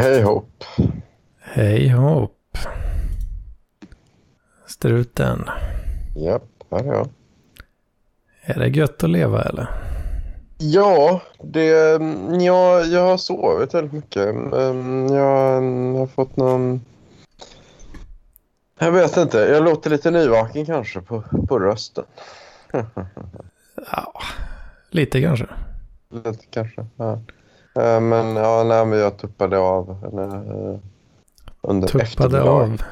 [0.00, 0.64] Hej hopp.
[1.40, 2.58] Hej hopp.
[4.66, 5.44] Struten.
[6.16, 7.08] Japp, här är jag.
[8.42, 9.68] Är det gött att leva eller?
[10.58, 11.66] Ja, det,
[12.40, 14.34] ja, jag har sovit väldigt mycket.
[14.34, 15.60] Mm, Jag
[15.98, 16.80] har fått någon...
[18.78, 22.04] Jag vet inte, jag låter lite nyvaken kanske på, på rösten.
[23.92, 24.12] Ja,
[24.90, 25.46] lite kanske.
[26.24, 27.20] Lite kanske, ja.
[27.80, 30.24] Eh, Men ja, nej, men jag tuppade av eller,
[30.72, 30.78] eh,
[31.60, 32.82] under Tuppade av.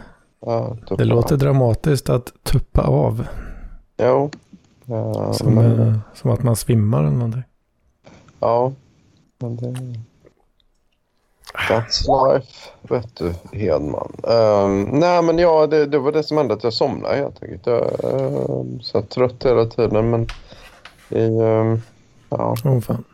[0.40, 1.38] Ja, tuppade Det låter av.
[1.38, 3.26] dramatiskt att tuppa av.
[4.02, 4.30] Jo.
[4.84, 7.42] Ja, Som, men, eh, som att man svimmar eller någonting.
[8.40, 8.72] ja.
[9.40, 9.74] Men det...
[11.68, 14.12] That's life, vet du, Hedman.
[14.22, 17.66] Um, nej, men ja, det, det var det som hände att jag somnade helt enkelt.
[17.66, 20.26] Jag uh, så trött hela tiden, men
[21.08, 21.80] i, ehm,
[22.30, 23.04] ja, Åh fan.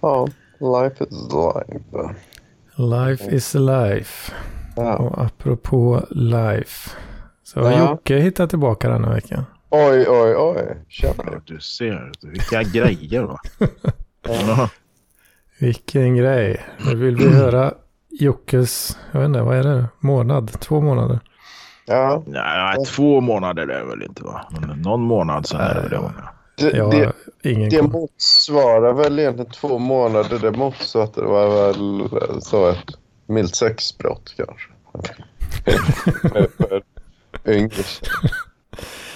[0.00, 0.28] Ja,
[0.60, 2.14] life is life.
[2.76, 4.32] Life is life.
[4.76, 4.96] Ja.
[4.96, 6.90] Och apropå life.
[7.42, 7.90] Så har Ja.
[7.90, 9.44] Jocke hittat tillbaka den här veckan.
[9.70, 10.76] Oj, oj, oj.
[10.88, 11.14] Tjena.
[11.26, 13.38] Ja, du ser, vilka grejer va.
[14.28, 14.68] Ja.
[15.60, 16.64] Vilken grej.
[16.86, 17.72] Nu vill vi höra
[18.10, 19.84] Jockes, jag vet inte, vad är det?
[20.00, 20.60] Månad?
[20.60, 21.20] Två månader?
[21.86, 24.46] Ja, Nej, två månader är det väl inte va?
[24.60, 26.28] Men någon månad sen är det väl det.
[26.58, 30.38] Det, Jag det, ingen det motsvarar väl egentligen två månader.
[30.38, 32.84] Det motsvarar det var väl så ett
[33.26, 34.68] milt sexbrott kanske.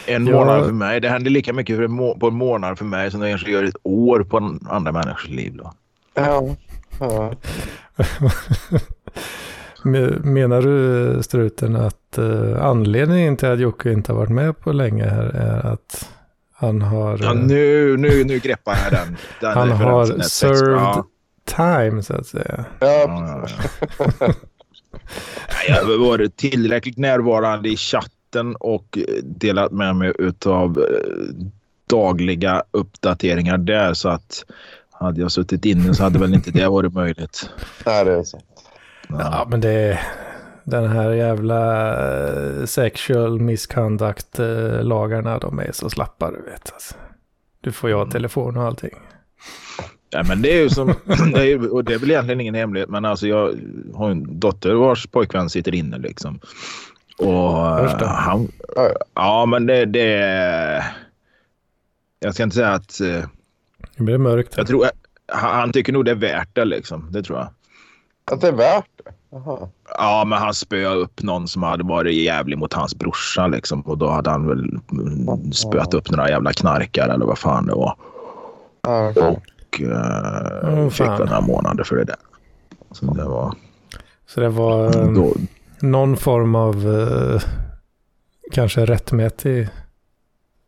[0.06, 1.00] En månad för mig.
[1.00, 3.50] Det händer lika mycket för en må- på en månad för mig som det kanske
[3.50, 5.56] gör ett år på en andra människors liv.
[5.56, 5.72] Då.
[6.14, 6.42] Ja,
[7.00, 7.32] ja.
[9.84, 14.72] Me- Menar du struten att eh, anledningen till att Jocke inte har varit med på
[14.72, 16.08] länge här är att
[16.62, 19.16] han har, Ja, eh, nu, nu, nu greppar jag den.
[19.40, 21.06] den han har served Ja,
[21.44, 22.64] time så att säga?
[22.80, 23.46] ja,
[25.68, 30.12] Jag har varit tillräckligt närvarande i chatten och delat med mig
[30.46, 30.86] av
[31.90, 34.44] dagliga uppdateringar där så att
[34.90, 37.50] hade jag suttit inne så hade väl inte det varit möjligt.
[37.86, 38.40] Nej, det är så.
[39.08, 40.00] Ja, men det är
[40.64, 41.92] den här jävla
[42.60, 46.72] eh, sexual misconduct-lagarna, de är så slappa du vet.
[46.72, 46.94] Alltså.
[47.60, 48.94] Du får ju ha telefon och allting.
[50.10, 50.86] Ja, men det är ju som,
[51.34, 53.54] det är, och det är väl egentligen ingen hemlighet, men alltså jag
[53.94, 56.40] har en dotter vars pojkvän sitter inne liksom.
[57.18, 58.48] Och eh, han,
[59.14, 60.84] Ja, men det, det
[62.20, 63.24] jag ska inte säga att, eh,
[63.96, 64.54] Det blir mörkt.
[64.56, 64.86] jag tror,
[65.32, 67.48] han, han tycker nog det är värt det liksom, det tror jag.
[68.32, 68.91] Att det är värt
[69.32, 69.68] Jaha.
[69.98, 73.80] Ja, men han spöade upp någon som hade varit jävlig mot hans brorsa liksom.
[73.80, 77.74] Och då hade han väl mm, spöat upp några jävla knarkare eller vad fan det
[77.74, 77.96] var.
[78.80, 79.22] Okej.
[79.22, 82.16] Och eh, Åh, fick väl några månader för det där.
[82.90, 83.54] Så det var...
[84.26, 85.34] Så det var eh, Då,
[85.80, 87.42] någon form av eh,
[88.52, 89.68] kanske rättmätig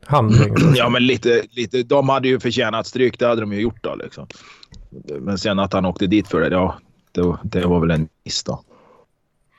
[0.07, 0.55] handling.
[0.75, 1.83] ja, men lite, lite...
[1.83, 3.19] De hade ju förtjänat stryk.
[3.19, 4.27] Det hade de ju gjort då liksom.
[5.21, 6.75] Men sen att han åkte dit för det, ja.
[7.15, 8.63] Det, det var väl en miss då.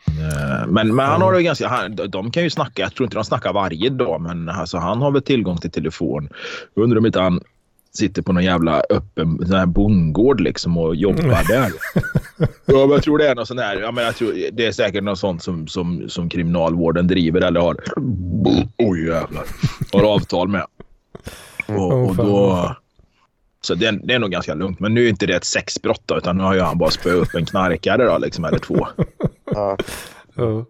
[0.08, 3.18] Eh, Men, men han har ju ganska, han, de kan ju snacka, jag tror inte
[3.18, 6.30] de snackar varje dag, men alltså, han har väl tillgång till telefon.
[6.74, 7.42] Jag undrar om inte han
[7.94, 11.72] sitter på någon jävla öppen sån här bondgård liksom och jobbar där.
[12.66, 13.82] Ja, men jag tror det är något sånt där.
[13.82, 17.60] Ja, men jag tror, det är säkert något sånt som, som, som kriminalvården driver eller
[17.60, 17.78] har.
[18.78, 19.44] Oj jävlar.
[19.94, 20.66] Har avtal med.
[21.68, 22.76] Och, och då...
[23.66, 24.80] Så det är, det är nog ganska lugnt.
[24.80, 27.16] Men nu är inte det ett sexbrott då, utan nu har ju han bara spöat
[27.16, 28.88] upp en knarkare då, liksom, eller två.
[29.46, 29.78] Ja.
[30.36, 30.66] Ja.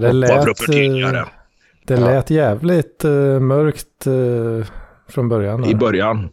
[0.00, 0.30] Det lät,
[0.68, 1.24] eh,
[1.86, 1.96] det.
[1.96, 4.66] lät jävligt eh, mörkt eh,
[5.08, 5.64] från början.
[5.64, 6.28] I början.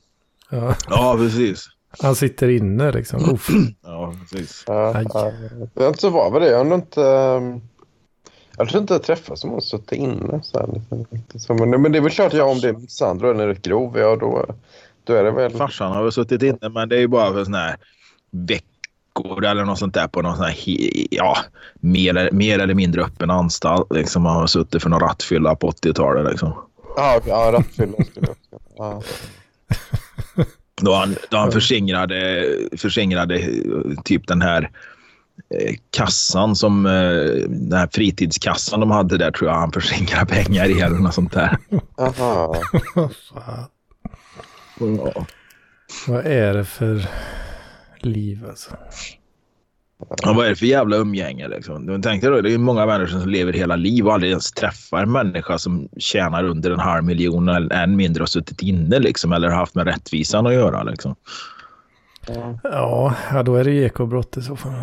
[0.49, 1.65] Ja, Ja, precis.
[2.01, 3.33] han sitter inne liksom.
[3.33, 3.49] Uff.
[3.83, 4.63] Ja, precis.
[4.67, 5.31] Ja, ja.
[5.73, 6.49] Jag är inte så vid det.
[6.49, 7.03] Jag har inte...
[7.03, 7.61] ehm,
[8.57, 10.39] Jag tror inte jag träffat som har suttit inne.
[10.43, 10.81] Så här,
[11.33, 11.69] liksom.
[11.69, 14.45] Men, det är väl klart, ja, om det är misshandel eller rätt grov, ja, då,
[15.09, 15.51] då är det väl...
[15.51, 17.75] Farsan har väl suttit inne, men det är ju bara för såna här
[18.31, 20.55] veckor eller något sånt där på någon sån här,
[21.11, 21.37] ja,
[21.79, 23.93] mer, eller- mer eller mindre öppen anstalt.
[23.93, 26.31] Liksom, han har suttit för någon rattfylla på 80-talet.
[26.31, 26.53] Liksom.
[26.95, 28.59] Ja, okej, ja rattfylla skulle jag.
[28.77, 29.01] Ja.
[30.81, 32.45] Då han, då han förskingrade,
[32.77, 33.49] förskingrade eh,
[34.03, 34.69] typ den här
[35.59, 36.91] eh, kassan som eh,
[37.49, 41.33] den här fritidskassan de hade där tror jag han förskingrade pengar i eller något sånt
[41.33, 41.57] där.
[41.97, 42.55] Jaha.
[44.79, 45.25] Ja.
[46.07, 47.07] vad är det för
[47.99, 48.71] liv alltså?
[50.23, 51.85] Ja, vad är det för jävla umgänge liksom?
[51.85, 55.03] Du tänkte då, det är många människor som lever hela liv och aldrig ens träffar
[55.03, 59.33] en människa som tjänar under en halv miljon eller än mindre har suttit inne liksom
[59.33, 61.15] eller har haft med rättvisan att göra liksom.
[62.63, 64.73] Ja, ja då är det ju ekobrott i så fall.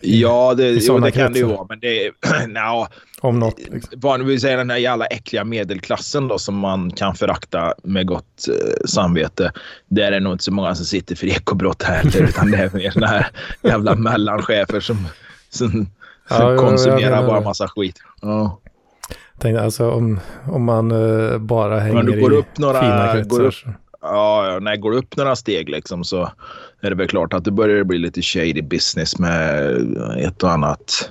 [0.00, 1.66] Ja, det, jo, det kan det ju vara.
[1.68, 2.12] Men det är...
[2.46, 2.88] nja,
[3.20, 3.58] Om något.
[3.58, 4.00] Liksom.
[4.00, 8.86] vanligtvis säga den här jävla äckliga medelklassen då som man kan förakta med gott eh,
[8.86, 9.52] samvete.
[9.88, 12.70] Där är det nog inte så många som sitter för ekobrott heller utan det är
[12.74, 13.26] mer såna här
[13.62, 14.96] jävla mellanchefer som,
[15.50, 15.86] som
[16.30, 17.44] Ja, jo, jag konsumerar menar bara det.
[17.44, 17.96] massa skit.
[18.22, 18.60] Ja.
[19.38, 23.30] Tänkte alltså om, om man eh, bara hänger i upp några- fina kretsar.
[23.30, 23.54] går upp-
[24.06, 26.30] Ja, ja, när jag går upp några steg liksom så
[26.80, 29.66] är det väl klart att det börjar bli lite shady business med
[30.18, 31.10] ett och annat.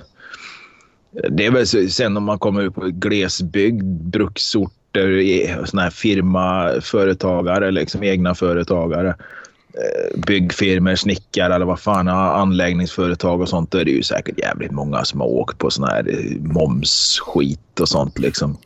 [1.30, 6.70] Det är väl så, sen om man kommer upp på glesbygd, bruksorter, såna här firma,
[6.80, 9.08] företagare, liksom egna företagare.
[9.08, 13.70] eh, Byggfirmor, snickare eller vad fan, ja, anläggningsföretag och sånt.
[13.70, 17.80] Då är det ju säkert jävligt många som har åkt på sån här eh, momsskit
[17.80, 18.56] och sånt liksom.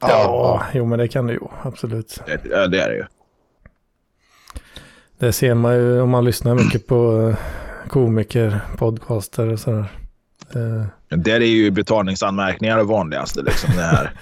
[0.00, 2.20] Ja, jo men det kan det ju absolut.
[2.26, 3.04] Det, ja, det är det ju.
[5.18, 7.36] Det ser man ju om man lyssnar mycket på eh,
[7.88, 9.86] komiker, podcaster och sådär.
[11.08, 13.42] Men Där är ju betalningsanmärkningar det vanligaste.
[13.42, 14.04] Liksom, det här.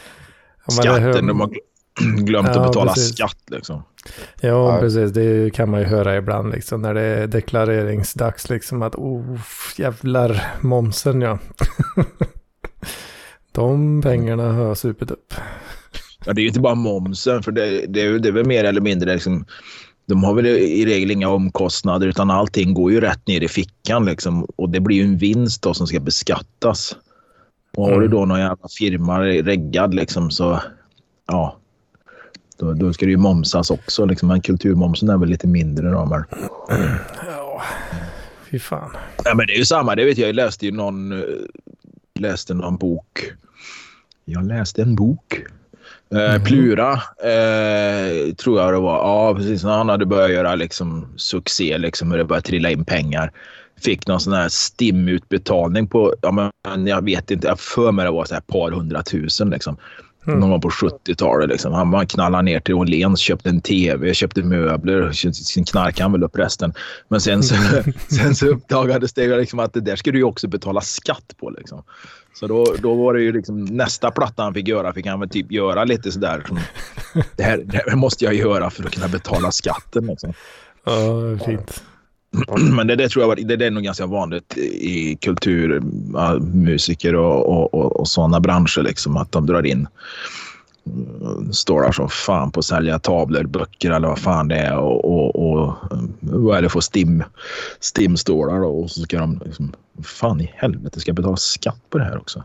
[0.82, 1.56] det hör- Skatten, de har gl-
[2.24, 3.14] glömt Ja, att betala precis.
[3.16, 3.38] skatt.
[3.50, 3.82] Liksom.
[4.40, 4.78] Ja, Ja.
[4.80, 5.12] precis.
[5.12, 9.38] Det kan man ju höra ibland liksom när det är deklareringsdags liksom att oh,
[9.76, 11.38] jävlar momsen ja.
[13.52, 15.34] De pengarna har jag supit upp.
[16.24, 18.46] Ja, det är ju inte bara momsen, för det, det, är, ju- det är väl
[18.46, 19.12] mer eller mindre...
[19.12, 19.44] Liksom,
[20.06, 24.04] de har väl i regel inga omkostnader utan allting går ju rätt ner i fickan.
[24.04, 26.96] Liksom, och det blir ju en vinst då som ska beskattas.
[27.76, 28.10] Och har du Mm.
[28.10, 30.60] då någon jävla firma reggad liksom, så
[31.28, 31.56] ja,
[32.58, 34.04] då, då ska det ju momsas också.
[34.04, 34.28] Liksom.
[34.28, 35.90] Men kulturmomsen är väl lite mindre.
[35.90, 36.24] Då, men...
[37.26, 37.62] Ja,
[38.50, 38.90] fy fan.
[39.24, 39.94] Ja, men det är ju samma.
[39.94, 40.28] Det vet jag.
[40.28, 41.24] Jag läste ju någon, eh,
[42.14, 43.32] läste någon bok.
[44.24, 45.42] Jag läste en bok.
[46.14, 46.44] Eh, Mhm.
[46.44, 46.92] Plura,
[47.24, 48.96] eh, tror jag det var.
[48.96, 49.64] Ja, precis.
[49.64, 53.32] När han hade börjat göra liksom, succé, liksom, hur det började trilla in pengar.
[53.80, 56.30] Fick någon sån här STIM-utbetalning på, ja,
[56.64, 59.50] men jag vet inte, jag för mig det var så här par hundratusen.
[59.50, 59.76] Liksom.
[60.26, 60.40] Mm.
[60.40, 61.48] Någon gång på 70-talet.
[61.48, 61.72] Liksom.
[61.72, 65.12] Han bara knallade ner till Åhléns, köpte en tv, köpte möbler.
[65.32, 66.72] Sen knarkade han väl upp resten.
[67.08, 67.54] Men sen så,
[68.16, 71.50] sen så uppdagades det liksom att det där ska du ju också betala skatt på.
[71.50, 71.82] Liksom.
[72.34, 75.28] Så då, då var det ju liksom nästa platta han fick göra fick han väl
[75.28, 76.44] typ göra lite sådär.
[76.48, 76.58] Som,
[77.36, 80.06] det, här, det här måste jag göra för att kunna betala skatten.
[80.06, 80.32] Liksom.
[80.84, 81.82] Ja, fint.
[82.72, 85.82] Men det, det tror jag var, det, det är nog ganska vanligt i kultur,
[86.14, 88.82] ja, musiker och, och, och, och sådana branscher.
[88.82, 89.88] Liksom, att de drar in
[91.52, 94.76] står där som fan på att sälja tavlor, böcker eller vad fan det är.
[94.76, 95.74] Och, och, och
[96.20, 97.24] vad är det för stim,
[97.80, 98.68] stimstålar då?
[98.68, 102.18] Och så ska de liksom, fan i helvete ska jag betala skatt på det här
[102.18, 102.42] också?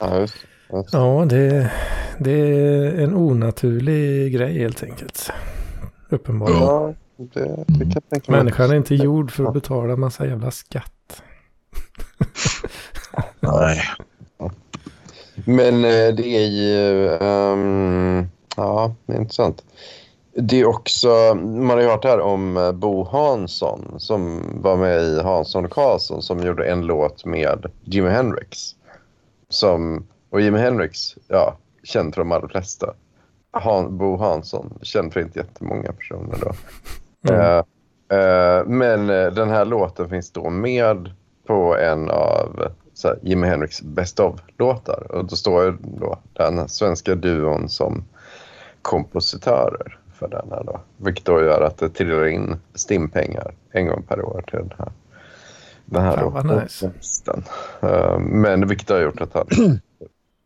[0.00, 0.76] Ja, just det.
[0.76, 0.92] Just.
[0.92, 1.72] Ja, det,
[2.18, 5.30] det är en onaturlig grej helt enkelt.
[6.08, 6.62] Uppenbarligen.
[6.62, 8.40] Ja, det, det kan tänka mig.
[8.40, 11.22] Människan är inte gjord för att betala massa jävla skatt.
[13.40, 13.82] Nej.
[15.48, 17.08] Men eh, det är ju...
[17.14, 18.26] ehm,
[18.56, 19.64] ja, det är intressant.
[20.34, 21.34] Det är också...
[21.34, 25.70] Man har ju hört här om eh, Bo Hansson som var med i Hansson och
[25.70, 28.58] Karlsson som gjorde en låt med Jimi Hendrix.
[29.48, 32.94] Som, och Jimi Hendrix, ja, känd för de allra flesta.
[33.50, 36.52] Han, Bo Hansson, känd för inte jättemånga personer då.
[37.32, 37.40] Mm.
[37.40, 41.10] Eh, eh, men den här låten finns då med
[41.46, 45.06] på en av så här, Jimi Hendrix Best of-låtar.
[45.12, 48.04] Och då står ju då den svenska duon som
[48.82, 50.80] kompositörer för den här då.
[50.96, 54.92] Vilket då gör att det trillar in stimpengar en gång per år till den här.
[55.84, 56.90] Den här Fan, då, nice.
[57.82, 59.46] Eh, men vilket har gjort att han...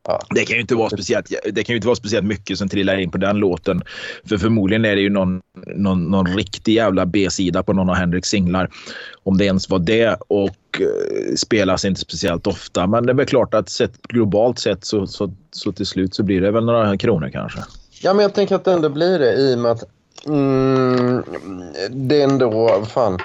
[0.09, 2.99] Ja, Det kan ju inte vara speciellt, det kan inte vara speciellt mycket som trillar
[2.99, 3.83] in på den låten.
[4.25, 5.40] För förmodligen är det ju någon,
[5.76, 8.71] någon, någon riktig jävla B-sida på någon av Hendrix singlar.
[9.23, 12.87] Om det ens var det och eh, spelas inte speciellt ofta.
[12.87, 16.23] Men det är väl klart att sett, globalt sett så, så, så till slut så
[16.23, 17.61] blir det väl några kronor kanske.
[18.02, 19.85] Ja, men jag tänker att det ändå blir det i och med att
[20.26, 21.23] mm,
[21.90, 23.19] det är ändå, fan,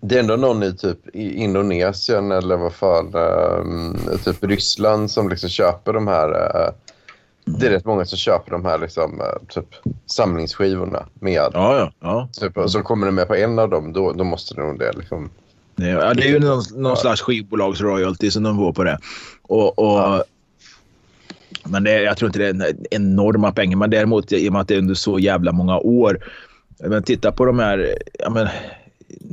[0.00, 5.28] det är ändå någon i typ i Indonesien eller vad fan, ehm, typ Ryssland som
[5.28, 6.72] liksom köper de här, eh,
[7.44, 9.66] det är rätt många som köper de här liksom, eh, typ
[10.06, 11.92] samlingsskivorna med, Ja, ja.
[12.00, 12.28] ja.
[12.40, 14.92] typ, och så kommer det med på en av dem, då, då måste nog det
[14.92, 15.30] liksom.
[15.76, 18.98] Ja, det är ju någon, någon slags skivbolagsroyalty som de får på det.
[19.42, 20.24] Och, och,
[21.64, 23.76] Men det, jag tror inte det är en- enorma pengar.
[23.76, 26.18] Men däremot i och med att det är under så jävla många år.
[26.78, 27.98] Men titta på de här...
[28.18, 28.48] Ja, men,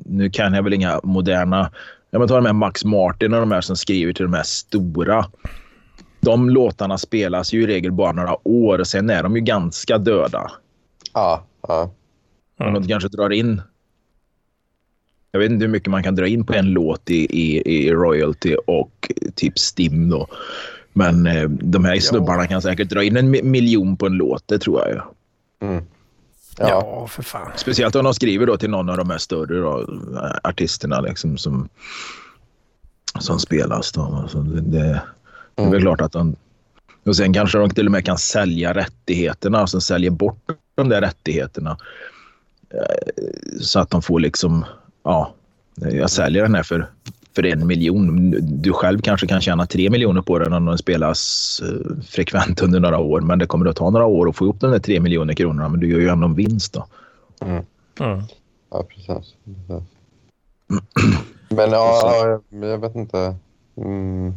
[0.05, 1.71] nu kan jag väl inga moderna...
[2.11, 4.43] Ja, men ta de här Max Martin och de här som skriver till de här
[4.43, 5.25] stora.
[6.19, 9.97] De låtarna spelas ju i regel bara några år och sen är de ju ganska
[9.97, 10.51] döda.
[11.13, 11.91] Ja, ja.
[12.57, 13.61] Om de kanske drar in...
[15.31, 17.91] Jag vet inte hur mycket man kan dra in på en låt i, i, i
[17.91, 20.27] royalty och typ Stim då.
[20.93, 24.43] Men eh, de här snubbarna kan säkert dra in en mi- miljon på en låt,
[24.47, 25.01] det tror jag ju.
[25.67, 25.83] Mm.
[26.59, 27.07] Ja, Ja.
[27.07, 27.51] för fan.
[27.55, 29.85] Speciellt om de skriver då till någon av de här större då,
[30.43, 31.69] artisterna liksom, som,
[33.19, 33.91] som spelas.
[33.91, 34.01] Då.
[34.01, 34.77] Alltså det, det,
[35.55, 35.81] det är väl Mm.
[35.81, 36.35] klart att de...
[37.05, 40.37] Och sen kanske de till och med kan sälja rättigheterna och sen säljer bort
[40.75, 41.77] de där rättigheterna.
[42.73, 43.21] Eh,
[43.61, 44.65] Så att de får liksom...
[45.03, 45.33] Ja,
[45.75, 46.89] jag säljer den här för,
[47.39, 48.31] för en miljon.
[48.41, 52.79] Du själv kanske kan tjäna tre miljoner på den om den spelas eh, frekvent under
[52.79, 53.21] några år.
[53.21, 55.69] Men det kommer att ta några år att få ihop de där tre miljoner kronorna.
[55.69, 56.85] Men du gör ju ändå en vinst då.
[57.41, 57.63] Mm.
[58.71, 59.35] Ja, precis.
[59.45, 59.83] precis.
[61.49, 63.35] Men ja, ja, jag, vet inte.
[63.77, 64.33] Mm.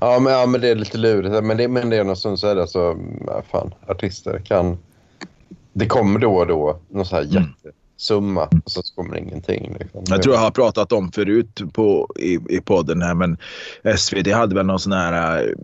[0.00, 1.44] Ja, men, ja, men det är lite lurigt.
[1.44, 4.78] Men det, men det är något sånt så är det så, ja, fan, artister kan...
[5.72, 7.48] Det kommer då och då någon sån här Mm
[8.02, 9.76] summa och så kommer ingenting.
[9.80, 10.04] Liksom.
[10.08, 13.36] Jag tror jag har pratat om förut på, i, i podden här, men
[13.96, 15.54] SVT hade väl någon sån här uh,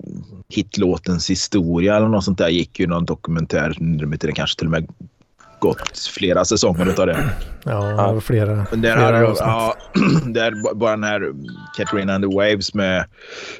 [0.49, 2.49] hitlåtens historia eller något sånt där.
[2.49, 4.89] gick ju någon dokumentär, nu inte kanske till och med
[5.61, 7.31] gått flera säsonger utav det.
[7.65, 9.77] Ja, var flera, Men där, flera ja,
[10.27, 11.33] där bara den här
[11.77, 13.05] Katrina and the Waves med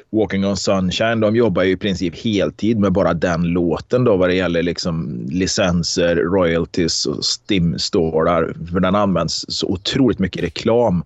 [0.09, 4.29] Walking on Sunshine, de jobbar ju i princip heltid med bara den låten då vad
[4.29, 8.53] det gäller liksom licenser, royalties och stimstålar.
[8.71, 11.03] För den används så otroligt mycket reklam.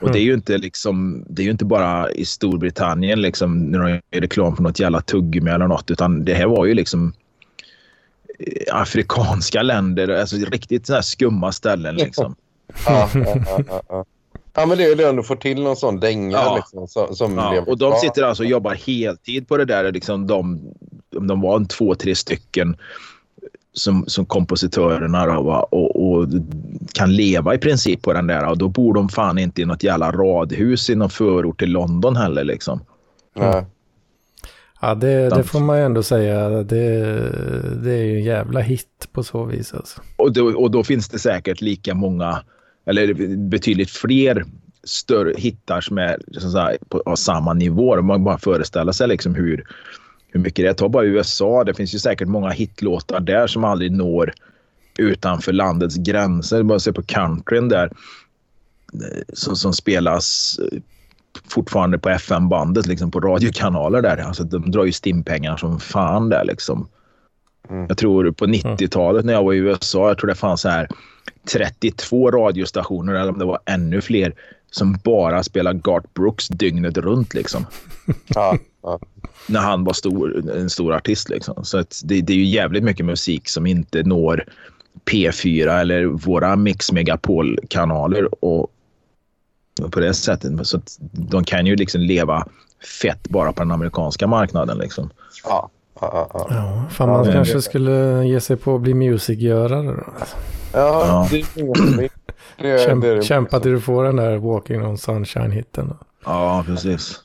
[0.00, 3.78] Och det är ju inte liksom, det är ju inte bara i Storbritannien liksom när
[3.78, 7.12] de gör reklam för något jävla tuggummi eller något, utan det här var ju liksom
[8.72, 12.36] afrikanska länder, alltså riktigt så här skumma ställen liksom.
[12.86, 13.36] Ja, ja,
[13.68, 14.04] ja, ja,
[14.54, 14.66] ja.
[14.66, 16.56] men det är om du får till någon sån dänga Ja.
[16.56, 19.92] liksom, som, som Ja, och de sitter alltså och jobbar heltid på det där.
[19.92, 20.60] Liksom de,
[21.10, 22.76] de var en två, tre stycken
[23.72, 25.68] som, som kompositörerna då?
[25.70, 26.28] Och, och
[26.92, 28.48] kan leva i princip på den där.
[28.48, 32.16] Och då bor de fan inte i något jävla radhus i någon förort till London
[32.16, 32.44] heller.
[32.44, 32.80] Liksom.
[33.36, 33.64] Nej.
[34.80, 36.48] Ja, det, det De- får man ju ändå säga.
[36.48, 36.64] Det,
[37.82, 40.00] det är ju en jävla hit på så vis alltså.
[40.16, 42.42] Och, då, och då finns det säkert lika många,
[42.86, 44.44] eller betydligt fler
[44.84, 48.02] större hittar som är att säga, på, på samma nivå.
[48.02, 49.64] Man bara föreställer sig liksom hur,
[50.28, 50.72] hur mycket det är.
[50.74, 51.64] Ta bara USA.
[51.64, 54.32] Det finns ju säkert många hitlåtar där som aldrig når
[54.98, 56.62] utanför landets gränser.
[56.62, 57.90] Bara se på countryn där
[58.94, 60.78] eh, som, som spelas eh,
[61.48, 64.16] fortfarande på FM-bandet liksom på radiokanaler där.
[64.16, 66.88] Alltså de drar ju stimpengar som fan där liksom.
[67.70, 67.86] Mm.
[67.88, 70.88] Jag tror på 90-talet när jag var i USA, jag tror det fanns så här
[71.52, 74.34] 32 radiostationer eller om det var ännu fler
[74.70, 77.66] som bara spelade Garth Brooks dygnet runt liksom.
[78.26, 78.98] Ja, ja.
[79.48, 81.64] När han var stor, en stor artist liksom.
[81.64, 84.44] Så att det, det är ju jävligt mycket musik som inte når
[85.10, 88.70] P4 eller våra Mix Megapol-kanaler och
[89.90, 90.66] på det sättet.
[90.66, 92.46] Så att de kan ju liksom leva
[93.00, 95.10] fett bara på den amerikanska marknaden liksom.
[95.44, 96.46] ja, ja, ja.
[96.50, 100.04] Ja, fan man Ja, kanske det- skulle ge sig på att bli musikgörare då.
[100.72, 101.28] ja Ja.
[101.30, 102.12] det är inget
[102.58, 105.96] det är- Kämpa, det är- kämpa till du får den där Walking on Sunshine-hitten.
[106.24, 107.20] Ja, precis.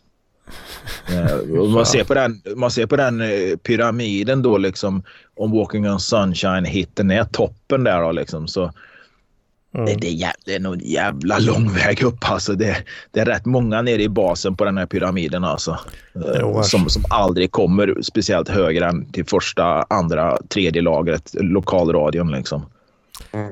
[1.73, 5.03] Man, ser på den, man ser på den eh, pyramiden då liksom
[5.35, 8.71] om Walking on Sunshine-hitten är toppen där då liksom så
[9.73, 9.85] Mm.
[9.85, 12.53] det, det, det är nog en jävla lång väg upp alltså.
[12.53, 12.77] Det,
[13.11, 15.71] det är rätt många nere i basen på den här pyramiden alltså.
[16.15, 22.31] Eh, Jo, som, som aldrig kommer speciellt högre än till första, andra, tredje lagret, lokalradion
[22.31, 22.65] liksom.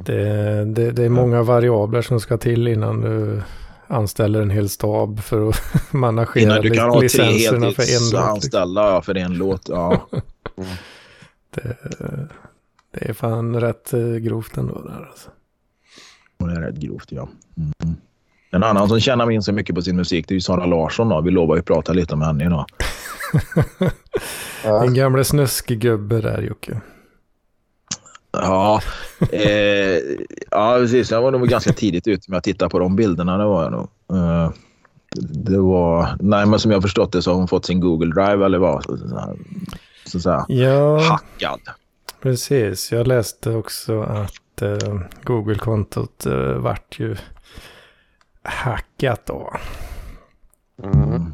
[0.05, 3.41] Det, det, det är många variabler som ska till innan du
[3.87, 5.61] anställer en hel stab för att
[5.93, 7.79] managera Innan du kan ha tre licenserna för en låt.
[7.79, 7.89] Liksom.
[7.89, 9.69] heltidsanställda ja, för en låt.
[9.69, 10.09] Ja.
[11.55, 11.77] Det,
[12.91, 15.29] det är fan rätt eh, grovt ändå där alltså.
[16.39, 17.29] Det är rätt grovt, ja.
[17.57, 17.95] Mm.
[18.51, 21.09] En annan som tjänar minst så mycket på sin musik det är ju Sara Larsson.
[21.09, 21.21] Då.
[21.21, 22.65] Vi lovar ju att prata lite om henne idag.
[24.83, 26.81] Din gamla snuskgubbe där Jocke.
[28.31, 28.81] Ja,
[29.31, 29.97] eh,
[30.51, 31.11] ja precis.
[31.11, 33.37] Jag var nog ganska tidigt ute med att titta på de bilderna.
[33.37, 33.87] Det var jag nog.
[34.13, 34.51] Eh,
[35.21, 36.07] det var...
[36.19, 38.83] Nej, men som jag förstått det så har hon fått sin Google Drive eller vad.
[38.83, 39.35] Så, så,
[40.05, 41.59] så, säga, Ja, hackad.
[42.21, 42.91] precis.
[42.91, 47.15] Jag läste också att eh, Google-kontot eh, vart ju
[48.43, 49.53] hackat då.
[50.83, 51.33] Mm.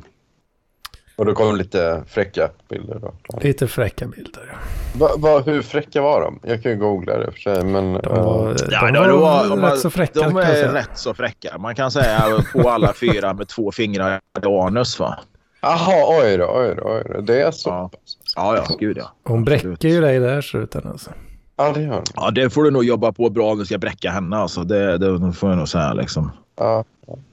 [1.15, 3.13] Och då kom lite fräcka bilder då.
[3.41, 4.57] Lite fräcka bilder.
[4.95, 6.39] Va, va, hur fräcka var de?
[6.43, 7.93] Jag kan ju googla det för sig, men...
[7.93, 10.89] De eh, var, Ja, de de, var, var, de, rätt så fräcka de är rätt
[10.97, 11.57] så fräcka.
[11.57, 14.99] Man kan säga på alla fyra med två fingrar i anus.
[14.99, 15.19] Va?
[15.61, 17.21] Jaha, oj då, oj då, oj då.
[17.21, 17.89] Det är så Ja.
[17.89, 18.17] pass.
[18.35, 19.11] Ja, ja, gud ja.
[19.23, 21.11] Hon bräcker ju dig där sluten alltså.
[21.57, 22.03] Ja, det gör.
[22.15, 24.37] Ja, det får du nog jobba på bra om du ska bräcka henne.
[24.37, 24.63] Alltså.
[24.63, 25.93] Det, det får jag nog säga.
[25.93, 26.31] Liksom.
[26.57, 26.83] Ja.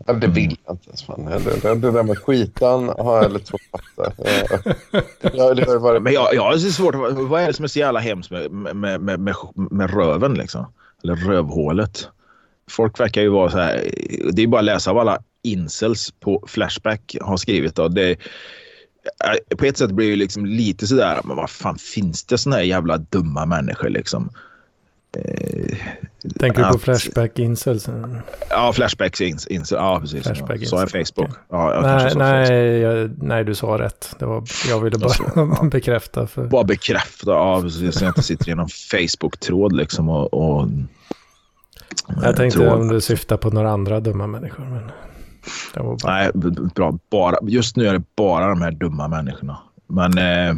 [0.07, 1.03] ja, det vill jag inte ens.
[1.03, 1.25] Fan.
[1.25, 4.23] Det, det, det där med skitan har jag lite svårt att fatta.
[5.21, 6.03] Jag, jag, det har varit...
[6.03, 6.95] Men jag, jag har svårt.
[7.31, 10.67] Vad är det som är så jävla hemskt med, med, med, med, med röven liksom?
[11.05, 12.09] Eller rövhålet.
[12.71, 13.91] Folk verkar ju vara så här...
[14.33, 17.75] Det är bara att läsa vad alla incels på Flashback har skrivit.
[17.75, 17.89] Då.
[17.89, 18.17] Det,
[19.57, 22.63] på ett sätt blir det liksom lite sådär, men vad fan finns det såna här
[22.63, 24.31] jävla dumma människor liksom?
[25.17, 25.77] Eh,
[26.39, 27.89] Tänker du på Flashback Incels?
[28.51, 29.73] Ja, Flashback Incels.
[29.73, 30.23] Ja, precis.
[30.23, 30.67] Flashback ja.
[30.67, 31.31] Så är Facebook.
[31.31, 31.41] Okay.
[31.51, 34.17] Ja, nej, nej, jag, nej, du sa rätt.
[34.19, 35.65] Det var, jag ville bara så, ja.
[35.73, 36.27] bekräfta.
[36.27, 36.47] För...
[36.47, 37.95] Bara bekräfta, ja precis.
[37.95, 40.35] Så jag inte sitter i någon Facebook-tråd liksom och...
[40.35, 40.69] och
[42.23, 42.73] jag tänkte tråd.
[42.73, 44.65] om du syftar på några andra dumma människor.
[44.65, 44.91] Men...
[45.75, 45.97] Bara...
[46.05, 46.31] Nej,
[46.75, 46.99] bra.
[47.11, 49.59] Bara, just nu är det bara de här dumma människorna.
[49.87, 50.19] Men...
[50.19, 50.55] Eh...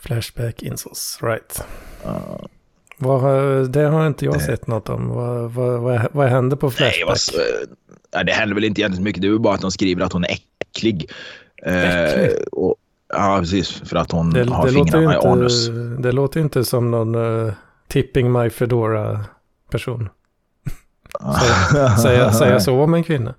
[0.00, 1.66] Flashback Incels, right.
[2.06, 2.46] Uh...
[2.98, 4.40] Vad, det har inte jag det...
[4.40, 5.08] sett något om.
[5.08, 7.18] Vad, vad, vad, vad händer på Flashback?
[7.34, 7.66] Nej,
[8.12, 9.22] vad, det händer väl inte egentligen så mycket.
[9.22, 11.10] Det är bara att de skriver att hon är äcklig.
[11.56, 12.26] äcklig?
[12.26, 12.76] Eh, och,
[13.08, 13.70] ja, precis.
[13.70, 15.68] För att hon det, har det fingrarna inte, i anus.
[15.98, 17.52] Det låter inte som någon uh,
[17.88, 19.24] tipping my fedora
[19.70, 20.08] person.
[22.02, 23.34] säga, säga så om en kvinna.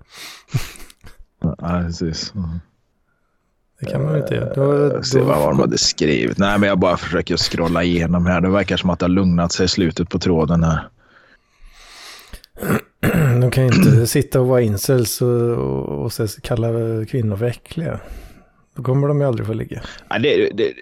[1.58, 2.34] Ja, precis.
[2.34, 2.60] Mm.
[3.80, 4.54] Det kan man ju inte göra.
[4.54, 5.02] Då, då...
[5.02, 6.38] Se vad de hade skrivit.
[6.38, 8.40] Nej, men jag bara försöker scrolla igenom här.
[8.40, 10.88] Det verkar som att det har lugnat sig i slutet på tråden här.
[13.40, 16.68] De kan ju inte sitta och vara incels och, och, och kalla
[17.06, 18.00] kvinnor för äckliga.
[18.76, 19.80] Då kommer de ju aldrig få ligga.
[20.10, 20.72] Nej, det, det,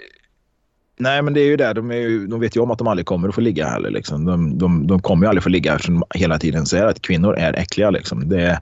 [0.98, 1.72] nej men det är ju det.
[1.72, 3.90] De, är ju, de vet ju om att de aldrig kommer att få ligga heller.
[3.90, 4.24] Liksom.
[4.24, 7.36] De, de, de kommer ju aldrig få ligga eftersom de hela tiden säger att kvinnor
[7.36, 7.90] är äckliga.
[7.90, 8.28] Liksom.
[8.28, 8.60] Det,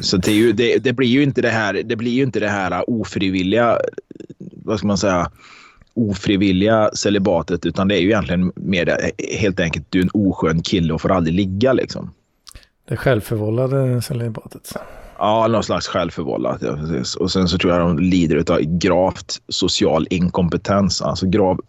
[0.00, 2.48] så det, ju, det, det, blir ju inte det här, det blir ju inte det
[2.48, 3.78] här ofrivilliga,
[4.38, 5.30] vad ska man säga,
[5.94, 10.94] ofrivilliga celibatet utan det är ju egentligen mer helt enkelt du är en oskön kille
[10.94, 12.10] och får aldrig ligga liksom.
[12.88, 14.74] Det självförvållade celibatet.
[15.22, 16.62] Ja, någon slags självförvållat.
[16.62, 17.14] Ja, precis.
[17.14, 21.02] Och sen så tror jag de lider av gravt social inkompetens.
[21.02, 21.60] Alltså grav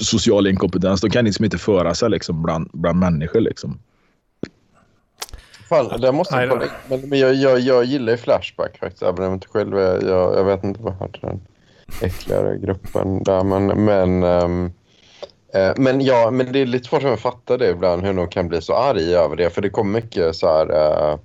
[0.00, 1.00] social inkompetens.
[1.00, 3.40] De kan liksom inte föra sig liksom bland, bland människor.
[3.40, 3.78] Liksom.
[5.68, 9.02] Fan, det måste jag kolla Men, men jag, jag, jag gillar ju Flashback faktiskt.
[9.02, 11.40] Även om jag inte själv är, jag, jag vet inte vad jag till den
[12.02, 13.44] äckligare gruppen där.
[13.44, 14.72] Men, men, um,
[15.54, 18.48] eh, men, ja, men det är lite svårt att fatta det ibland hur de kan
[18.48, 19.50] bli så arg över det.
[19.50, 20.70] För det kommer mycket så här...
[20.70, 21.18] Uh,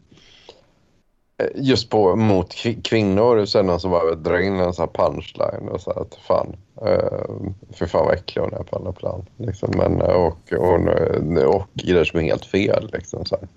[1.41, 3.45] Eh, just på, mot kvinnor.
[3.45, 6.15] Så är det någon som bara drar in en sån här punchline och så att
[6.27, 9.25] fan, eh, uh, för fan vad äcklig hon är på alla plan.
[9.37, 9.73] Liksom.
[9.77, 12.89] Men, eh, och, och, och grejer som är helt fel.
[12.93, 13.47] Liksom, så här.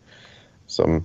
[0.67, 1.05] Som,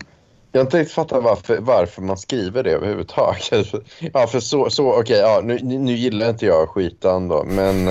[0.51, 3.67] jag har inte riktigt fattat varför, varför man skriver det överhuvudtaget.
[4.13, 7.85] Ja, för så, så okej, okay, ja, nu, nu gillar inte jag skitan då, men,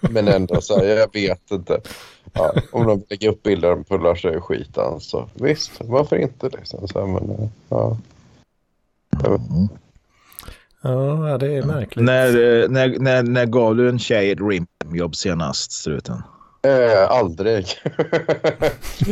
[0.00, 1.80] men ändå så här, jag vet inte.
[2.32, 5.28] Ja, om de lägger upp bilder på Lars skitan så alltså.
[5.34, 6.88] visst, varför inte liksom.
[6.88, 7.96] Så här, men, ja.
[9.24, 9.68] Mm.
[10.82, 12.04] Ja, det är märkligt.
[12.04, 16.22] När, eh, när, när, när gav du en tjej ett rimjobb senast, struten?
[16.62, 17.66] Eh, aldrig.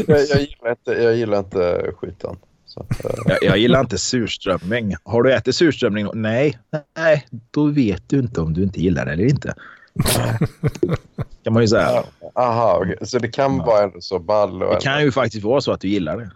[0.07, 2.37] jag, jag, gillar inte, jag gillar inte skiten.
[2.67, 3.11] Så, eh.
[3.27, 4.95] jag, jag, gillar inte surströmming.
[5.03, 6.09] Har du ätit surströmming?
[6.15, 6.59] Nej.
[6.97, 9.55] Nej, då vet du inte om du inte gillar det eller inte.
[11.45, 12.05] kan man ju säga.
[12.35, 12.97] Aha, okay.
[13.03, 13.65] så det kan ja.
[13.65, 14.59] vara ändå så ball?
[14.59, 16.31] det kan ju faktiskt vara så att du gillar det.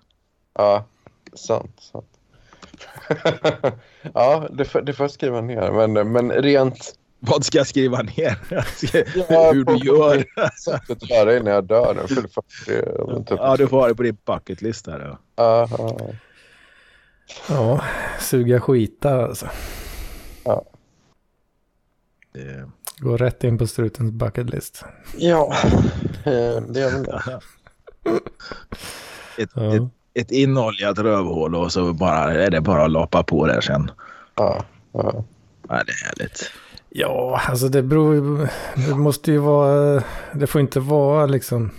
[0.55, 0.85] Ja,
[1.35, 1.77] sant.
[1.93, 2.18] sant.
[4.15, 5.89] ja, det, det får jag skriva ner.
[5.89, 8.39] Men, men rent vad ska jag skriva ner?
[9.29, 10.25] ja, Hur du gör?
[10.65, 11.95] Sättet att göra innan jag dör.
[11.95, 12.29] Jag fyller
[13.27, 13.35] 40.
[13.37, 15.17] Ja, du får ha det på din bucketlist här.
[15.37, 15.69] Ja.
[17.49, 17.81] ja,
[18.21, 19.47] suga skita alltså.
[20.45, 20.65] Ja.
[22.33, 22.71] Det...
[22.99, 24.85] Gå rätt in på strutens bucketlist.
[25.17, 25.55] Ja,
[26.25, 27.41] eh, det är väl det.
[29.39, 29.77] Ett, ja.
[29.77, 29.83] ett,
[30.15, 33.91] ett inoljat rövhål och så bara, är det bara att lapa på där sen.
[34.35, 34.65] Ja.
[34.93, 35.25] ja.
[35.69, 36.51] ja det är härligt.
[36.91, 38.49] Ja, alltså det beror
[38.89, 40.03] Det måste ju vara...
[40.33, 41.71] Det får inte vara liksom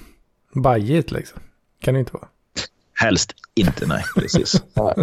[0.53, 1.39] bajigt liksom.
[1.81, 2.27] Kan det inte vara.
[2.93, 4.03] Helst inte, nej.
[4.15, 4.63] Precis.
[4.73, 4.93] nej,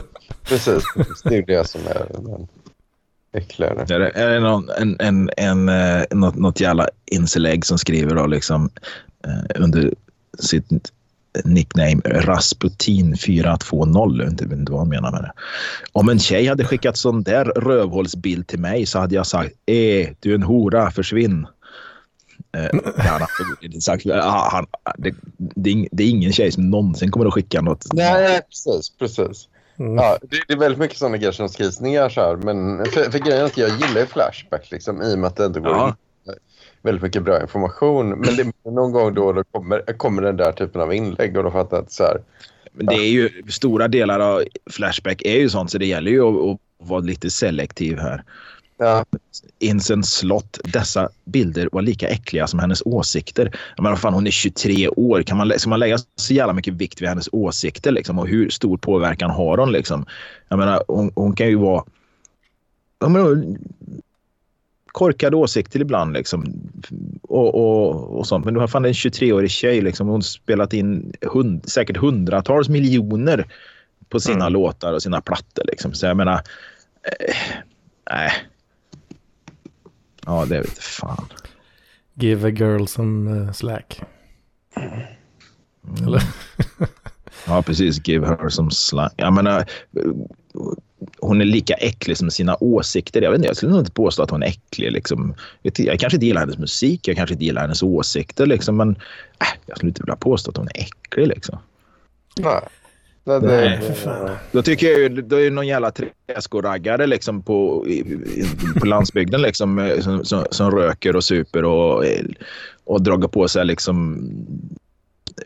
[0.42, 0.84] precis.
[1.24, 2.48] Det är det som är den
[3.32, 3.94] äckligare.
[3.94, 8.14] Är det, är det någon, en, en, en, eh, något, något jävla inselägg som skriver
[8.14, 8.70] då liksom
[9.24, 9.94] eh, under
[10.38, 10.92] sitt
[11.44, 13.76] nickname Rasputin 420.
[14.18, 15.32] Jag vet inte vad han menar med det.
[15.92, 20.08] Om en tjej hade skickat sån där rövhålsbild till mig så hade jag sagt eh,
[20.20, 21.46] du är en hora, försvinn.
[22.56, 23.26] Eh, han,
[23.80, 24.66] sagt, han,
[24.98, 25.14] det,
[25.90, 27.92] det, är ingen tjej som någonsin kommer att skicka något.
[27.92, 28.90] Nej, precis.
[28.98, 29.48] precis.
[29.78, 29.94] Mm.
[29.94, 32.36] Ja, det, det, är väldigt mycket sådana grejer som skrivs ner så här.
[32.36, 35.46] Men för, för grejen är att jag gillar Flashback liksom, i och med att det
[35.46, 35.96] inte går ja.
[36.86, 38.08] Väldigt mycket bra information.
[38.08, 41.50] Men det, någon gång då, då kommer, kommer den där typen av inlägg och då
[41.50, 42.20] fattar jag att så här,
[42.72, 46.22] Men det är ju stora delar av Flashback är ju sånt så det gäller ju
[46.22, 48.24] att, att vara lite selektiv här.
[48.78, 49.04] ja,
[49.58, 53.58] Incen Slott, dessa bilder var lika äckliga som hennes åsikter.
[53.76, 55.22] Jag menar, fan, hon är 23 år.
[55.22, 58.50] Kan man, ska man lägga så jävla mycket vikt vid hennes åsikter liksom, och hur
[58.50, 59.72] stor påverkan har hon?
[59.72, 60.06] Liksom?
[60.48, 61.84] Jag menar, hon, hon kan ju vara...
[62.98, 63.56] Jag menar,
[64.96, 66.44] korkade åsikter ibland liksom.
[67.22, 68.44] Och, och, och sånt.
[68.44, 69.80] Men du har fan en 23-årig tjej.
[69.80, 70.08] Liksom.
[70.08, 73.46] Hon spelat in hund, säkert hundratals miljoner
[74.08, 74.52] på sina Mm.
[74.52, 75.64] låtar och sina plattor.
[75.64, 75.94] Liksom.
[75.94, 76.34] Så jag menar...
[76.34, 77.36] Eh,
[78.10, 78.32] nej.
[80.26, 81.26] Ja, det vet fan.
[82.14, 84.02] Give a girl some eh, slack.
[86.02, 86.22] Eller?
[87.46, 88.08] Ja, precis.
[88.08, 89.14] Give her some slack.
[89.16, 89.64] Jag menar,
[91.18, 93.22] hon är lika äcklig som sina åsikter.
[93.22, 94.92] Jag, vet inte, jag skulle nog inte påstå att hon är äcklig.
[94.92, 95.34] Liksom.
[95.62, 98.46] Jag, kanske inte gillar hennes musik, jag kanske inte gillar hennes åsikter.
[98.46, 101.26] Liksom, men äh, jag skulle inte vilja påstå att hon är äcklig.
[101.26, 101.58] Liksom.
[102.40, 102.60] nej.
[103.24, 104.36] Det, det, Nej, för fan.
[104.52, 107.86] Då tycker jag ju, då är det någon jävla träskoraggare liksom på,
[108.80, 112.04] på landsbygden liksom, eh, som, som, som röker och super och,
[112.84, 114.20] och drar på sig liksom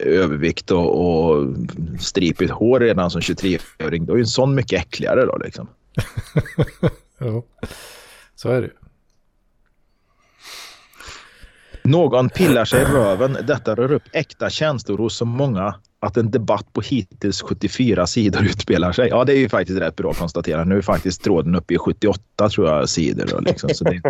[0.00, 1.56] övervikt och, och
[2.00, 4.06] stripigt hår redan som 23-åring.
[4.06, 5.68] Då är ju en sån mycket äckligare då liksom.
[7.20, 7.44] Jo.
[8.34, 8.70] Så är det.
[11.82, 13.36] Någon pillar sig i röven.
[13.46, 18.44] Detta rör upp äkta känslor hos så många att en debatt på hittills 74 sidor
[18.44, 19.08] utspelar sig.
[19.08, 20.64] Ja, det är ju faktiskt rätt bra att konstatera.
[20.64, 23.26] Nu är faktiskt tråden uppe i 78 tror jag sidor.
[23.26, 23.70] Då, liksom.
[23.74, 24.02] Så det,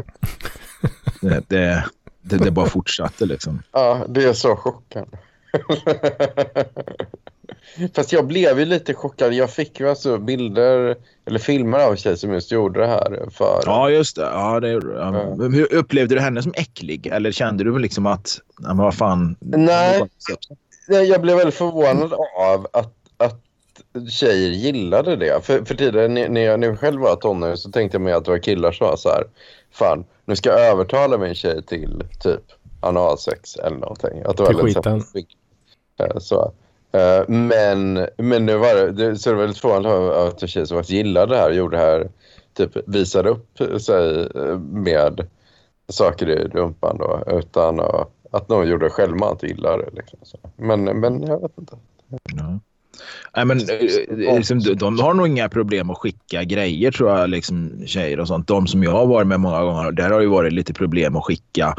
[1.20, 1.84] det, det,
[2.22, 3.62] det, det bara fortsatte liksom.
[3.72, 5.16] Ja, det är så chockande.
[7.94, 9.34] Fast jag blev ju lite chockad.
[9.34, 13.28] Jag fick ju alltså bilder eller filmer av tjej som just gjorde det här.
[13.30, 13.62] För...
[13.66, 14.22] Ja, just det.
[14.22, 15.34] Ja, det ja.
[15.36, 17.06] Men Hur upplevde du henne som äcklig?
[17.06, 19.36] Eller kände du liksom att, ja, men vad fan?
[19.40, 20.02] Nej.
[20.88, 23.40] Nej, Jag blev väldigt förvånad av att, att
[24.10, 25.44] tjejer gillade det.
[25.44, 28.24] För, för tidigare när jag, när jag själv var tonåring så tänkte jag mig att
[28.24, 29.24] det var killar som var så här.
[29.72, 32.42] Fan, nu ska jag övertala min tjej till typ
[32.80, 34.22] analsex eller någonting.
[34.24, 35.22] Att det var Till liksom- skiten.
[35.22, 35.26] Eh,
[36.00, 36.52] Eh, så.
[36.92, 40.66] Eh, men, men nu var det, det, så det var väldigt förvånande att en tjej
[40.66, 42.08] som faktiskt gillade det här gjorde det här,
[42.56, 45.26] typ visade upp sig eh, med
[45.88, 47.80] saker i rumpan då, utan
[48.32, 48.90] att, någon gjorde
[49.40, 49.88] det illa det.
[49.92, 50.18] Liksom.
[50.56, 51.76] Men, men jag vet inte.
[52.36, 52.58] Ja.
[53.36, 53.58] Nej, men,
[54.36, 58.28] liksom, de, de har nog inga problem att skicka grejer tror jag, liksom, tjejer och
[58.28, 58.48] sånt.
[58.48, 61.24] De som jag har varit med många gånger, där har ju varit lite problem att
[61.24, 61.74] skicka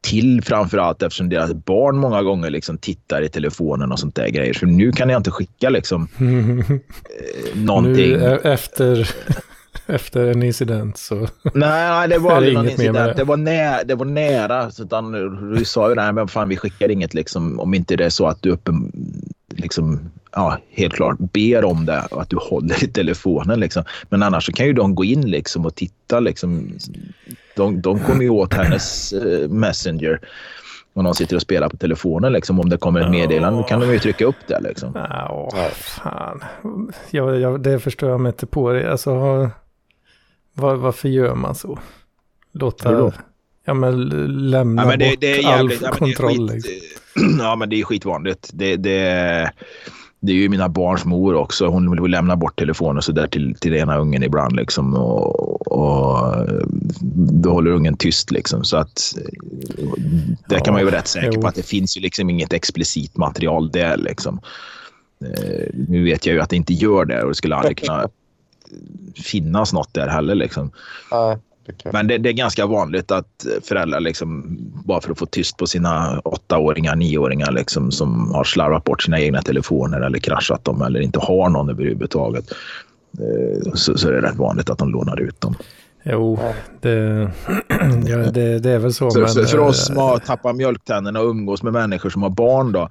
[0.00, 4.54] till framförallt eftersom deras barn många gånger liksom tittar i telefonen och sånt där grejer.
[4.54, 8.10] Så nu kan jag inte skicka liksom eh, någonting.
[8.10, 9.10] Nu e- efter,
[9.86, 11.14] efter en incident så...
[11.54, 13.16] Nej, nej, det var aldrig någon incident.
[13.16, 13.24] det?
[13.24, 14.70] Var, nä, det var nära.
[14.70, 15.12] Så utan,
[15.54, 18.10] du sa ju det här, men fan vi skickar inget liksom, om inte det är
[18.10, 18.92] så att du uppen,
[19.56, 23.60] liksom, ja, helt klart ber om det och att du håller i telefonen.
[23.60, 23.84] Liksom.
[24.08, 26.20] Men annars så kan ju de gå in liksom, och titta.
[26.20, 26.78] Liksom.
[27.56, 30.20] De, de kommer ju åt hennes eh, Messenger.
[30.96, 32.32] Om de sitter och spelar på telefonen.
[32.32, 34.60] Liksom, om det kommer ett meddelande kan de ju trycka upp det.
[34.60, 34.92] Liksom.
[34.94, 35.70] Ja, Nej.
[35.70, 36.44] fan.
[37.10, 38.72] Jag, jag, det förstår jag mig inte på.
[38.72, 38.90] Det.
[38.90, 39.10] Alltså,
[40.52, 41.78] var, varför gör man så?
[42.52, 43.12] Hur Låta...
[43.64, 44.08] Ja, men
[44.50, 46.50] lämna Ja, men det, bort det är all jävligt, ja, men det är kontroll.
[46.50, 47.38] skit, liksom.
[47.38, 48.50] Ja, men det är skitvanligt.
[48.52, 49.50] Det, det,
[50.20, 51.66] det är ju mina barns mor också.
[51.66, 54.56] Hon vill lämna bort telefonen så där till, till ena ungen ibland.
[54.56, 56.46] Liksom, och, och
[57.42, 58.30] då håller ungen tyst.
[58.30, 59.14] Liksom, så att
[60.48, 61.40] där kan man ju vara rätt säker jo.
[61.40, 63.96] på att det finns ju liksom inget explicit material där.
[63.96, 64.40] Liksom.
[65.24, 68.08] Eh, Nu vet jag ju att det inte gör det och det skulle aldrig kunna
[69.24, 70.34] finnas något där heller.
[70.34, 70.70] Liksom.
[71.12, 71.92] Nej, det.
[71.92, 75.66] Men det, det är ganska vanligt att föräldrar, liksom, bara för att få tyst på
[75.66, 81.00] sina åttaåringar, nioåringar liksom, som har slarvat bort sina egna telefoner eller kraschat dem eller
[81.00, 82.44] inte har någon överhuvudtaget,
[83.18, 85.56] eh, så, så är det rätt vanligt att de lånar ut dem.
[86.06, 86.38] Jo,
[86.80, 86.90] det,
[88.06, 89.10] ja, det, det är väl så.
[89.10, 92.22] Så, men, så för oss eh, som har tappat mjölktänderna och umgås med människor som
[92.22, 92.88] har barn då,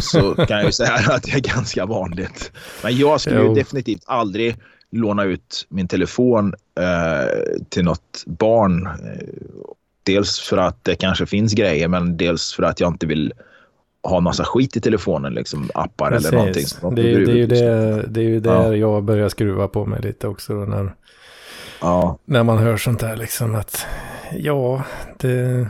[0.00, 2.52] så kan jag ju säga att det är ganska vanligt.
[2.82, 4.56] Men jag skulle definitivt aldrig
[4.94, 8.86] låna ut min telefon eh, till något barn.
[8.86, 9.28] Eh,
[10.02, 13.32] dels för att det kanske finns grejer, men dels för att jag inte vill
[14.02, 16.52] ha en massa skit i telefonen, liksom appar eller någonting.
[16.54, 16.78] Precis.
[16.94, 19.86] Det, är ju- det, är ju det, det är ju där jag börjar skruva på
[19.86, 20.52] mig lite också.
[20.52, 20.94] När,
[21.80, 23.86] Ja, när man hör sånt där liksom att
[24.32, 24.84] ja,
[25.18, 25.68] det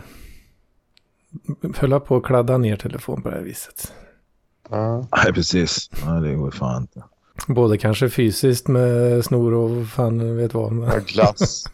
[1.77, 3.93] höll på att kladda ner telefon på det här viset.
[4.71, 5.09] Ja.
[5.25, 5.91] nej, precis.
[6.05, 7.03] Ja, det går fan inte.
[7.47, 10.73] Både kanske fysiskt med snor och fan vet vad.
[10.73, 11.65] Men, Och glass.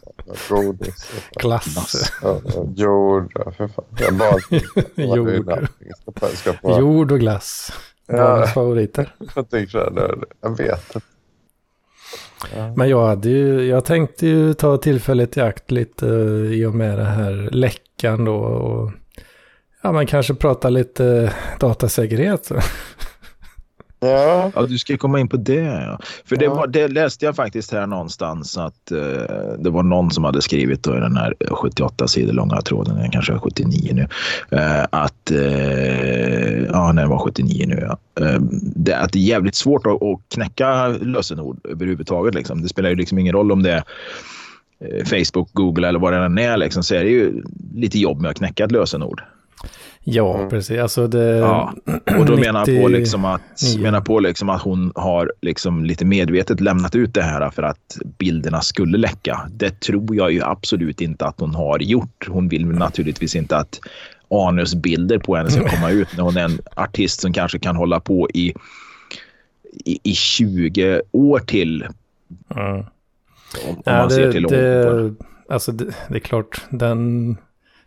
[0.49, 1.11] Godis.
[1.31, 2.11] Glass.
[2.21, 2.41] Ja,
[2.75, 3.31] jord.
[3.35, 3.85] ja, För fan.
[3.99, 4.37] Jag bara...
[5.15, 5.69] Jord.
[6.33, 6.79] Ska på.
[6.79, 7.73] Jord och glass.
[8.07, 8.17] Ja.
[8.17, 9.15] Barnens favoriter.
[10.41, 11.01] Jag vet inte.
[12.75, 16.75] Men jag hade ju, jag tänkte ju ta tillfället i akt lite eh, i och
[16.75, 18.91] med det här läckan då och
[19.81, 22.51] ja, men kanske prata lite datasäkerhet.
[24.03, 25.53] Ja, Ja, du ska komma in på det.
[25.61, 25.99] Ja.
[26.25, 26.53] För det, Ja.
[26.53, 28.99] var, det läste jag faktiskt här någonstans att eh,
[29.59, 33.11] det var någon som hade skrivit då i den här 78 sidor långa tråden, den
[33.11, 34.07] kanske är 79 nu,
[34.57, 37.87] eh, att eh, ja, det var 79 nu.
[37.87, 38.25] Ja.
[38.25, 38.39] Eh,
[38.75, 42.35] det, att det är jävligt svårt att, att knäcka lösenord överhuvudtaget.
[42.35, 42.61] Liksom.
[42.61, 43.83] Det spelar ju liksom ingen roll om det är
[44.85, 46.57] eh, Facebook, Google eller vad det än är.
[46.57, 47.43] Liksom, så är det ju
[47.75, 49.21] lite jobb med att knäcka ett lösenord.
[50.03, 50.49] Ja, Mm.
[50.49, 50.79] precis.
[50.79, 51.37] Alltså det...
[51.37, 51.73] Ja,
[52.19, 52.87] och då menar jag på 99.
[52.87, 53.41] liksom att,
[53.79, 57.97] menar på liksom att hon har liksom lite medvetet lämnat ut det här för att
[58.17, 59.39] bilderna skulle läcka.
[59.51, 62.27] Det tror jag ju absolut inte att hon har gjort.
[62.27, 63.79] Hon vill naturligtvis inte att
[64.29, 67.99] anusbilder på henne ska komma ut när hon är en artist som kanske kan hålla
[67.99, 68.53] på i,
[69.85, 71.85] i, i 20 år till.
[72.55, 72.75] Mm.
[72.75, 72.83] Om,
[73.67, 75.13] om Ja, man det, ser till det,
[75.49, 77.37] alltså det, det är klart, den,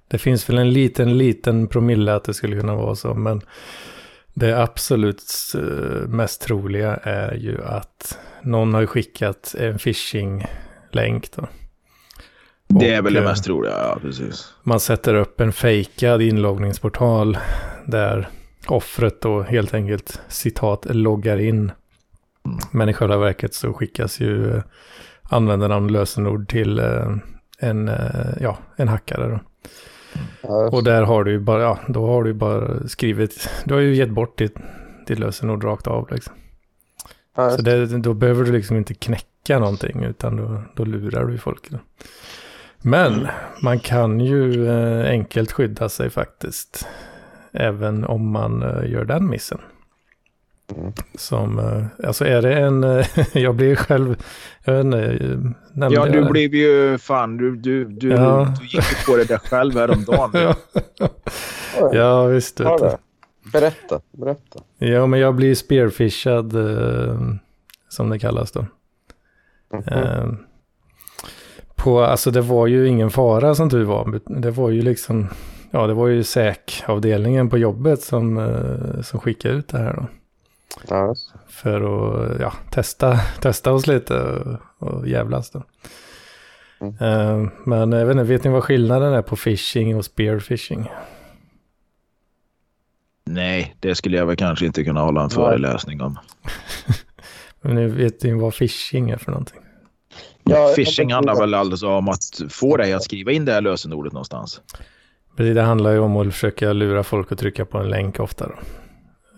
[0.08, 3.40] det finns väl en liten, liten promille att det skulle kunna vara så, men
[4.34, 5.22] det absolut
[5.54, 11.46] eh, mest troliga är ju att någon har skickat en phishing-länk då.
[12.68, 14.54] Det är väl det eh, mest troliga, ja precis.
[14.62, 17.38] Man sätter upp en fejkad inloggningsportal
[17.86, 18.28] där
[18.66, 21.72] offret då helt enkelt citat loggar in.
[22.70, 24.62] Men i själva verket så skickas ju eh,
[25.22, 26.78] användarnamn och lösenord till
[27.58, 27.90] en,
[28.40, 29.28] ja, en hackare.
[29.28, 29.40] Då.
[30.42, 33.81] Ja, Och där har du ju bara, ja, då har du bara skrivit, du har
[33.81, 34.57] ju gett bort ditt,
[35.07, 36.35] ditt lösenord rakt av liksom.
[37.37, 41.38] ja, Så det, då behöver du liksom inte knäcka någonting utan då, då lurar du
[41.38, 41.70] folk.
[41.70, 41.79] Då.
[42.83, 43.29] Men
[43.62, 46.87] man kan ju eh, enkelt skydda sig faktiskt.
[47.53, 49.59] Även om man eh, gör den missen.
[50.72, 50.92] Mm.
[51.14, 54.22] Som, eh, alltså är det en, eh, jag blir själv,
[54.64, 58.55] jag vet inte, eh, Ja, du blev ju fan, du, du, du, Ja.
[58.61, 60.31] du gick ju på det där själv häromdagen.
[61.79, 61.94] ja.
[61.94, 62.61] ja, visst.
[62.61, 63.50] Ja, Vet du.
[63.50, 64.61] Berätta, berätta.
[64.79, 66.53] Ja, men jag blir spearfishad,
[67.88, 68.66] som det kallas då.
[69.72, 69.83] Mhm.
[69.87, 70.27] Eh,
[71.77, 74.20] på, alltså det var ju ingen fara som tur var.
[74.40, 75.29] Det var ju liksom,
[75.70, 78.48] ja det var ju säkavdelningen på jobbet som,
[79.03, 80.07] som skickade ut det här då.
[80.88, 81.14] Ja.
[81.48, 85.62] För att ja, testa, testa oss lite och, och jävlas då.
[86.80, 86.94] Mm.
[86.94, 90.90] Eh, men jag vet inte, vet ni vad skillnaden är på phishing och spearfishing?
[93.26, 96.18] Nej, det skulle jag väl kanske inte kunna hålla en föreläsning om.
[97.60, 99.60] Men ni vet ni vad phishing är för någonting?
[100.44, 104.12] Ja, Phishing handlar väl alltså om att få dig att skriva in det här lösenordet
[104.12, 104.60] någonstans.
[105.37, 108.46] Precis, Det handlar ju om att försöka lura folk att trycka på en länk ofta.
[108.46, 108.54] Då.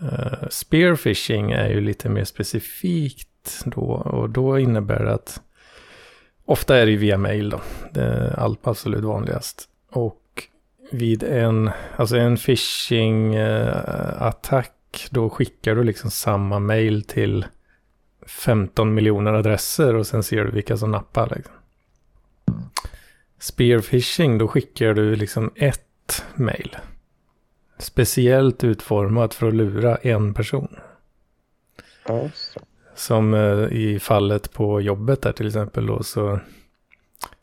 [0.03, 3.85] Uh, spearfishing är ju lite mer specifikt då.
[3.85, 5.41] Och då innebär det att
[6.45, 7.61] ofta är det ju via mail då.
[7.93, 9.69] Det är allt absolut vanligast.
[9.91, 10.23] Och
[10.91, 14.73] vid en, alltså en phishing-attack eh,
[15.11, 17.47] då skickar du liksom samma mail till
[18.27, 21.33] 15 miljoner adresser och sen ser du vilka som nappar.
[21.37, 21.55] Liksom.
[23.39, 26.77] Spearfishing, då skickar du liksom ett mail.
[27.79, 30.77] Speciellt utformat för att lura en person.
[32.09, 32.29] Ja.
[32.95, 36.41] Som eh, i fallet på jobbet där till exempel då så,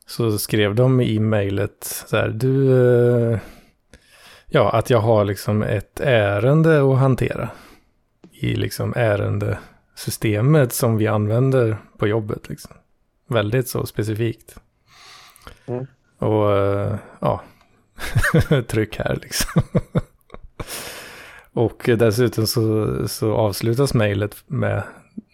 [0.06, 2.72] så skrev de i mejlet så här, du,
[3.32, 3.40] eh,
[4.48, 7.50] ja att jag har liksom ett ärende att hantera.
[8.32, 12.76] I liksom ärendesystemet som vi använder på jobbet liksom.
[13.28, 14.56] Väldigt så specifikt.
[15.66, 15.88] Mm.
[16.18, 17.42] Och eh, ja,
[18.68, 19.62] tryck här liksom.
[21.54, 24.84] Och dessutom så, så avslutas mejlet med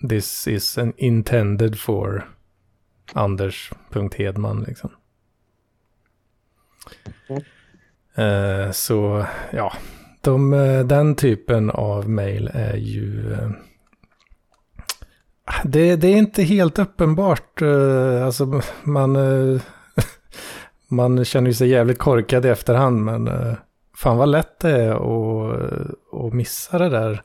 [0.10, 2.30] This is an intended for
[3.13, 4.89] Anders.Hedman liksom.
[7.30, 7.42] Mm.
[8.15, 9.74] Eh, så ja,
[10.22, 13.34] de, eh, den typen av mejl är ju...
[13.34, 13.50] eh,
[15.63, 17.62] det, det är inte helt uppenbart.
[17.62, 19.18] eh, alltså man,
[20.88, 23.30] man känner ju sig jävligt korkad i efterhand men
[24.00, 25.60] fan vad lätt det är att,
[26.14, 27.22] att missa det där.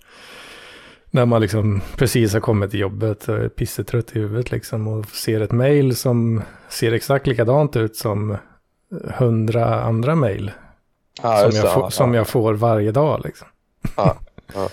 [1.10, 5.06] När man liksom precis har kommit till jobbet och är pissetrött i huvudet liksom och
[5.06, 8.36] ser ett mejl som ser exakt likadant ut som
[9.18, 10.50] hundra andra mejl.
[11.22, 12.20] Ja, som, jag får, som ja.
[12.20, 13.48] jag får varje dag liksom.
[13.96, 14.16] Ja,
[14.54, 14.68] ja.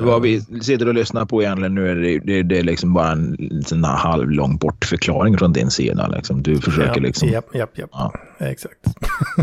[0.00, 3.12] Vad vi sitter och lyssnar på egentligen nu är det, det, det är liksom bara
[3.12, 6.08] en här halvlång bortförklaring från din sida.
[6.08, 6.42] Liksom.
[6.42, 7.28] Du försöker ja, liksom...
[7.28, 7.90] Japp, japp, japp.
[7.92, 8.12] Ja.
[8.38, 8.86] Exakt.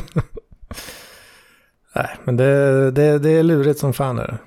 [1.98, 4.38] Nej, men det, det, det är lurigt som fan är det.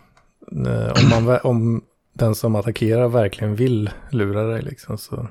[1.02, 1.82] Om, man, om
[2.12, 5.28] den som attackerar verkligen vill lura dig liksom så...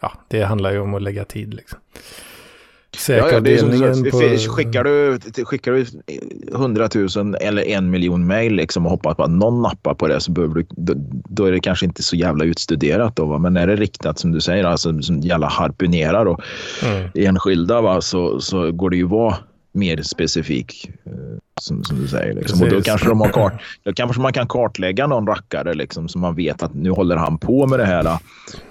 [0.00, 1.78] Ja, det handlar ju om att lägga tid liksom.
[2.96, 4.18] Säkravdelningen ja, ja, på...
[4.56, 5.86] Skickar du, skickar du
[6.54, 10.20] 100 000 eller en miljon mejl liksom och hoppas på att någon nappar på det
[10.20, 10.92] så behöver du, då,
[11.28, 13.16] då, är det kanske inte så jävla utstuderat.
[13.16, 13.38] Då, va?
[13.38, 16.40] Men är det riktat som du säger, alltså, som jävla harpunerar och
[16.84, 17.10] mm.
[17.14, 18.00] enskilda va?
[18.00, 19.36] Så, så går det ju vara
[19.78, 20.90] mer specifik.
[21.06, 21.12] Eh,
[21.60, 22.34] som, som du säger.
[22.34, 22.62] Liksom.
[22.62, 26.18] Och då kanske, de har kart, då kanske man kan kartlägga någon rackare liksom, så
[26.18, 28.18] man vet att nu håller han på med det här.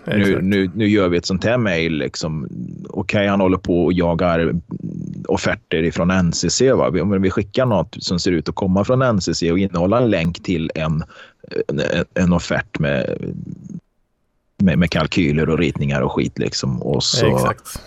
[0.06, 1.94] Nu, nu, nu gör vi ett sånt här mejl.
[1.94, 2.44] Liksom.
[2.90, 4.54] Okej, okay, han håller på och jagar
[5.28, 6.62] offerter ifrån NCC.
[6.62, 6.88] Va?
[6.88, 10.44] Om vi skickar något som ser ut att komma från NCC och innehålla en länk
[10.44, 11.04] till en,
[11.68, 11.82] en,
[12.14, 13.18] en offert med,
[14.58, 16.40] med, med, kalkyler och ritningar och skit.
[16.40, 16.82] Liksom.
[16.82, 17.82] Och så, Exakt.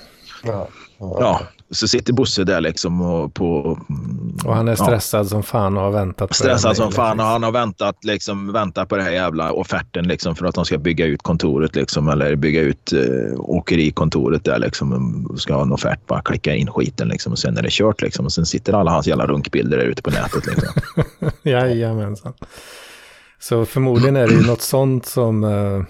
[0.44, 1.16] Ja, ja.
[1.20, 3.78] ja, så sitter Bosse där liksom och på...
[4.44, 5.28] Och han är stressad ja.
[5.28, 8.88] som fan och har väntat på Stressad som fan och han har väntat, liksom, väntat
[8.88, 12.36] på den här jävla offerten liksom för att de ska bygga ut kontoret liksom eller
[12.36, 15.28] bygga ut eh, åkerikontoret där liksom.
[15.38, 18.24] Ska ha en offert, bara klicka in skiten liksom och sen är det kört liksom.
[18.24, 20.82] Och sen sitter alla hans jävla runkbilder där ute på nätet liksom.
[21.50, 22.32] Jajamensan.
[23.38, 25.84] Så förmodligen är det ju något sånt som uh,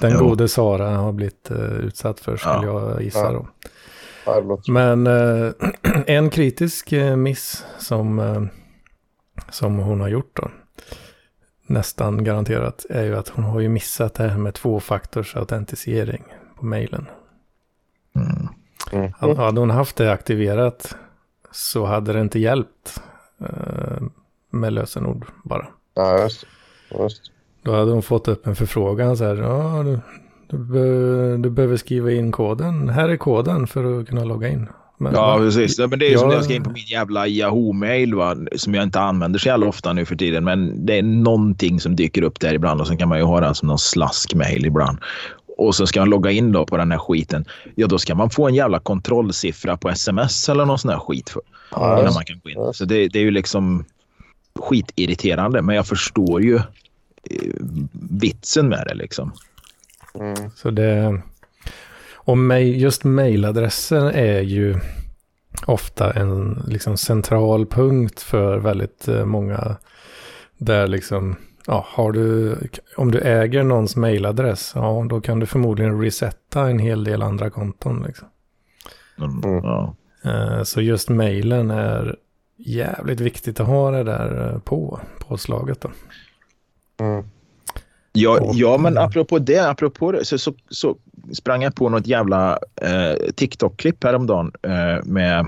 [0.00, 0.18] den jo.
[0.18, 2.90] gode Sara har blivit uh, utsatt för skulle ja.
[2.92, 3.48] jag gissa då.
[4.68, 5.52] Men eh,
[6.06, 8.42] en kritisk eh, miss som, eh,
[9.50, 10.50] som hon har gjort då,
[11.66, 16.24] nästan garanterat, är ju att hon har ju missat det här med tvåfaktors autentisering
[16.56, 17.06] på mejlen.
[18.16, 18.48] Mm.
[18.92, 19.36] Mm.
[19.36, 20.96] Hade hon haft det aktiverat
[21.50, 23.02] så hade det inte hjälpt
[23.40, 24.02] eh,
[24.50, 25.68] med lösenord bara.
[25.94, 26.46] Ja, just,
[26.90, 27.22] just.
[27.62, 29.84] Då hade hon fått upp en förfrågan så här, ja,
[30.50, 32.88] du, be du, behöver skriva in koden.
[32.88, 34.68] Här är koden för att kunna logga in.
[34.98, 35.78] Men, ja, precis.
[35.78, 36.20] Men det är jag...
[36.20, 38.14] som när jag ska in på min jävla Yahoo-mail
[38.56, 40.44] som jag inte använder så jävla ofta nu för tiden.
[40.44, 43.40] Men det är någonting som dyker upp där ibland och sen kan man ju ha
[43.40, 44.98] den som någon slask-mail ibland.
[45.58, 47.44] Och så ska man logga in då på den här skiten.
[47.74, 51.30] Ja, då ska man få en jävla kontrollsiffra på sms eller någon sån här skit
[51.30, 52.74] för, ja, innan man kan gå in.
[52.74, 53.84] Så det, det är ju liksom
[54.54, 55.62] skitirriterande.
[55.62, 56.62] Men jag förstår ju eh,
[58.10, 59.32] vitsen med det liksom.
[60.14, 60.50] Mm.
[60.54, 61.22] Så det...
[62.14, 64.74] Och just mejladressen är ju
[65.66, 69.76] ofta en liksom central punkt för väldigt eh, många.
[70.58, 72.56] Där liksom, ja, har du,
[72.96, 77.50] om du äger någons mejladress, ja, då kan du förmodligen resetta en hel del andra
[77.50, 78.02] konton.
[78.06, 78.28] Liksom.
[79.18, 79.96] Mm, ja.
[80.24, 82.16] Eh, så just mejlen är
[82.56, 85.90] jävligt viktigt att ha det där eh, på, påslaget då.
[87.00, 87.24] Mm.
[88.12, 90.96] Ja, ja, men apropå det, apropå det så, så, så
[91.32, 95.46] sprang jag på något jävla eh, TikTok-klipp häromdagen eh, med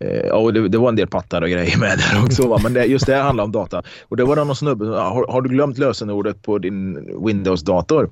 [0.00, 2.48] Eh, och det, det, var en del pattar och grejer med där också.
[2.48, 2.60] Va?
[2.62, 3.82] Men det, just det här handlar om data.
[4.02, 6.94] Och det var någon snubbe har, har du glömt lösenordet på din
[7.26, 8.10] Windows-dator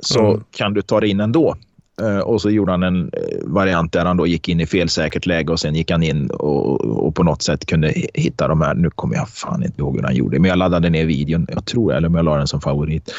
[0.00, 0.44] så mm.
[0.50, 1.56] kan du ta det in ändå.
[2.00, 5.26] Eh, och så gjorde han en eh, variant där han då gick in i felsäkert
[5.26, 8.74] läge och sen gick han in och, och på något sätt kunde hitta de här.
[8.74, 11.46] Nu kommer jag fan inte ihåg hur han gjorde, men jag laddade ner videon.
[11.50, 13.14] Jag tror, eller om jag la den som favorit.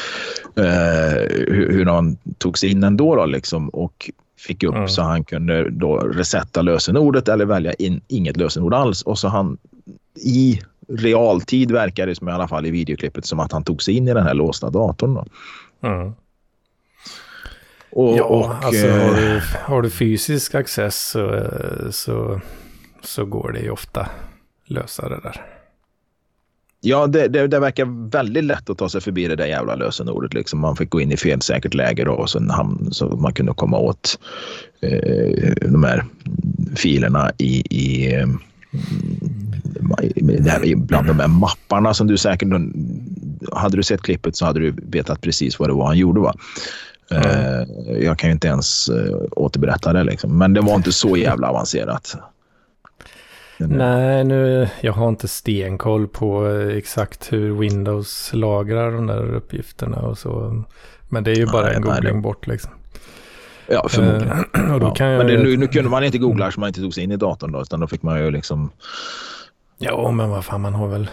[0.58, 0.64] Uh,
[1.30, 4.88] hur, hur han tog sig in ändå då liksom och fick upp mm.
[4.88, 9.58] så han kunde då resetta lösenordet eller välja in inget lösenord alls och så han
[10.24, 13.94] i realtid verkar det som i alla fall i videoklippet som att han tog sig
[13.94, 15.14] in i den här låsta datorn.
[15.14, 15.24] Då.
[15.88, 16.12] Mm.
[17.94, 21.50] Och, ja, och, alltså har du, har du fysisk access så,
[21.90, 22.40] så,
[23.02, 24.08] så går det ju ofta
[24.66, 25.42] lösa det där.
[26.80, 30.34] Ja, det, det, det, verkar väldigt lätt att ta sig förbi det där jävla lösenordet.
[30.34, 30.60] Liksom.
[30.60, 33.78] Man fick gå in i felsäkert läge då, och sen hamn, så man kunde komma
[33.78, 34.18] åt
[34.80, 36.04] eh, de här
[36.76, 38.14] filerna i, i,
[40.64, 42.48] i, bland de här mapparna som du säkert...
[43.52, 46.20] Hade du sett klippet så hade du vetat precis vad det var han gjorde.
[46.20, 46.34] Va?
[47.10, 48.02] Mm.
[48.02, 50.38] Jag kan ju inte ens eh, återberätta det, liksom.
[50.38, 52.16] men det var inte så jävla avancerat.
[53.58, 59.98] Nej, nu, jag har inte stenkoll på eh, exakt hur Windows lagrar de där uppgifterna
[59.98, 60.64] och så.
[61.08, 62.70] Men det är ju bara nej, en googling nej, bort liksom.
[63.66, 64.38] Ja, förmodligen.
[64.54, 64.94] Uh, ja.
[64.98, 65.18] jag...
[65.18, 67.16] Men det, nu, nu, kunde man inte googla så man inte tog sig in i
[67.16, 68.70] datorn då, utan då fick man ju liksom...
[69.78, 71.10] Ja, men vad fan, man har väl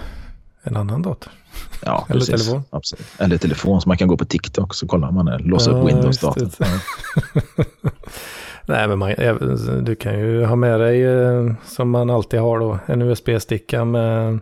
[0.64, 1.32] en annan dator.
[1.86, 2.45] Ja, Eller precis.
[2.45, 2.64] telefon.
[2.70, 3.05] Absolut.
[3.18, 5.38] Eller telefon, så man kan gå på TikTok så kollar man det.
[5.38, 6.49] Låsa ja, upp Windows-datorn.
[8.66, 9.14] Nej, men man,
[9.84, 14.39] du kan ju ha med dig, eh, som man alltid har då, en USB-sticka med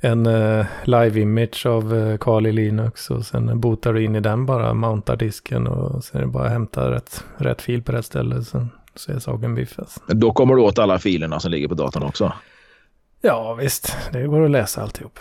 [0.00, 4.74] en uh, live-image av uh, Kali Linux och sen botar du in i den bara,
[4.74, 8.42] mountar disken och sen är det bara att hämta rätt, rätt fil på rätt ställe.
[8.42, 9.98] Sen så är saken biffas.
[10.06, 12.32] Då kommer du åt alla filerna som ligger på datorn också?
[13.26, 13.96] Ja, visst.
[14.12, 15.18] Det går att läsa alltihop.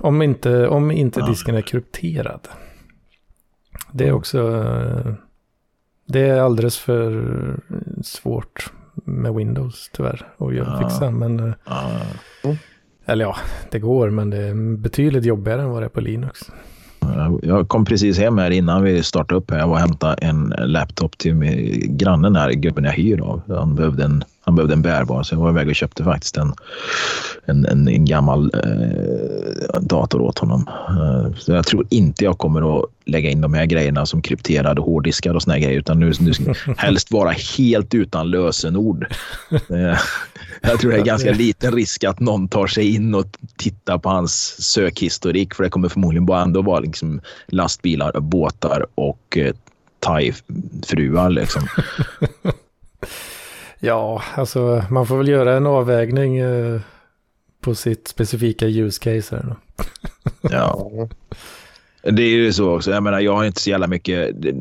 [0.00, 1.26] Om inte, om inte ja.
[1.26, 2.48] disken är krypterad.
[3.92, 4.48] Det är också...
[4.48, 5.14] Uh,
[6.06, 7.22] det är alldeles för
[8.02, 10.78] svårt med Windows tyvärr att ja.
[10.78, 11.10] fixa.
[11.10, 12.56] Men, ja.
[13.06, 13.36] Eller ja,
[13.70, 16.40] det går men det är betydligt jobbigare än vad det är på Linux.
[17.42, 19.58] Jag kom precis hem här innan vi startade upp här.
[19.58, 21.34] Jag var och hämtade en laptop till
[21.86, 23.42] grannen här, gubben jag hyr av.
[23.48, 26.54] Han behövde en han behövde en bärbar så jag var iväg och köpte faktiskt en,
[27.44, 30.68] en, en, en gammal eh, dator åt honom.
[30.88, 34.80] Eh, så jag tror inte jag kommer att lägga in de här grejerna som krypterade
[34.80, 39.06] hårddiskar och såna grejer utan nu, nu ska helst vara helt utan lösenord.
[39.50, 39.98] Eh,
[40.62, 43.26] jag tror det är ganska liten risk att någon tar sig in och
[43.56, 49.36] tittar på hans sökhistorik för det kommer förmodligen bara ändå vara liksom lastbilar, båtar och
[49.36, 49.54] eh,
[50.00, 51.30] thai-fruar.
[51.30, 51.62] Liksom.
[53.80, 56.80] Ja, alltså man får väl göra en avvägning eh,
[57.60, 59.56] på sitt specifika use case här.
[60.40, 60.90] ja.
[62.02, 62.90] Det är ju så också.
[62.90, 64.30] Jag menar, jag har inte så jävla mycket.
[64.42, 64.52] Det,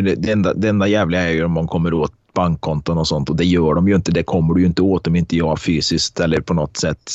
[0.00, 3.36] det, enda, det enda jävliga är ju om man kommer åt bankkonton och sånt och
[3.36, 4.12] det gör de ju inte.
[4.12, 7.10] Det kommer du ju inte åt om inte jag fysiskt eller på något sätt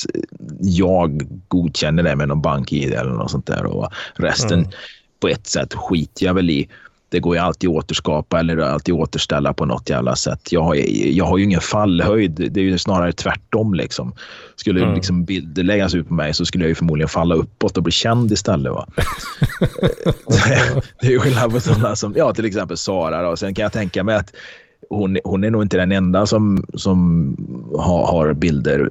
[0.59, 3.65] jag godkänner det med någon bank-id eller något sånt där.
[3.65, 4.71] Och resten mm.
[5.19, 6.69] på ett sätt skiter jag väl i
[7.09, 10.51] det går ju alltid att återskapa eller alltid återställa på något jävla sätt.
[10.51, 12.31] Jag har, jag har ju ingen fallhöjd.
[12.51, 13.73] Det är ju snarare tvärtom.
[13.73, 14.13] Liksom.
[14.55, 14.95] Skulle mm.
[14.95, 17.91] liksom bilder läggas ut på mig så skulle jag ju förmodligen falla uppåt och bli
[17.91, 18.71] känd istället.
[18.71, 18.87] Va?
[21.01, 23.21] det är ju skillnad på sådana som ja, till exempel Sara.
[23.21, 23.37] Då.
[23.37, 24.33] Sen kan jag tänka mig att
[24.89, 27.35] hon, hon är nog inte den enda som, som
[27.77, 28.89] har, har bilder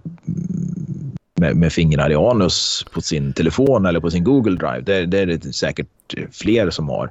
[1.35, 4.81] med, med, fingrar i anus på sin telefon eller på sin Google Drive.
[4.81, 5.89] Det, det är det säkert
[6.33, 7.11] fler som har.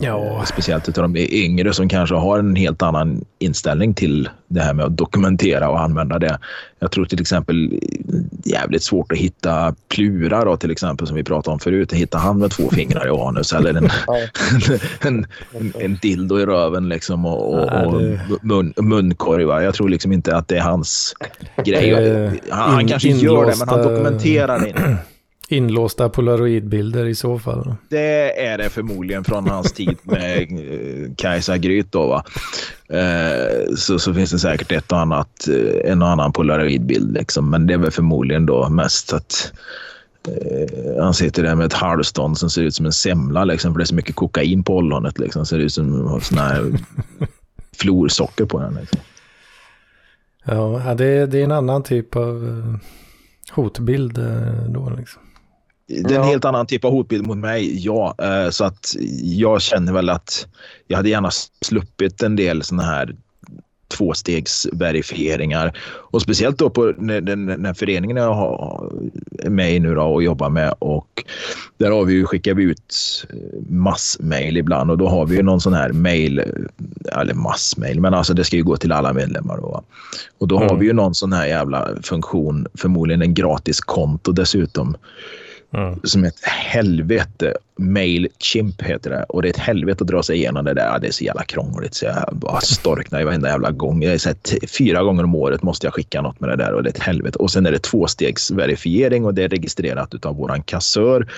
[0.00, 0.24] Ja.
[0.26, 4.74] Eh, speciellt utav de yngre som kanske har en helt annan inställning till det här
[4.74, 6.38] med att dokumentera och använda det.
[6.78, 7.80] Jag tror till exempel
[8.44, 11.92] jävligt svårt att hitta plurar då, till exempel som vi pratade om förut.
[11.92, 13.84] Hitta han med två fingrar i anus eller en,
[15.00, 18.02] en, en, en, dildo i röven liksom och, och, och
[18.42, 19.60] mun, munkorvar.
[19.60, 21.14] Jag tror liksom inte att det är hans
[21.64, 22.40] grej.
[22.50, 24.96] Han, han kanske gör det men han dokumenterar det inte.
[25.48, 27.74] Inlåsta polaroidbilder i så fall.
[27.88, 32.24] Det är det förmodligen från hans tid med eh, Kajsa Gryt då va.
[32.98, 37.50] Eh, så, så finns det säkert ett och annat, eh, en och annan polaroidbild liksom.
[37.50, 39.52] Men det är väl förmodligen då mest att
[41.00, 43.84] han sitter där med ett halvstånd som ser ut som en semla liksom, för det
[43.84, 45.18] är så mycket kokain på ollonet.
[45.18, 45.46] Liksom.
[45.46, 46.72] Ser ut som sån här
[47.76, 48.74] florsocker på den.
[48.74, 49.00] Liksom.
[50.44, 52.78] Ja, det, det är en annan typ av
[53.50, 54.18] hotbild
[54.68, 55.22] då liksom.
[55.88, 58.14] Det är en helt annan typ av hotbild mot mig, ja.
[58.18, 60.46] Eh, så att jag känner väl att
[60.86, 61.30] jag hade gärna
[61.60, 63.16] sluppit en del sådana här
[63.88, 65.78] tvåstegsverifieringar.
[65.86, 68.92] Och speciellt då på den, den föreningen jag har,
[69.38, 70.74] är med i nu då och jobbar med.
[70.78, 71.24] Och
[71.78, 72.94] där har vi ju, skickar vi ut
[73.68, 76.42] massmail ibland och då har vi ju någon sån här mail,
[77.12, 79.56] eller massmail, men alltså det ska ju gå till alla medlemmar.
[79.56, 79.82] Då.
[80.38, 80.68] Och då mm.
[80.68, 84.96] har vi ju någon sån här jävla funktion, förmodligen en gratis konto dessutom
[85.76, 86.00] Mm.
[86.04, 87.54] Som ett helvete.
[87.78, 89.24] Mailchimp heter det.
[89.28, 90.98] Och det är ett helvete att dra sig igenom det där.
[90.98, 94.02] Det är så jävla krångligt så jag bara storknar varenda jävla gång.
[94.02, 96.72] Jag är så här, fyra gånger om året måste jag skicka något med det där
[96.72, 97.38] och det är ett helvete.
[97.38, 101.28] Och sen är det tvåstegsverifiering och det är registrerat av våran kassör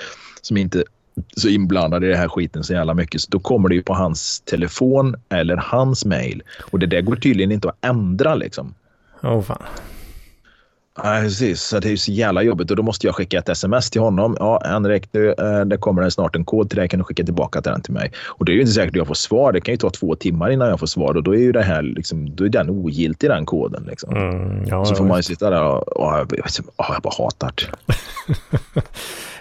[0.43, 0.85] som inte
[1.37, 3.21] så inblandad i det här skiten så jävla mycket.
[3.21, 6.43] Så då kommer det ju på hans telefon eller hans mail.
[6.61, 8.75] Och det där går tydligen inte att ändra liksom.
[9.23, 9.63] Åh oh, fan.
[11.05, 11.63] Nej, precis.
[11.63, 14.37] Så det är så jävla jobbigt och då måste jag skicka ett sms till honom.
[14.39, 16.89] Ja, Henrik, du, eh, det kommer snart en kod till dig.
[16.89, 18.13] Kan du skicka tillbaka den till mig?
[18.27, 19.53] Och det är ju inte säkert att jag får svar.
[19.53, 21.63] Det kan ju ta två timmar innan jag får svar och då är ju det
[21.63, 23.85] här liksom, då är den ogiltig den koden.
[23.89, 24.17] Liksom.
[24.17, 26.29] Mm, ja, så får man ju sitta där och, och, och,
[26.77, 28.83] och jag bara hatar det.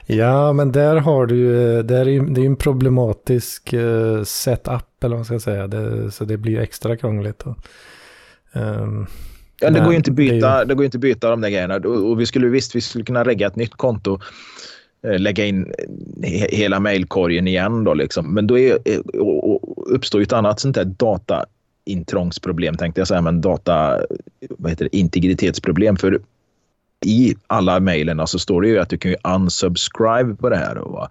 [0.15, 5.17] ja, men där har du ju, det är ju en problematisk uh, setup eller vad
[5.17, 5.67] man ska säga.
[5.67, 7.43] Det, så det blir ju extra krångligt.
[8.53, 9.07] Um,
[9.61, 11.75] Ja, det, går ju inte byta, det går inte byta de där grejerna.
[11.75, 14.19] Och vi skulle visst vi skulle kunna lägga ett nytt konto
[15.03, 15.73] eh, lägga in
[16.49, 18.33] hela mejlkorgen igen då liksom.
[18.33, 18.99] Men då är, eh,
[19.87, 24.01] uppstår ju ett annat sånt där dataintrångsproblem tänkte jag säga, men data,
[24.49, 25.97] vad heter det, integritetsproblem.
[25.97, 26.19] För
[27.05, 30.75] i alla mejlen så står det ju att du kan ju unsubscribe på det här.
[30.75, 31.07] Då,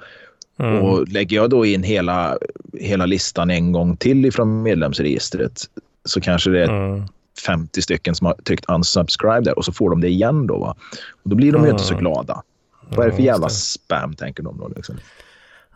[0.59, 0.82] mm.
[0.82, 2.38] Och lägger jag då in hela,
[2.72, 5.64] hela listan en gång till ifrån medlemsregistret
[6.05, 7.05] så kanske det är mm.
[7.41, 10.59] 50 stycken som har tryckt unsubscribe där och så får de det igen då.
[10.59, 10.76] Va?
[11.22, 11.66] Och då blir de mm.
[11.66, 12.43] ju inte så glada.
[12.89, 14.97] Vad är det för jävla spam tänker de då liksom?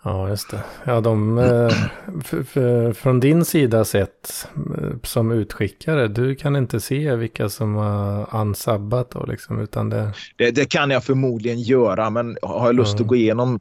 [0.03, 0.63] Ja, just det.
[0.85, 4.49] Ja, de, eh, från din sida sett
[4.79, 10.13] eh, som utskickare, du kan inte se vilka som har unsubbat då liksom, utan det...
[10.37, 13.03] Det, det kan jag förmodligen göra, men har jag lust Ja.
[13.03, 13.61] att gå igenom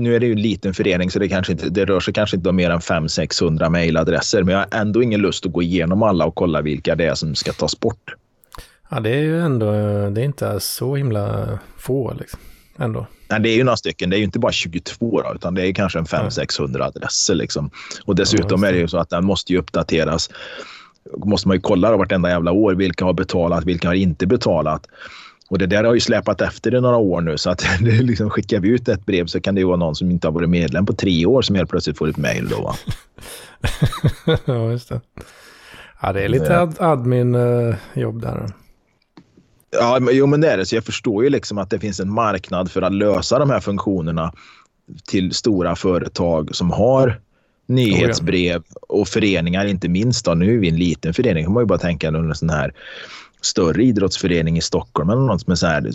[0.00, 2.36] nu är det ju en liten förening så det, kanske inte, det rör sig kanske
[2.36, 4.42] inte om mer än 500-600 mejladresser.
[4.42, 7.14] Men jag har ändå ingen lust att gå igenom alla och kolla vilka det är
[7.14, 8.14] som ska tas bort.
[8.90, 9.72] Ja, det är ju ändå,
[10.10, 12.40] det är inte så himla få liksom,
[12.78, 13.06] ändå.
[13.30, 14.10] Nej, det är ju några stycken.
[14.10, 17.34] Det är ju inte bara 22 då, utan det är kanske en 500-600 adresser.
[17.34, 17.70] Liksom.
[18.04, 20.30] Och dessutom är det ju så att den måste ju uppdateras.
[21.24, 24.86] måste man ju kolla då vartenda jävla år vilka har betalat, vilka har inte betalat.
[25.48, 28.60] Och det där har ju släpat efter i några år nu så att liksom, skickar
[28.60, 30.86] vi ut ett brev så kan det ju vara någon som inte har varit medlem
[30.86, 32.62] på tre år som helt plötsligt får ett mejl då.
[32.62, 32.76] Va?
[34.44, 35.00] ja, just det.
[36.02, 38.46] Ja, det är lite ad, admin-jobb där.
[39.70, 40.66] Ja, men, jo men det är det.
[40.66, 43.60] Så jag förstår ju liksom att det finns en marknad för att lösa de här
[43.60, 44.32] funktionerna
[45.08, 47.20] till stora företag som har
[47.66, 50.24] nyhetsbrev och föreningar inte minst.
[50.24, 50.34] Då.
[50.34, 51.44] Nu är vi en liten förening.
[51.44, 52.72] kan man ju bara tänka under en sån här
[53.40, 55.90] större idrottsförening i Stockholm eller något med så här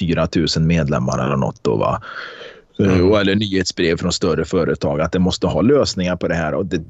[0.00, 1.64] 4 000 medlemmar eller något.
[1.64, 2.02] Då, va?
[2.78, 3.12] Mm.
[3.12, 5.00] Eller nyhetsbrev från större företag.
[5.00, 6.54] Att det måste ha lösningar på det här.
[6.54, 6.82] Och det,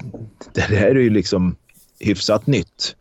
[0.53, 1.57] det här är ju liksom
[2.01, 2.97] hyfsat nytt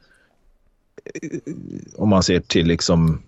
[1.95, 3.21] om man ser till liksom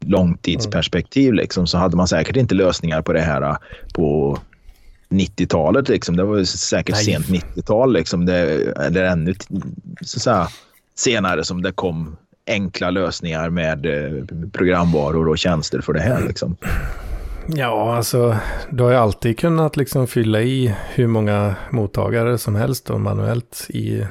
[0.00, 3.56] långtidsperspektiv liksom, så hade man säkert inte lösningar på det här äh,
[3.94, 4.38] på
[5.08, 5.88] 90-talet.
[5.88, 6.16] Liksom.
[6.16, 7.04] Det var säkert Nej.
[7.04, 7.92] sent 90-tal.
[7.92, 8.26] Liksom.
[8.26, 8.34] Det,
[8.76, 9.34] eller ännu
[10.00, 10.48] så säga,
[10.94, 12.16] senare som det kom
[12.46, 16.26] enkla lösningar med eh, programvaror och tjänster för det här.
[16.28, 16.56] Liksom.
[17.46, 18.36] Ja, alltså
[18.70, 23.66] du har ju alltid kunnat liksom fylla i hur många mottagare som helst då manuellt
[23.68, 24.06] i,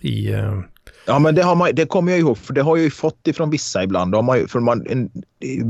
[0.00, 0.60] i eh,
[1.06, 3.26] Ja, men det, har man, det kommer jag ihåg, för det har jag ju fått
[3.26, 4.12] ifrån vissa ibland.
[4.12, 5.10] Då har man, för man, en,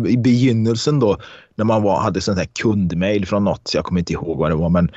[0.07, 1.17] I begynnelsen då,
[1.55, 4.55] när man var, hade sån här kundmail från något, jag kommer inte ihåg vad det
[4.55, 4.91] var, men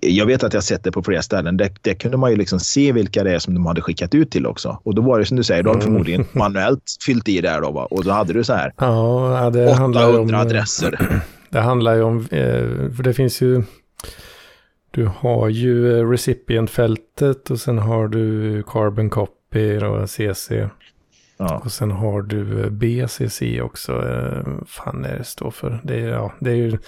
[0.00, 1.56] jag vet att jag sett det på flera ställen.
[1.56, 4.30] Det, det kunde man ju liksom se vilka det är som de hade skickat ut
[4.30, 4.80] till också.
[4.82, 5.80] Och då var det som du säger, de Mm.
[5.84, 7.84] förmodligen manuellt fyllt i där då, va?
[7.90, 11.20] och då hade du så här ja, det handlar ju 800 om, adresser.
[11.50, 13.62] Det handlar ju om, eh, för det finns ju,
[14.90, 19.32] du har ju recipient-fältet och sen har du carbon copy
[19.84, 20.50] och CC.
[21.38, 21.62] Ja.
[21.64, 24.08] Och sen har du eh, BCC också.
[24.08, 25.80] Eh, fan är det står för?
[25.84, 26.78] Det är, ja, det är ju...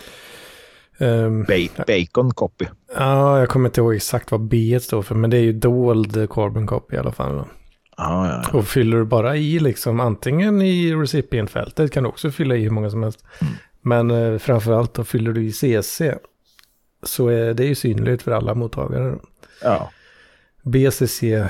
[1.47, 2.67] Ba- bacon copy.
[2.97, 6.31] ja, jag kommer inte ihåg exakt vad B står för, men det är ju dold
[6.31, 7.37] carbon copy i alla fall.
[7.37, 7.49] Då.
[7.97, 8.59] Ja, ja.
[8.59, 12.71] Och fyller du bara i liksom antingen i recipient-fältet kan du också fylla i hur
[12.71, 13.25] många som helst.
[13.83, 16.03] Men eh, framförallt då fyller du i CC.
[17.03, 19.19] Så är det ju synligt för alla mottagare.
[19.63, 19.91] ja.
[20.63, 21.49] BCC eh,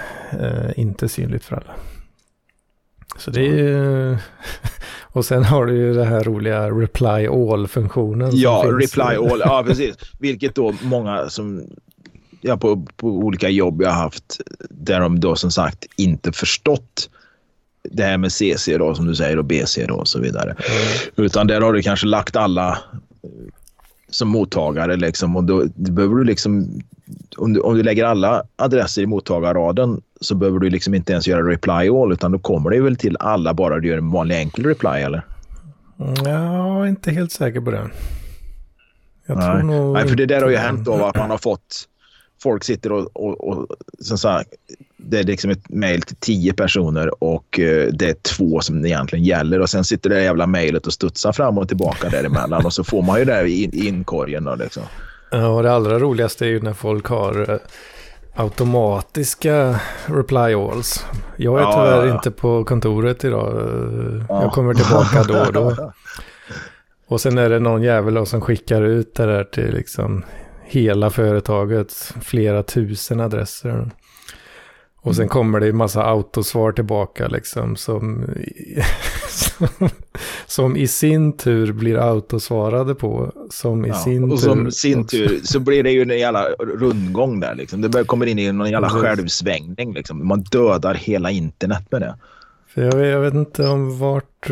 [0.77, 1.75] inte synligt för alla.
[3.17, 4.17] Så det är ju...
[5.13, 8.31] Och sen har du ju det här roliga reply all-funktionen.
[8.33, 9.41] Ja, reply all.
[9.41, 9.97] Ja, precis.
[10.19, 11.67] Vilket då många som
[12.41, 14.41] ja, på, på olika jobb jag har haft
[14.71, 17.11] där de då som sagt inte förstått
[17.91, 20.57] det här med CC då som du säger och BC då och så vidare.
[21.17, 22.79] Utan där har du kanske lagt alla
[24.11, 26.81] som mottagare liksom och då då behöver du liksom
[27.37, 31.27] om du, om du lägger alla adresser i mottagarraden så behöver du liksom inte ens
[31.29, 34.37] göra reply all utan då kommer det väl till alla bara du gör en vanlig
[34.37, 35.27] enkel reply eller?
[36.01, 37.91] Mm, Ja, inte helt säker på det.
[39.27, 39.47] Jag Nej.
[39.47, 41.85] tror nog Nej, för det där har ju hänt då att man har fått...
[42.43, 43.11] Folk sitter och...
[43.13, 43.67] och, och
[44.01, 44.49] som sagt,
[44.97, 48.89] det är liksom ett mejl till tio personer och eh, det är två som det
[48.89, 49.61] egentligen gäller.
[49.61, 52.67] Och sen sitter det jävla mejlet och studsar fram och tillbaka däremellan.
[52.67, 54.83] och så får man ju det i, inkorgen då liksom.
[55.31, 57.59] Ja, och det allra roligaste är ju när folk har eh,
[58.35, 61.07] automatiska reply alls.
[61.37, 63.53] Jag är Ja, tyvärr ja, inte på kontoret idag.
[64.29, 64.43] Ja.
[64.43, 65.93] Jag kommer tillbaka då och då.
[67.09, 70.25] Och sen är det någon jävel som skickar ut det där till liksom
[70.69, 73.91] hela företaget, flera tusen adresser.
[75.01, 78.27] Och sen kommer det en massa autosvar tillbaka liksom som,
[79.29, 79.69] som,
[80.47, 83.33] som i sin tur blir autosvarade på.
[83.51, 83.95] Som i Ja.
[83.95, 84.49] sin och tur...
[84.49, 87.55] som sin också- tur så blir det ju en jävla rundgång där.
[87.55, 87.81] Liksom.
[87.81, 89.93] Det kommer in i någon jävla självsvängning.
[89.95, 90.29] Liksom.
[90.29, 92.15] Man dödar hela internet med det.
[92.69, 94.51] För jag, vet- jag vet inte om vart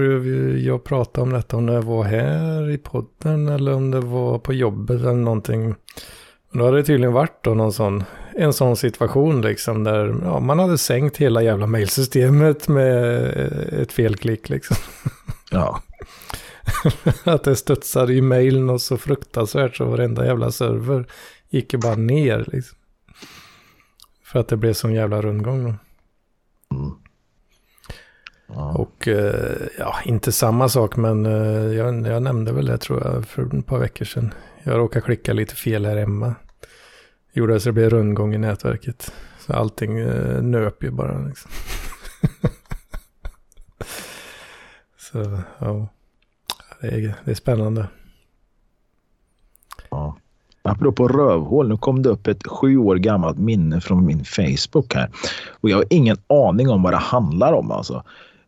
[0.59, 4.53] jag pratade om detta, om det var här i podden eller om det var på
[4.53, 5.65] jobbet eller någonting.
[6.51, 8.05] Men Då hade det tydligen varit då någon sån,
[8.35, 13.25] en sån situation liksom där ja, man hade sänkt hela jävla mailsystemet med
[13.83, 14.77] ett felklick liksom.
[15.51, 15.83] Ja.
[17.25, 21.07] Att det studsade i mailen och så fruktansvärt så varenda jävla server
[21.51, 22.79] gick ju bara ner liksom.
[24.25, 25.75] För att det blev sån jävla rundgång då.
[26.77, 26.93] Mm.
[28.47, 28.73] Ja.
[28.73, 33.27] Och eh, ja, inte samma sak men eh, jag, jag nämnde väl det tror jag
[33.27, 34.35] för ett par veckor sedan.
[34.63, 36.35] Jag råkade klicka lite fel här hemma.
[37.33, 39.13] Gjorde så det blev rundgång i nätverket.
[39.41, 41.51] Så allting eh, nöp ju bara liksom.
[44.99, 45.89] så ja,
[46.81, 47.89] det är, det är spännande.
[49.91, 50.17] Ja.
[50.63, 55.11] Apropå rövhål, nu kom det upp ett sju år gammalt minne från min Facebook här.
[55.61, 58.05] Och jag har ingen aning om vad det handlar om alltså.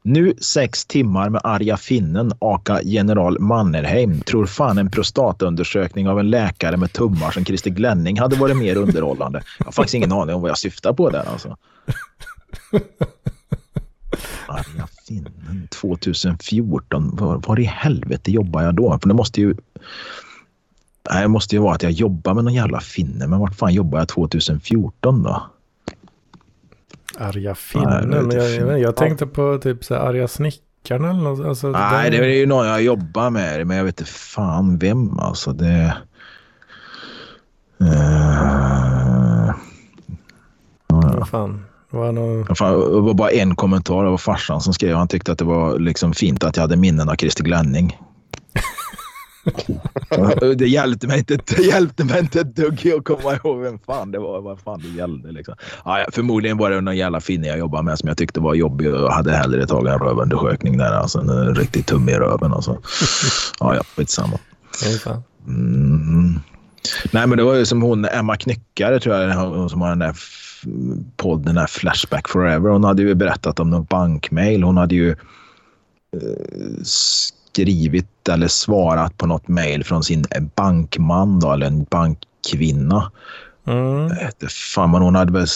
[0.09, 6.31] Nu sex timmar med arga finnen, aka general Mannerheim, tror fan en prostataundersökning av en
[6.31, 9.43] läkare med tummar som Christer Glenning hade varit mer underhållande.
[9.59, 11.57] Jag har faktiskt ingen aning om vad jag syftar på där alltså.
[14.47, 17.17] Arga finnen 2014.
[17.17, 18.99] Var, var i helvete jobbar jag då?
[19.03, 19.57] För det måste ju...
[21.11, 23.27] Nej, det måste ju vara att jag jobbar med någon jävla finne.
[23.27, 25.43] Men vart fan jobbar jag 2014 då?
[27.19, 28.09] Arga Nej, finnen.
[28.27, 31.47] men jag, jag, jag tänkte på typ så här arga snickarna eller något.
[31.47, 33.67] Alltså, Nej, den- det är ju någon jag jobbar med.
[33.67, 35.53] Men jag vet inte fan vem alltså.
[35.53, 35.95] Det...
[37.81, 39.55] Eh,
[40.89, 41.65] Vad fan.
[41.91, 42.57] Det var någon...
[42.57, 44.05] Fan, det var bara en kommentar.
[44.05, 44.97] Det var farsan som skrev.
[44.97, 47.99] Han tyckte att det var liksom fint att jag hade minnen av Christer Glenning.
[50.57, 54.11] det, hjälpte mig inte, det hjälpte mig inte ett dugg att komma ihåg vem fan
[54.11, 54.41] det var.
[54.41, 55.33] Vad fan det gällde.
[55.33, 55.55] Liksom.
[55.85, 58.95] Ja, förmodligen var det någon jävla finne jag jobbade med som jag tyckte var jobbig
[58.95, 60.93] och hade hellre tagit en rövundersökning där.
[60.93, 62.53] Alltså en riktig tumme i röven.
[62.53, 62.79] Alltså.
[63.61, 64.39] Ja, ja, skitsamma.
[65.47, 66.41] Mm.
[67.13, 69.99] Nej, men det var ju som hon Emma Knyckare tror jag, hon som har den
[69.99, 70.17] där
[71.17, 72.71] podden, den där Flashback Forever.
[72.71, 74.63] Hon hade ju berättat om någon bankmail.
[74.63, 76.83] Hon hade ju eh,
[77.59, 83.13] skrivit eller svarat på något mail från sin bankman då, eller en bankkvinna.
[83.67, 84.11] Mm.
[84.75, 85.47] Fan, men hon hade väl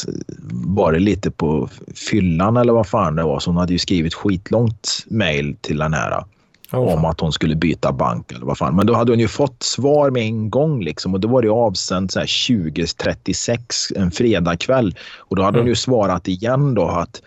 [0.67, 1.69] varit lite på
[2.11, 3.41] fyllan eller vad fan det var.
[3.41, 6.25] Så hon hade ju skrivit skitlångt mail till den här
[6.75, 8.77] Ja, om att hon skulle byta bank eller vad fan.
[8.77, 11.49] Men då hade hon ju fått svar med en gång liksom och då var det
[11.49, 17.23] avsänt så här 2036 en fredagkväll och då hade hon ju svarat igen då att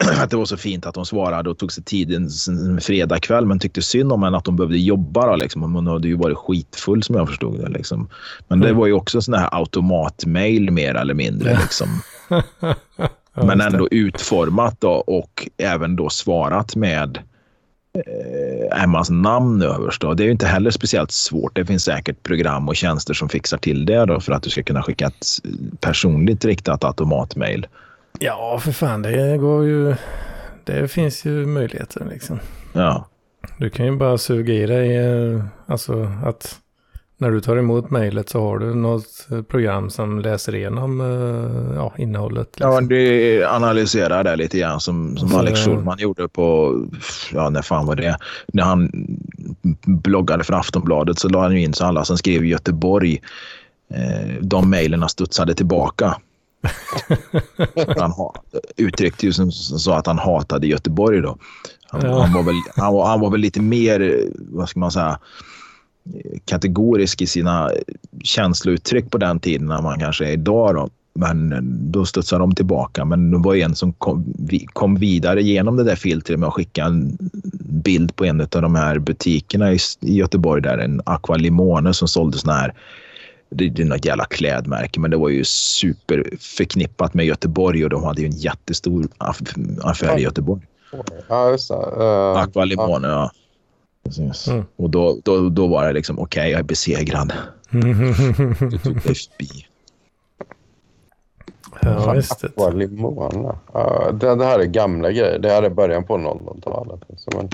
[0.22, 3.58] att det var så fint att hon svarade och tog sig tiden en fredagkväll men
[3.58, 5.26] tyckte synd om henne att hon behövde jobba.
[5.26, 5.74] Då, liksom.
[5.74, 7.68] Hon hade ju varit skitfull som jag förstod det.
[7.68, 8.08] Liksom.
[8.48, 8.78] Men det Mm.
[8.78, 11.58] var ju också sån här automatmail mer eller mindre.
[11.60, 11.88] Liksom.
[13.34, 17.18] Men ändå utformat då och även då svarat med
[17.94, 20.00] eh, Emmas namn överst.
[20.00, 20.14] Då.
[20.14, 21.56] Det är ju inte heller speciellt svårt.
[21.56, 24.62] Det finns säkert program och tjänster som fixar till det då för att du ska
[24.62, 25.26] kunna skicka ett
[25.80, 27.66] personligt riktat automatmail.
[28.18, 29.02] Ja, för fan.
[29.02, 29.94] Det går ju...
[30.64, 32.38] Det finns ju möjligheter liksom.
[32.72, 33.06] Ja.
[33.58, 36.56] Du kan ju bara suga i dig, eh, alltså att
[37.18, 41.76] när du tar emot mejlet så har du något eh, program som läser igenom eh,
[41.76, 42.48] ja, innehållet.
[42.56, 42.88] Ja, Liksom.
[42.88, 46.76] det analyserar det lite grann som, som Så- Alex Schulman gjorde på,
[47.32, 48.16] ja när fan var det?
[48.52, 48.90] När han
[49.86, 53.20] bloggade för Aftonbladet så la han ju in så alla som skrev i Göteborg,
[54.40, 56.16] de mejlen studsade tillbaka.
[57.98, 58.34] Han ha,
[58.76, 61.38] uttryckte ju som så att han hatade Göteborg då.
[61.88, 62.20] Han, Ja.
[62.22, 65.18] han, var väl, han, var, han var väl lite mer, vad ska man säga,
[66.44, 67.70] kategorisk i sina
[68.22, 70.74] känslouttryck på den tiden än man kanske är idag.
[70.74, 70.88] Då.
[71.14, 71.58] Men
[71.92, 73.04] då studsade de tillbaka.
[73.04, 74.34] Men det var en som kom,
[74.72, 77.18] kom vidare genom det där filtret med att skicka en
[77.60, 82.08] bild på en av de här butikerna i, i Göteborg där en Aqua Limone som
[82.08, 82.74] sålde såna här
[83.50, 87.90] det det är något jävla klädmärke, men det var ju super förknippat med Göteborg och
[87.90, 90.62] de hade ju en jättestor aff- affär i Göteborg.
[91.28, 91.74] Ja, just det.
[91.74, 93.30] Uh, Aqua Limone, ja.
[94.04, 94.48] Precis.
[94.48, 94.64] Mm.
[94.76, 97.32] Och då, då, då var det liksom, okej, jag är besegrad.
[97.70, 99.66] Du tog dig förbi.
[101.80, 102.40] ja, visst.
[102.40, 102.46] det.
[102.46, 103.58] Aqua Limona.
[103.72, 105.38] Ja, det, det här är gamla grejer.
[105.38, 107.00] Det här är början på 00-talet.
[107.16, 107.48] Så men,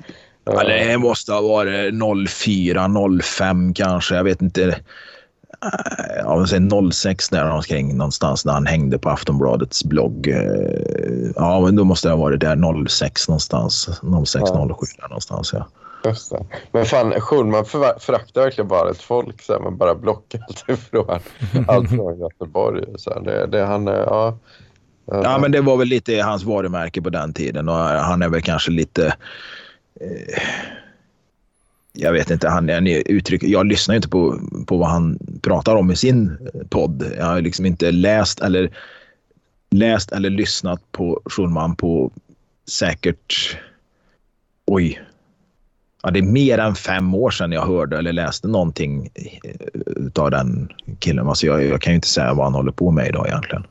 [0.44, 1.94] Ja, det måste ha varit
[2.28, 2.90] 04,
[3.22, 4.14] 05 kanske.
[4.14, 4.78] Jag vet inte.
[5.66, 10.28] Eh, Ja, jag säger 06 där omkring någonstans när han hängde på Aftonbladets blogg.
[10.28, 13.88] Eh, Ja, men då måste det ha varit där 06 någonstans.
[14.26, 14.68] 06, Ja.
[14.80, 15.52] 07 där någonstans.
[15.52, 15.66] Ja.
[16.04, 16.46] Just det.
[16.72, 17.64] Men fan, Schulman
[17.98, 19.42] föraktar verkligen bara ett folk.
[19.42, 21.18] Så här, man bara blockar allt ifrån,
[21.68, 22.84] allt från Göteborg.
[22.96, 24.38] Så här, det, det, han, är- ja,
[25.06, 28.42] ja, men det var väl lite hans varumärke på den tiden och han är väl
[28.42, 29.06] kanske lite...
[30.00, 30.42] Eh,
[31.96, 35.76] jag vet inte, han, han uttryck, jag lyssnar ju inte på, på vad han pratar
[35.76, 37.12] om i sin eh, podd.
[37.18, 38.70] Jag har liksom inte läst eller
[39.70, 42.12] läst eller lyssnat på Schulman på
[42.68, 43.58] säkert...
[44.66, 45.02] Oj.
[46.02, 50.30] Ja, det är mer än fem år sedan jag hörde eller läste någonting eh, av
[50.30, 51.28] den killen.
[51.28, 53.66] Alltså jag, jag kan ju inte säga vad han håller på med idag egentligen.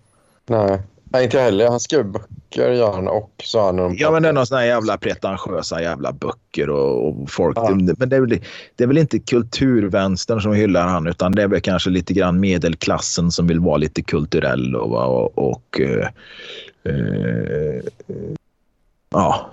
[0.47, 0.82] Nej.
[1.16, 1.70] Nej, inte jag heller.
[1.70, 4.45] Han skriver böcker gör han och så har han någon Ja, men det är några
[4.45, 7.57] såna här jävla pretentiösa jävla böcker och, och folk.
[7.57, 7.70] Ja.
[7.97, 8.39] Men det är, väl,
[8.76, 12.39] det är väl inte kulturvänstern som hyllar han utan det är väl kanske lite grann
[12.39, 16.07] medelklassen som vill vara lite kulturell och, och, och eh,
[16.84, 17.82] eh,
[19.09, 19.49] ja,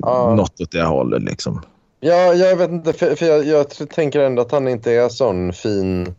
[0.00, 0.34] Ja.
[0.34, 1.62] något åt det hållet liksom.
[2.00, 2.92] Ja, jag vet inte.
[2.92, 6.14] För, för jag, jag tänker ändå att han inte är sån fin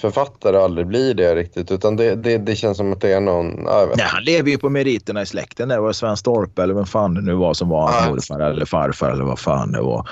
[0.00, 1.70] författare aldrig blir det riktigt.
[1.70, 3.46] Utan det, det, det känns som att det är någon...
[3.46, 5.68] Nej, han lever ju på meriterna i släkten.
[5.68, 8.64] Det var Sven Storpe eller vem fan det nu var som var hans morfar eller
[8.64, 10.08] farfar eller vad fan det var.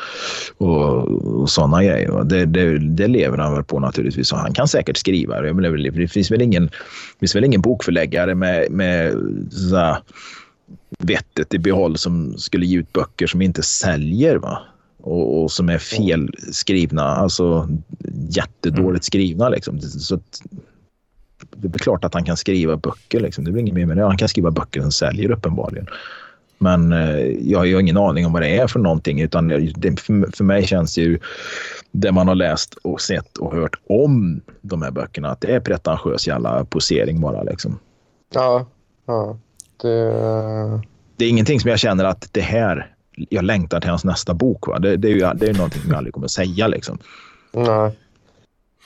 [0.57, 1.09] Och,
[1.41, 2.24] och sådana grejer.
[2.24, 4.32] Det, det, det lever han väl på naturligtvis.
[4.32, 5.41] Och han kan säkert skriva.
[5.41, 5.53] det.
[5.53, 6.70] Det, är väl- det finns väl ingen,
[7.20, 9.12] finns väl ingen bokförläggare med, med
[9.51, 9.97] så
[10.99, 14.37] vettet i behåll som skulle ge ut böcker som inte säljer.
[14.37, 14.59] Va?
[15.05, 17.02] Och, och som är felskrivna.
[17.02, 17.68] Alltså
[18.28, 19.48] jättedåligt skrivna.
[19.48, 19.80] Liksom.
[19.80, 20.42] Så att,
[21.57, 23.20] det är klart att han kan skriva böcker.
[23.20, 23.44] Liksom.
[23.44, 24.05] Det väl inget mer med det.
[24.05, 25.86] Han kan skriva böcker som säljer uppenbarligen.
[26.59, 29.20] Men eh, jag har ju ingen aning om vad det är för någonting.
[29.20, 31.18] Utan det, för, för mig känns det ju
[31.92, 35.61] det man har läst och sett och hört om de här böckerna att det är
[35.61, 37.42] pretentiös jävla posering bara.
[37.42, 37.78] Liksom.
[38.34, 38.66] Ja,
[39.07, 39.38] ja.
[39.82, 40.82] Det...
[41.16, 44.67] Det är ingenting som jag känner att det här, jag längtar till hans nästa bok.
[44.67, 44.79] Va?
[44.79, 46.69] Det, det är ju det är någonting jag aldrig kommer säga.
[46.69, 46.99] Liksom.
[47.53, 47.93] Nej.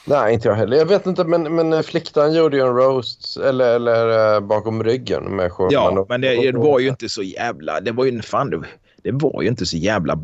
[0.07, 0.76] Nej, inte jag heller.
[0.76, 5.24] Jag vet inte, men, men Fliktan gjorde ju en roast, eller, eller eh, bakom ryggen
[5.24, 5.72] med Sjöman.
[5.72, 7.81] Ja, men det, det var ju inte så jävla...
[7.81, 8.62] Det var ju, fan, det,
[9.03, 10.18] det var ju inte så jävla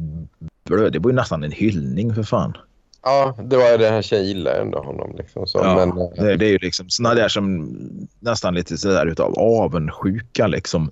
[0.65, 0.93] blöd.
[0.93, 2.57] Det var ju nästan en hyllning för fan.
[3.03, 5.15] Ja, det var ju det här tjejen gillade ändå honom.
[5.19, 5.59] Liksom, så.
[5.59, 7.77] Ja, Men, eh, det, det är ju liksom såna där som
[8.21, 10.91] nästan lite sådär utav avundsjuka liksom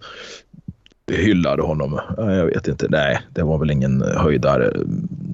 [1.11, 2.01] hyllade honom.
[2.17, 2.87] Ja, Jag vet inte.
[2.91, 4.73] Nej, det var väl ingen höjdare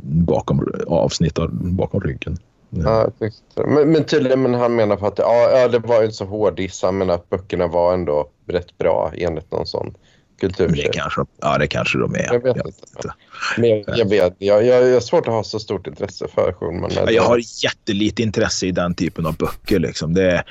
[0.03, 2.37] bakom avsnitt av- bakom ryggen.
[2.71, 3.67] ja, jag det.
[3.67, 6.57] men, men tydligen, men han menar på att ja, ja, det var ju så hård
[6.57, 6.83] diss.
[6.83, 9.95] Han menar att böckerna var ändå rätt bra enligt någon sån
[10.41, 10.69] kultur.
[10.69, 12.33] Det kanske, ja, det kanske de är.
[12.33, 13.15] Jag vet inte.
[13.59, 16.53] Men jag, jag vet, jag, jag, jag har svårt att ha så stort intresse för
[16.53, 16.91] Schulman.
[16.95, 19.79] Ja, Jag har jättelite intresse i den typen av böcker.
[19.79, 20.15] Liksom.
[20.15, 20.45] Det, är-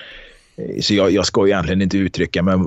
[0.81, 2.57] så jag, jag ska egentligen inte uttrycka mig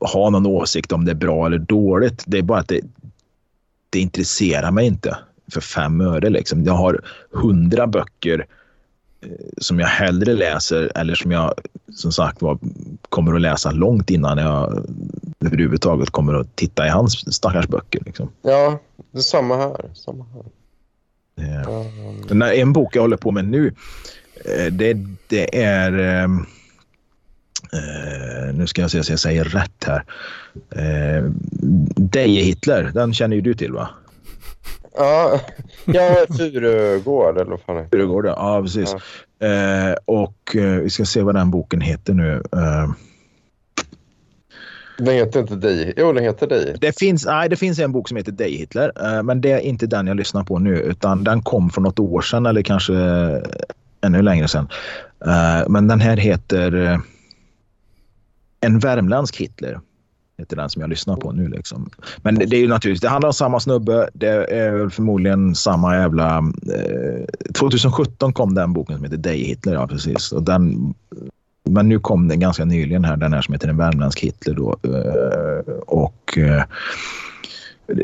[0.00, 2.22] ha någon åsikt om det är bra eller dåligt.
[2.26, 2.80] Det är bara att det,
[3.90, 5.18] det intresserar mig inte
[5.52, 6.30] för fem öre.
[6.30, 6.64] Liksom.
[6.64, 8.46] Jag har hundra böcker
[9.20, 9.28] eh,
[9.58, 11.54] som jag hellre läser eller som jag
[11.92, 12.58] som sagt var
[13.08, 14.84] kommer att läsa långt innan jag
[15.40, 18.02] överhuvudtaget kommer att titta i hans stackars böcker.
[18.06, 18.28] Liksom.
[18.42, 18.80] Ja,
[19.12, 19.90] det är samma här.
[19.94, 20.44] Samma här.
[21.44, 21.84] Eh, Ja,
[22.28, 23.74] Den här, en bok jag håller på med nu,
[24.44, 24.96] eh, det,
[25.28, 26.28] det är...
[27.72, 30.04] eh, nu ska jag se så jag säger rätt här.
[30.70, 31.24] Eh,
[31.96, 33.88] Deje Hitler, den känner ju du till va?
[34.96, 35.40] ja,
[35.84, 38.28] ja Furugård eller vad fan går det?
[38.28, 38.94] Ja, precis.
[39.42, 42.42] Eh, och eh, vi ska se vad den boken heter nu.
[42.52, 42.90] Eh,
[44.98, 45.94] Den heter inte dig.
[45.96, 46.76] Jo, den heter dig.
[46.80, 49.58] det, finns, nej, det finns en bok som heter Deje Hitler, eh, men det är
[49.58, 52.94] inte den jag lyssnar på nu, utan den kom för något år sedan eller kanske
[54.00, 54.68] ännu längre sedan.
[55.26, 56.98] Eh, men den här heter eh,
[58.64, 59.80] en värmländsk Hitler.
[60.38, 61.48] Heter den som jag lyssnar på nu.
[61.48, 61.90] Liksom.
[62.22, 64.08] Men det, det är ju naturligtvis, det handlar om samma snubbe.
[64.14, 66.38] Det är väl förmodligen samma jävla...
[66.38, 69.72] Eh, 2017 kom den boken som heter Day Hitler.
[69.74, 70.32] Ja, precis.
[70.32, 70.94] Och den,
[71.68, 74.54] men nu kom den ganska nyligen här, den här som heter En värmländsk Hitler.
[74.54, 74.76] Då.
[74.82, 76.38] Eh, och...
[76.38, 76.62] Eh,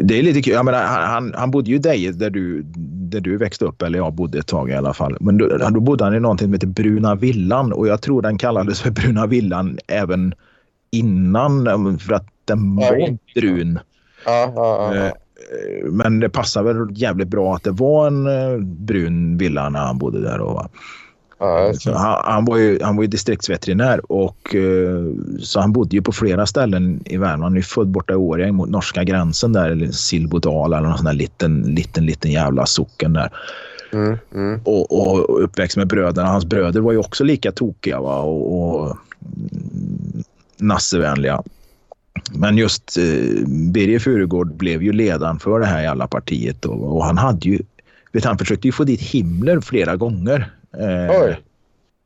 [0.02, 0.52] det är lite kul.
[0.54, 2.62] Jag menar, han, han- han bodde ju i Deje där du,
[3.10, 5.16] där du växte upp, eller jag bodde ett tag i alla fall.
[5.20, 8.38] Men då, då bodde han i någonting som heter Bruna villan och jag tror den
[8.38, 10.34] kallades för Bruna villan även
[10.90, 13.40] innan eh, för att den Ja, var inte.
[13.40, 13.78] brun.
[14.26, 15.06] Ja, ja, ja.
[15.06, 15.12] Eh,
[15.90, 19.98] Men det passar väl jävligt bra att det var en eh, brun villa när han
[19.98, 20.40] bodde där.
[20.40, 20.70] Och,
[21.38, 25.04] ja, han, han, var ju, han var ju distriktsveterinär och eh,
[25.40, 27.42] så han bodde ju på flera ställen i Värmland.
[27.42, 30.96] Han är ju född borta i Årjäng mot norska gränsen där, eller Silbodal eller någon
[30.98, 33.30] sån där liten, liten, liten jävla socken där.
[33.92, 34.60] Mm, mm.
[34.64, 36.28] Och, och uppväxt med bröderna.
[36.28, 38.18] Hans bröder var ju också lika tokiga va?
[38.20, 38.96] och, och
[40.60, 41.42] nassevänliga.
[42.32, 47.04] Men just eh, Birger Furugård blev ju ledaren för det här jävla partiet och, och
[47.04, 47.58] han hade ju,
[48.12, 50.50] vet han försökte ju få dit Himmler flera gånger.
[50.78, 51.40] Eh, Oj.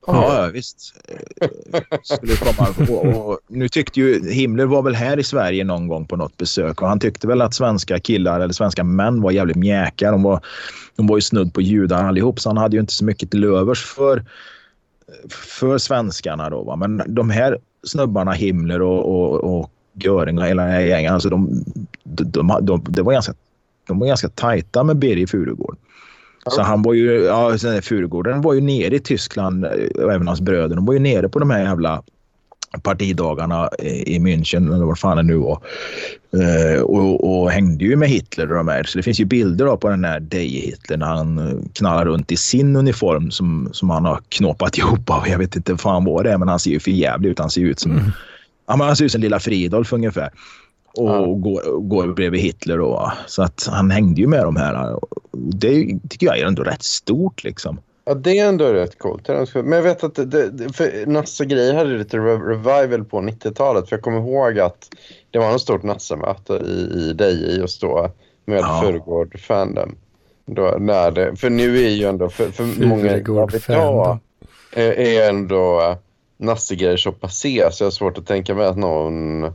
[0.06, 0.94] Ja, ja, visst.
[1.08, 1.48] Eh,
[2.02, 2.68] Skulle komma.
[2.88, 6.36] Och, och, nu tyckte ju Himmler var väl här i Sverige någon gång på något
[6.36, 10.10] besök och han tyckte väl att svenska killar eller svenska män var jävligt mjäkiga.
[10.10, 10.40] De var,
[10.96, 13.44] de var ju snudd på judar allihop så han hade ju inte så mycket till
[13.44, 14.24] övers för,
[15.30, 16.62] för svenskarna då.
[16.62, 16.76] Va?
[16.76, 21.64] Men de här snubbarna, Himmler och, och, och Göring och hela gänget, alltså de,
[22.04, 23.34] de, de, de, det var ganska,
[23.86, 25.76] de var ganska tajta med Birger Furugård.
[26.46, 29.64] Så han var ju, ja, Furugården var ju nere i Tyskland
[29.94, 30.76] och även hans bröder.
[30.76, 32.02] De var ju nere på de här jävla
[32.82, 35.60] partidagarna i München eller vad fan det nu var.
[36.32, 38.84] Eh, och, och, hängde ju med Hitler och de här.
[38.84, 42.36] Så det finns ju bilder då på den här Day-Hitler när han knallar runt i
[42.36, 45.28] sin uniform som, som han har knåpat ihop av.
[45.28, 47.38] Jag vet inte fan vad det är men han ser ju för jävligt ut.
[47.38, 48.04] Han ser ut som, mm.
[48.68, 50.30] ja, han ser ut som lilla Fridolf ungefär.
[50.96, 51.24] Och ja.
[51.24, 53.12] går, går bredvid Hitler då.
[53.26, 54.98] Så att han hängde ju med de här.
[55.32, 57.78] Det tycker jag är ändå rätt stort liksom.
[58.04, 59.28] Ja, det är ändå rätt coolt.
[59.54, 63.88] Men jag vet att det, för Nasse-grejer hade lite revival på 90-talet.
[63.88, 64.90] För jag kommer ihåg att
[65.30, 68.10] det var en stort Nasse-möte i, i dig och stå
[68.44, 68.82] med ja.
[68.82, 69.96] Furugård Fandom.
[70.46, 74.18] Då, när det, för nu är ju ändå, för, för många idag
[74.72, 75.96] är ändå
[76.36, 79.52] Nasse-grejer så passé så jag har svårt att tänka mig att någon,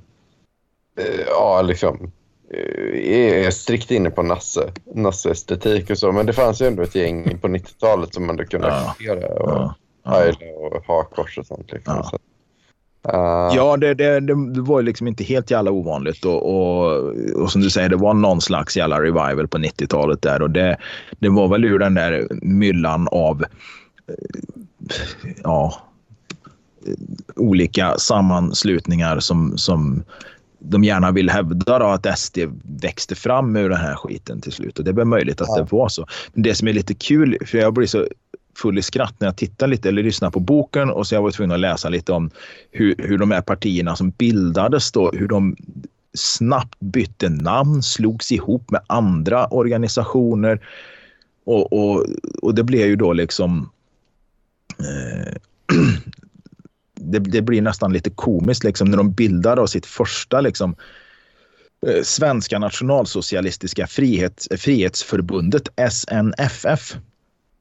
[1.28, 2.18] ja liksom Eh,
[2.54, 6.12] är strikt inne på Nasse, Nasse-estetik och så.
[6.12, 8.74] Men det fanns ju ändå ett gäng på 90-talet som man då kunde ja.
[8.74, 9.28] acceptera.
[9.28, 9.76] Och ja.
[10.06, 11.72] Heile och Hakors och sånt.
[11.72, 11.95] Liksom.
[11.95, 12.04] Ja.
[12.04, 12.18] Så,
[13.08, 13.56] uh...
[13.56, 16.26] ja, det, det, det, var liksom inte helt jävla ovanligt.
[16.26, 20.41] Och, och, och, som du säger, det var någon slags jävla revival på 90-talet där.
[20.41, 20.78] Och det,
[21.20, 23.41] det var väl ur den där myllan av
[24.08, 24.16] eh,
[25.43, 25.74] ja,
[27.36, 30.04] olika sammanslutningar som, som
[30.60, 32.38] de gärna vill hävda då att SD
[32.82, 34.80] växte fram ur den här skiten till slut.
[34.80, 35.64] Och det är möjligt att ja.
[35.64, 36.05] det var så.
[36.34, 38.07] Men det som är lite kul, för jag blir så
[38.57, 41.32] full i skratt när jag tittar lite eller lyssnar på boken och så jag var
[41.32, 42.30] tvungen att läsa lite om
[42.72, 45.55] hur, hur de här partierna som bildades då, hur de
[46.14, 50.68] snabbt bytte namn, slogs ihop med andra organisationer
[51.45, 52.05] och, och,
[52.41, 53.70] och det blev ju då liksom
[54.80, 55.34] eh,
[57.12, 60.76] det, det, blir nästan lite komiskt liksom, när de bildar sitt första liksom,
[61.88, 66.97] eh, Svenska nationalsocialistiska frihet, eh, frihetsförbundet, SNFF.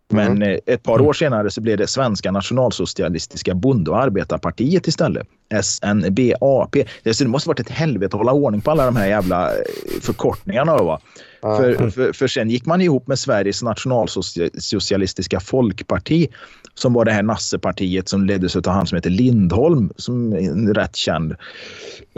[0.09, 0.43] Men mm.
[0.43, 5.27] Eh, ett par år senare så blev det Svenska nationalsocialistiska bonde och arbetarpartiet istället.
[5.63, 6.77] SNBAP.
[7.03, 9.61] Det måste varit ett helvete att hålla ordning på alla de här jävla eh,
[10.01, 10.77] förkortningarna.
[10.77, 11.01] Va?
[11.43, 11.57] Mm.
[11.57, 16.29] För, för, för sen gick man ihop med Sveriges nationalsocialistiska folkparti
[16.75, 20.97] som var det här Nassepartiet som leddes av han som heter Lindholm som är rätt
[20.97, 21.33] känd.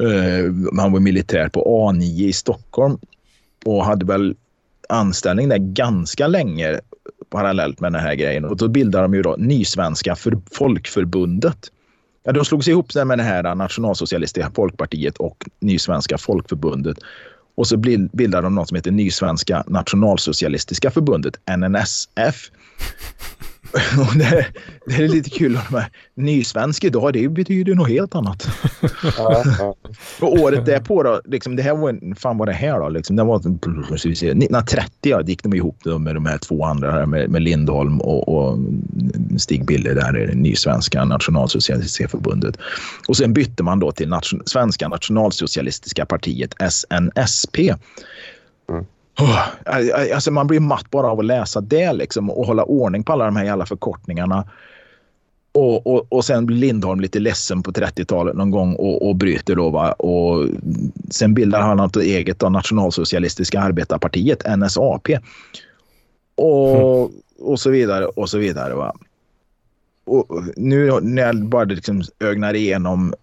[0.03, 2.99] Uh, han var militär på A9 i Stockholm
[3.65, 4.35] och hade väl
[4.91, 6.81] anställning där ganska länge
[7.31, 8.45] parallellt med den här grejen.
[8.45, 11.59] Och då bildade de ju då Nysvenska för folkförbundet.
[12.25, 16.97] Ja, de slogs ihop med det här nationalsocialistiska folkpartiet och Nysvenska folkförbundet.
[17.55, 17.77] Och så
[18.13, 22.51] bildade de något som heter Nysvenska nationalsocialistiska förbundet, NNSF.
[23.99, 24.47] Och det,
[24.87, 28.49] det, är lite kul att de här nysvensk idag, det betyder något helt annat.
[29.19, 29.75] Ja, ja.
[30.21, 32.89] och året därpå då, liksom, det här var, fan var det här då?
[32.89, 37.31] Liksom, det var 1930 ja, gick de ihop då med de här två andra, med,
[37.31, 38.59] med Lindholm och, och
[39.39, 42.57] Stig Bille där nysvenska nationalsocialistiska förbundet.
[43.09, 47.59] Och sen bytte man då till nation, Svenska nationalsocialistiska partiet, SNSP.
[49.19, 50.13] Mm.
[50.15, 53.25] Alltså man blir matt bara av att läsa det liksom, och hålla ordning på alla
[53.25, 54.45] de här jävla förkortningarna.
[55.53, 59.57] Och, och, och sen blir Lindholm lite ledsen på 30-talet någon gång och, och bryter
[59.57, 59.71] då.
[59.71, 59.93] Va?
[59.93, 60.47] Och
[61.11, 65.09] sen bildar han något eget då, Nationalsocialistiska arbetarpartiet, NSAP.
[66.35, 67.11] Och, mm.
[67.39, 68.75] och så vidare och så vidare.
[68.75, 68.95] Va?
[70.05, 73.15] Och nu när jag bara liksom ögnar igenom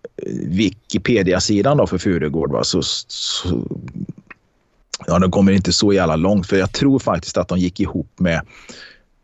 [0.48, 3.68] Wikipedia-sidan för Furugård va, så, så
[5.06, 8.20] Ja, de kommer inte så jävla långt för jag tror faktiskt att de gick ihop
[8.20, 8.42] med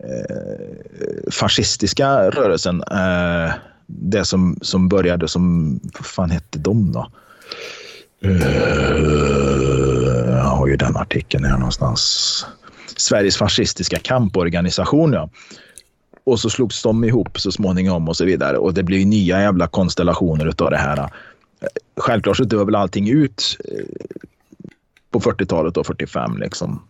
[0.04, 2.84] eh, fascistiska rörelsen.
[2.92, 3.52] Eh,
[3.88, 7.12] det som, som började som, vad fan hette de då?
[8.26, 8.42] Uh,
[10.28, 12.46] jag har ju den artikeln här någonstans.
[12.98, 15.30] Sveriges fascistiska kamporganisation, ja.
[16.26, 18.58] Och så slogs de ihop så småningom och så vidare.
[18.58, 21.10] Och det blev nya jävla konstellationer av det här.
[21.98, 23.86] Självklart så dör väl allting ut eh,
[25.14, 26.82] på 40-talet och 45 liksom.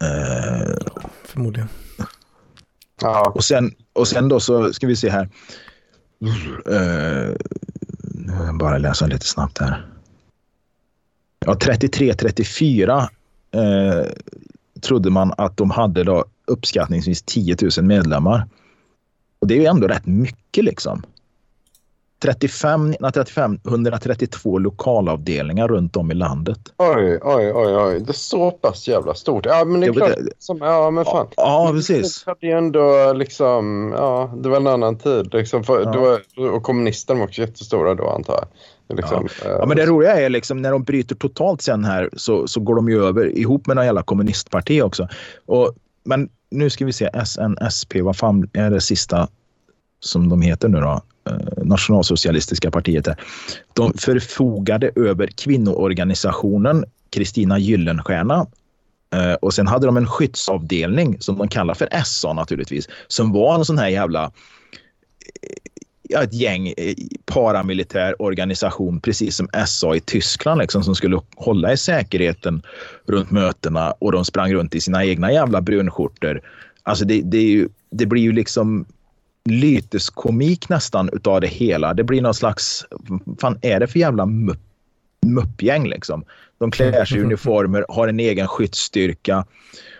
[0.00, 0.76] Eh,
[1.24, 1.68] Förmodligen.
[3.00, 3.32] Ja.
[3.34, 5.28] Och sen, och sen då så ska vi se här.
[6.70, 7.34] Eh,
[8.58, 9.86] bara läsa lite snabbt här.
[11.46, 13.08] Ja, 33-34
[13.50, 14.12] eh,
[14.80, 18.48] trodde man att de hade då uppskattningsvis 10 000 medlemmar.
[19.38, 21.02] Och det är ju ändå rätt mycket liksom.
[22.24, 26.58] 35, 1935 132 lokalavdelningar runt om i landet.
[26.76, 28.00] Oj, oj, oj, oj.
[28.00, 29.46] Det är så pass jävla stort.
[29.46, 30.10] Ja, men det är klart.
[30.16, 30.32] Det.
[30.38, 31.26] Som, ja, men fan.
[31.36, 32.24] Ja, precis.
[32.24, 35.34] Det hade ju ändå liksom, ja, det var en annan tid.
[35.34, 36.00] Liksom, för, ja.
[36.36, 38.96] var, och kommunisterna var också jättestora då, antar jag.
[38.96, 39.50] Liksom, ja.
[39.50, 39.66] ja.
[39.66, 42.88] men det roliga är liksom när de bryter totalt sen här så, så går de
[42.88, 45.08] ju över ihop med några jävla kommunistparti också.
[45.46, 49.28] Och, men nu ska vi se, SNSP, vad fan är det sista
[50.00, 51.02] som de heter nu då?
[51.30, 53.06] Eh, nationalsocialistiska partiet.
[53.06, 53.16] är.
[53.72, 58.46] De förfogade över kvinnoorganisationen Kristina Gyllenstierna
[59.14, 63.54] eh, och sen hade de en skyddsavdelning som de kallar för SA naturligtvis, som var
[63.54, 64.30] en sån här jävla eh,
[66.02, 66.74] ja, ett gäng
[67.24, 72.62] paramilitär organisation, precis som SA i Tyskland, liksom, som skulle hålla i säkerheten
[73.06, 76.40] runt mötena och de sprang runt i sina egna jävla brunskjortor.
[76.82, 78.86] Alltså det, det, ju, det blir ju liksom
[79.48, 81.94] lyteskomik nästan utav det hela.
[81.94, 84.60] Det blir någon slags, vad fan är det för jävla mupp,
[85.26, 86.24] muppgäng liksom?
[86.58, 89.46] De klär sig i uniformer, har en egen skyddsstyrka.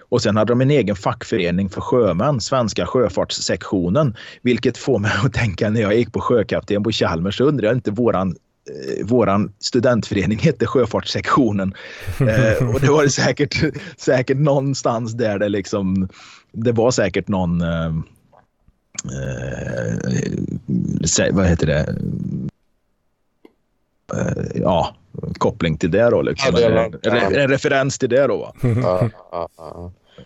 [0.09, 4.17] Och sen hade de en egen fackförening för sjömän, Svenska sjöfartssektionen.
[4.43, 7.77] Vilket får mig att tänka när jag gick på sjökapten på Chalmers så undrar jag
[7.77, 11.75] inte våran eh, våran studentförening hette Sjöfartssektionen.
[12.21, 13.63] Eh, och det var det säkert,
[13.97, 16.09] säkert någonstans där det liksom,
[16.53, 17.93] det var säkert någon, eh,
[19.05, 20.35] eh
[21.33, 21.97] vad heter det,
[24.15, 24.97] eh, ja,
[25.39, 26.23] koppling till det då.
[26.23, 26.55] Liksom.
[26.55, 28.53] Ja, det en, en, en, referens till det då.
[28.83, 29.11] Ja,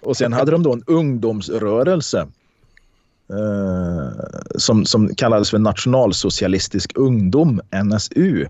[0.03, 2.27] och sen hade de då en ungdomsrörelse
[3.31, 4.25] eh,
[4.57, 8.47] som, som kallades för Nationalsocialistisk ungdom, NSU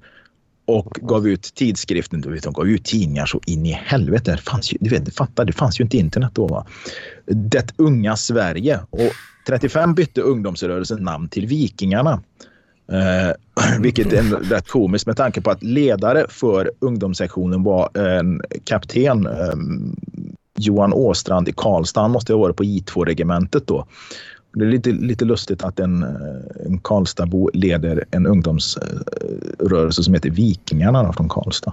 [0.67, 2.21] och gav ut tidskriften.
[2.21, 4.31] Du vet, de gav ut tidningar så in i helvete.
[4.33, 6.47] Det fanns ju, du vet, fattar, det fanns ju inte internet då.
[6.47, 6.67] Va?
[7.27, 8.81] Det unga Sverige.
[8.91, 9.13] Och
[9.49, 12.23] 35 bytte ungdomsrörelsen namn till Vikingarna.
[12.93, 13.33] Eh,
[13.81, 19.55] vilket är rätt komiskt med tanke på att ledare för ungdomssektionen var en kapten eh,
[20.59, 22.01] Johan Åstrand i Karlstad.
[22.01, 23.87] Han måste ha varit på I2-regementet då.
[24.53, 26.03] Det är lite, lite lustigt att en,
[26.67, 31.73] en Karlstadbo leder en ungdomsrörelse som heter Vikingarna då, från Karlstad.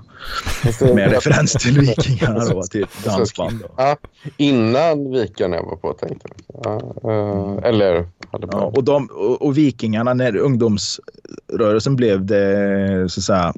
[0.96, 3.60] Med referens till Vikingarna då, till dansband.
[3.60, 3.68] Då.
[3.78, 3.98] Ja,
[4.38, 6.82] innan Vikingarna var på tänkte jag.
[7.04, 13.54] Ja, eller ja, och, de, och, och, Vikingarna, när ungdomsrörelsen blev det så att säga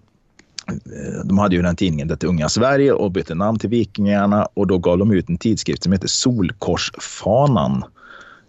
[1.24, 4.78] de hade ju den tidningen Det unga Sverige och bytte namn till Vikingarna och då
[4.78, 7.84] gav de ut en tidskrift som heter Solkorsfanan.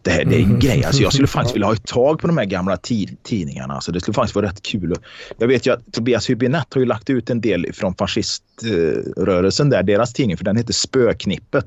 [0.08, 0.58] Det, här, det är en mm.
[0.58, 0.84] grej.
[0.84, 2.76] Alltså jag skulle faktiskt vilja ha ett tag på de här gamla
[3.22, 3.74] tidningarna.
[3.74, 4.94] Alltså det skulle faktiskt vara rätt kul.
[5.38, 9.82] Jag vet ju att Tobias Hübinette har ju lagt ut en del från fasciströrelsen där,
[9.82, 11.66] deras tidning, för den heter Spöknippet.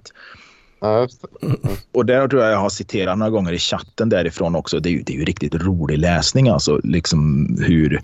[0.79, 1.07] Ja.
[1.91, 4.79] Och där tror jag jag har citerat några gånger i chatten därifrån också.
[4.79, 6.79] Det är ju, det är ju riktigt rolig läsning alltså.
[6.83, 8.01] Liksom hur,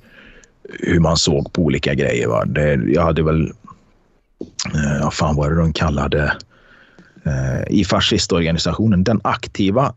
[0.64, 2.28] hur man såg på olika grejer.
[2.28, 2.46] Va?
[2.46, 3.52] Det, jag hade väl,
[4.76, 6.38] eh, vad fan var det de kallade
[7.26, 9.94] eh, i fascistorganisationen, den aktiva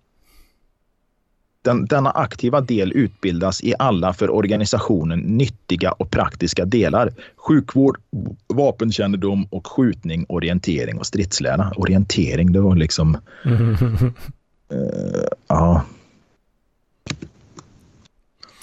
[1.63, 7.13] den, denna aktiva del utbildas i alla för organisationen nyttiga och praktiska delar.
[7.37, 8.01] Sjukvård,
[8.47, 11.73] vapenkännedom och skjutning, orientering och stridslära.
[11.77, 13.19] Orientering, det var liksom...
[14.73, 15.83] Uh, ja.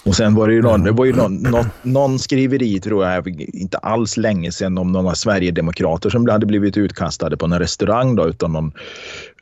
[0.08, 3.42] Och sen var det ju någon, det var ju någon, någon, någon skriveri, tror jag,
[3.54, 8.28] inte alls länge sedan om några Sverigedemokrater som hade blivit utkastade på en restaurang då,
[8.28, 8.72] utan någon,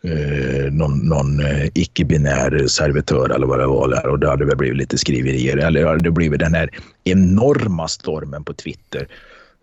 [0.04, 3.90] eh, någon, någon eh, icke-binär servitör eller vad det var.
[3.90, 4.08] Där.
[4.08, 5.58] Och det hade väl blivit lite skriverier.
[5.58, 6.70] Eller det hade blivit den här
[7.04, 9.08] enorma stormen på Twitter.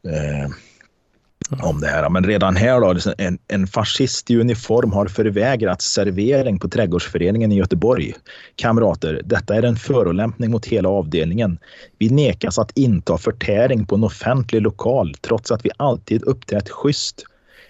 [0.09, 0.50] Eh,
[1.51, 1.64] Mm.
[1.64, 2.09] om det här.
[2.09, 7.53] Men redan här då, liksom en, en fascist i uniform har förvägrats servering på Trädgårdsföreningen
[7.53, 8.14] i Göteborg.
[8.57, 11.59] Kamrater, detta är en förolämpning mot hela avdelningen.
[11.99, 17.24] Vi nekas att inta förtäring på en offentlig lokal trots att vi alltid uppträtt schysst.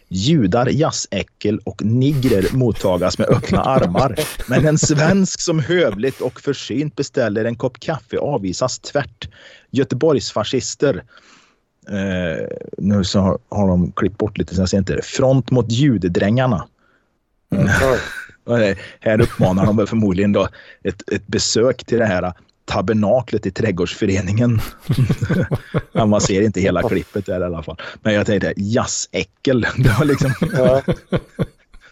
[0.08, 4.16] Judar, jazzäckel och nigrer mottagas med öppna armar.
[4.46, 9.28] Men en svensk som hövligt och försynt beställer en kopp kaffe avvisas tvärt.
[9.70, 11.02] Göteborgsfascister
[11.88, 12.46] Eh,
[12.78, 15.02] nu så har, har, de klippt bort lite så jag ser inte det.
[15.02, 16.66] Front mot judedrängarna.
[17.54, 17.68] Mm.
[19.00, 20.48] här uppmanar de förmodligen då
[20.84, 22.32] ett, ett besök till det här
[22.64, 24.60] tabernaklet i trädgårdsföreningen.
[25.92, 27.76] ja, man ser inte hela klippet där i alla fall.
[28.02, 29.66] Men jag tänkte jazsäckel.
[29.76, 30.32] Det var liksom...
[30.52, 30.82] ja.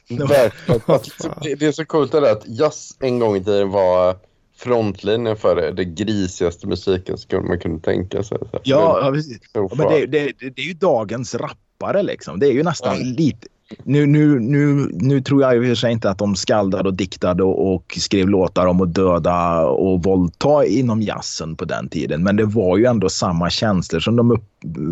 [1.59, 4.16] det är så coolt det där att jazz en gång i tiden var
[4.62, 8.38] frontlinjen för det, det grisigaste musiken skulle man kunna tänka sig.
[8.38, 8.61] Så.
[8.62, 9.38] Ja, ja, precis.
[9.52, 12.40] Ja, men det, det, det, är ju dagens rappare liksom.
[12.40, 13.08] Det är ju nästan mm.
[13.08, 13.46] lite...
[13.84, 16.94] Nu, nu, nu, nu tror jag i och för sig inte att de skaldade och
[16.94, 22.22] diktade och, och skrev låtar om att döda och våldta inom jazzen på den tiden.
[22.22, 24.44] Men det var ju ändå samma känslor som de upp,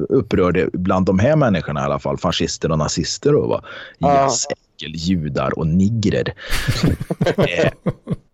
[0.09, 2.19] upprörde bland de här människorna i alla fall.
[2.19, 3.33] Fascister och nazister.
[3.33, 3.63] Då, va?
[3.99, 6.35] Jazz, äckel, judar och nigrer.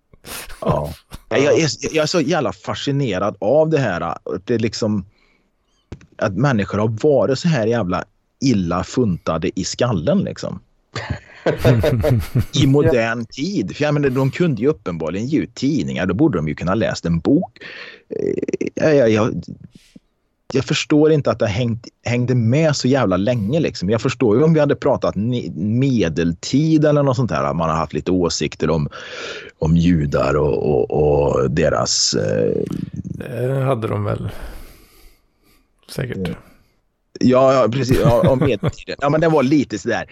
[0.61, 0.95] Ja.
[1.29, 4.15] Jag är, jag är så jävla fascinerad av det här.
[4.45, 5.07] Det liksom,
[6.17, 8.05] att människor har varit så här jävla
[8.41, 10.19] illa funtade i skallen.
[10.19, 10.61] Liksom.
[12.63, 13.77] I modern tid.
[13.77, 16.07] För jag menar, de kunde ju uppenbarligen ge ut tidningar.
[16.07, 17.59] Då borde de ju kunna läst en bok.
[18.09, 19.43] Eh, Jag, jag,
[20.53, 23.61] jag förstår inte att det hängt, hängde med så jävla länge.
[23.61, 23.91] Liksom.
[23.91, 25.15] Jag förstår ju om vi hade pratat
[25.57, 27.45] medeltid eller något sånt där.
[27.45, 28.89] att Man har haft lite åsikter om,
[29.59, 32.15] om judar och, och, och deras...
[32.15, 32.63] Eh,
[33.03, 34.29] Det hade de väl.
[35.91, 36.29] Säkert.
[37.21, 37.99] ja, ja, precis.
[38.03, 38.97] Ja, om medeltiden.
[39.01, 40.11] Ja, men det var lite sådär.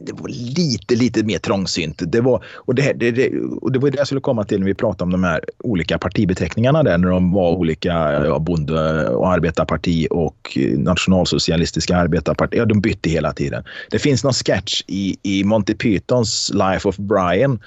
[0.00, 2.02] Det var lite, lite mer trångsynt.
[2.06, 4.66] Det var, och, det, det, det, och det var det jag skulle komma till när
[4.66, 6.98] vi pratade om de här olika partibeteckningarna där.
[6.98, 7.92] När de var olika
[8.24, 12.56] ja, bonde och arbetarparti och nationalsocialistiska arbetarparti.
[12.56, 13.64] Ja, de bytte hela tiden.
[13.90, 17.60] Det finns någon sketch i, i Monty Pythons Life of Brian.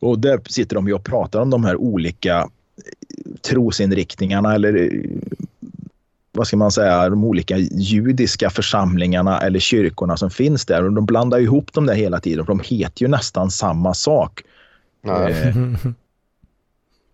[0.00, 2.48] Och där sitter de ju och pratar om de här olika
[3.42, 5.02] trosinriktningarna eller
[6.32, 10.84] vad ska man säga, de olika judiska församlingarna eller kyrkorna som finns där.
[10.84, 12.46] Och de blandar ihop dem där hela tiden.
[12.46, 14.42] För de heter ju nästan samma sak.
[15.02, 15.28] Ja.
[15.28, 15.56] Eh,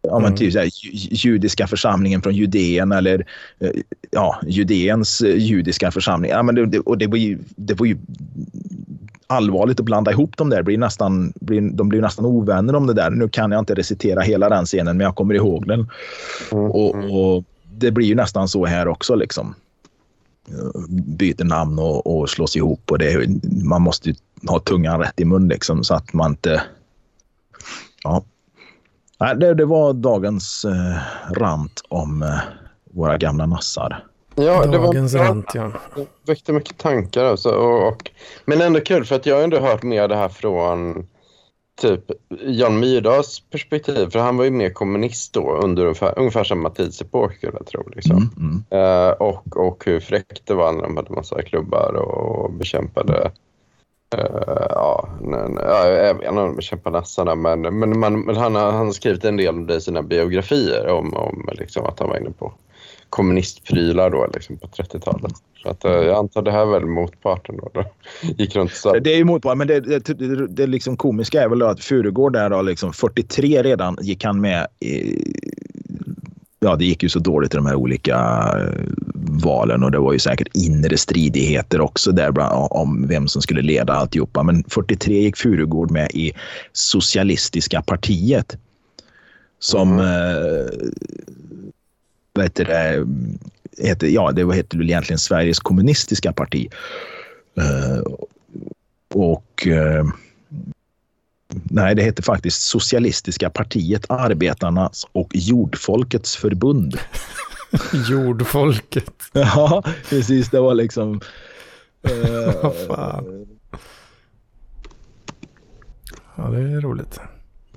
[0.03, 3.27] ja, men typ så här, ju- judiska församlingen från Judeen eller
[3.59, 3.71] eh,
[4.11, 6.31] ja, Judeens eh, judiska församling.
[6.31, 7.97] Ja, men det, och det var, ju, det var ju
[9.27, 10.63] allvarligt att blanda ihop dem där.
[10.63, 13.11] Blir nästan, blir, de blir nästan ovänner om det där.
[13.11, 15.89] Nu kan jag inte recitera hela den scenen, men jag kommer ihåg den.
[16.53, 16.71] Mm.
[16.71, 17.45] Och, och
[17.77, 19.15] det blir ju nästan så här också.
[19.15, 19.55] liksom.
[20.89, 22.91] Byter namn och, och slås ihop.
[22.91, 24.15] Och det, är- man måste ju
[24.49, 26.63] ha tungan rätt i mun liksom, så att man inte...
[28.05, 28.25] Ja.
[29.21, 30.99] Nej, det, det var dagens eh,
[31.33, 32.39] rant om eh,
[32.91, 34.05] våra gamla nassar.
[34.35, 35.73] Ja, det var Dagens rant, ja.
[35.97, 37.25] Det väckte mycket tankar.
[37.25, 38.11] Alltså, och, och,
[38.45, 41.07] men ändå kul för att jag har ändå hört mer det här från
[41.77, 42.11] typ
[42.47, 44.11] Jan Myrdals perspektiv.
[44.11, 47.89] För han var ju mer kommunist då under ungefär, ungefär samma tidsepok skulle jag tro.
[47.97, 48.17] Liksom.
[48.37, 48.83] Mm, mm.
[48.83, 53.31] Eh, och, och hur fräckt det var när de hade massa klubbar och bekämpade
[54.17, 58.73] eh, ja, nej, nej, inte om de bekämpade nassarna men, men, man, men han, har-
[58.73, 62.09] han har skrivit en del om det i sina biografier om, om liksom, att han
[62.09, 62.53] var inne på
[63.11, 65.33] kommunistprylar då liksom på 30-talet.
[65.63, 67.71] Så att, eh, jag antar det här är väl motparten då.
[67.75, 67.85] då.
[68.39, 68.99] Gick runt så.
[68.99, 72.33] Det är ju motparten, men det, det, det, det liksom komiska är väl att Furugård
[72.33, 75.23] där då, liksom 43 redan gick han med i,
[76.59, 78.17] Ja, det gick ju så dåligt i de här olika
[78.59, 78.83] eh,
[79.45, 83.63] valen och det var ju säkert inre stridigheter också där bland, om vem som skulle
[83.63, 84.43] leda alltihopa.
[84.43, 86.33] Men 43 gick Furugård med i
[86.73, 88.57] Socialistiska partiet
[89.59, 90.07] som Mm.
[90.07, 90.67] eh,
[92.37, 93.07] vad heter det,
[93.89, 96.69] heter, ja, det heter väl egentligen Sveriges kommunistiska parti.
[97.57, 98.03] Eh,
[99.15, 100.07] och eh,
[101.49, 106.99] nej, det heter faktiskt Socialistiska partiet, Arbetarnas och Jordfolkets förbund.
[108.09, 109.15] Jordfolket.
[109.33, 110.51] ja, precis.
[110.51, 111.21] Det var liksom...
[112.03, 113.47] eh, Vad fan.
[116.37, 117.21] Ja, det är roligt.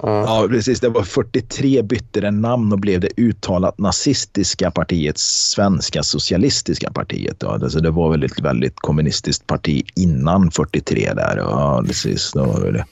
[0.01, 0.47] Ja.
[0.49, 0.79] Precis.
[0.79, 7.37] Det var 43 bytte det namn och blev det uttalat nazistiska partiet, Svenska socialistiska partiet.
[7.39, 11.37] Ja, Alltså det var väl ett väldigt kommunistiskt parti innan 43 där.
[11.37, 12.31] Ja, precis.
[12.33, 12.85] Då var det.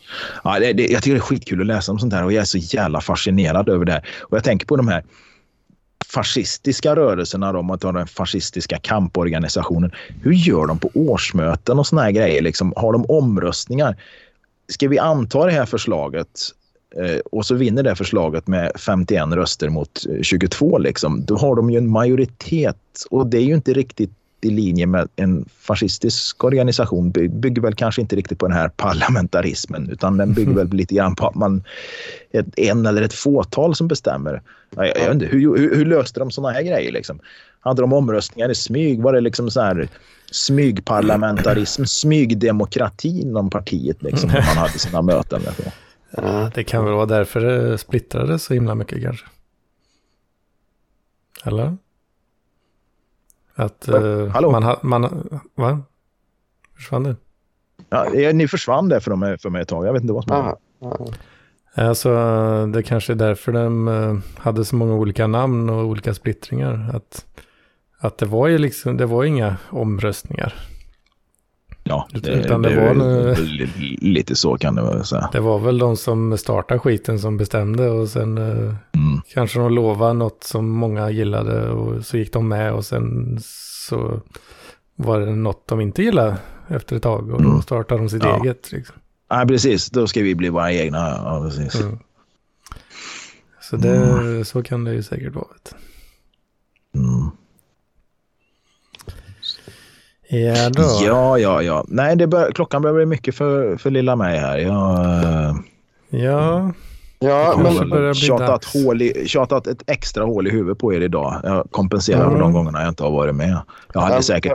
[0.43, 2.41] Ja, det, det, jag tycker det är skitkul att läsa om sånt här och jag
[2.41, 4.07] är så jävla fascinerad över det här.
[4.21, 5.03] Och jag tänker på de här
[6.05, 9.91] fascistiska rörelserna, då, om man tar den fascistiska kamporganisationen.
[10.21, 12.41] Hur gör de på årsmöten och såna här grejer?
[12.41, 13.95] Liksom, har de omröstningar?
[14.69, 16.27] Ska vi anta det här förslaget
[17.31, 21.69] och så vinner det förslaget med 51 röster mot eh, 22, liksom, då har de
[21.69, 22.77] ju en majoritet.
[23.09, 27.11] Och det är ju inte riktigt i linje med en fascistisk organisation.
[27.11, 30.95] By- bygger väl kanske inte riktigt på den här parlamentarismen utan den bygger väl lite
[30.95, 31.63] grann på att man
[32.31, 34.41] ett, en eller ett fåtal som bestämmer.
[34.75, 36.91] Jag, jag, inte, hur, hur, hur löste de såna här grejer?
[36.91, 37.19] Liksom?
[37.59, 39.01] Hade de omröstningar i smyg?
[39.01, 39.89] Var det liksom så här
[40.31, 45.41] smygparlamentarism, smygdemokrati inom partiet liksom, när man hade sina möten?
[45.41, 45.71] Liksom.
[46.21, 49.25] Ja, det kan väl vara därför det splittrades så himla mycket kanske.
[51.43, 51.77] Eller?
[53.55, 54.51] Att eh, Hallå?
[54.51, 55.81] man, ha, man Va?
[56.75, 57.15] Försvann du?
[57.89, 59.87] Ja, eh, ni försvann där för mig, för mig ett tag.
[59.87, 60.57] Jag vet inte vad som hände.
[61.73, 62.11] Alltså,
[62.73, 66.91] det kanske är därför de hade så många olika namn och olika splittringar.
[66.93, 67.25] Att,
[67.99, 70.53] att det var ju liksom, det var inga omröstningar.
[71.89, 73.67] Ja, det, Utan det det, var det,
[74.01, 75.29] lite så kan det säga.
[75.31, 79.21] Det var väl de som startade skiten som bestämde och sen eh, Mm.
[79.33, 83.37] kanske de lovade något som många gillade och så gick de med och sen
[83.89, 84.21] så
[84.95, 86.37] var det något de inte gillade
[86.67, 87.61] efter ett tag och då Mm.
[87.61, 88.41] startade de sitt Ja.
[88.43, 88.71] eget.
[88.71, 88.95] Liksom.
[89.31, 89.89] Nej, precis.
[89.89, 90.97] Då ska vi bli våra egna.
[90.97, 91.81] Ja, precis.
[91.81, 91.97] Mm.
[93.61, 95.45] Så det, så kan det ju säkert vara.
[96.95, 97.29] Mm.
[100.29, 100.83] Ja då.
[101.05, 101.85] Ja, ja, ja.
[101.87, 104.57] Nej, det bör, klockan börjar bli mycket för, för lilla mig här.
[104.57, 105.55] Jag uh,
[106.09, 106.71] Ja,
[107.19, 110.93] Ja, Det men börjar bli tjatat, hål i, tjatat ett extra hål i huvudet på
[110.93, 111.35] er idag.
[111.43, 112.39] Jag kompenserar för Mm.
[112.39, 113.57] de gångerna jag inte har varit med.
[113.93, 114.21] Jag hade Ja.
[114.21, 114.53] säkert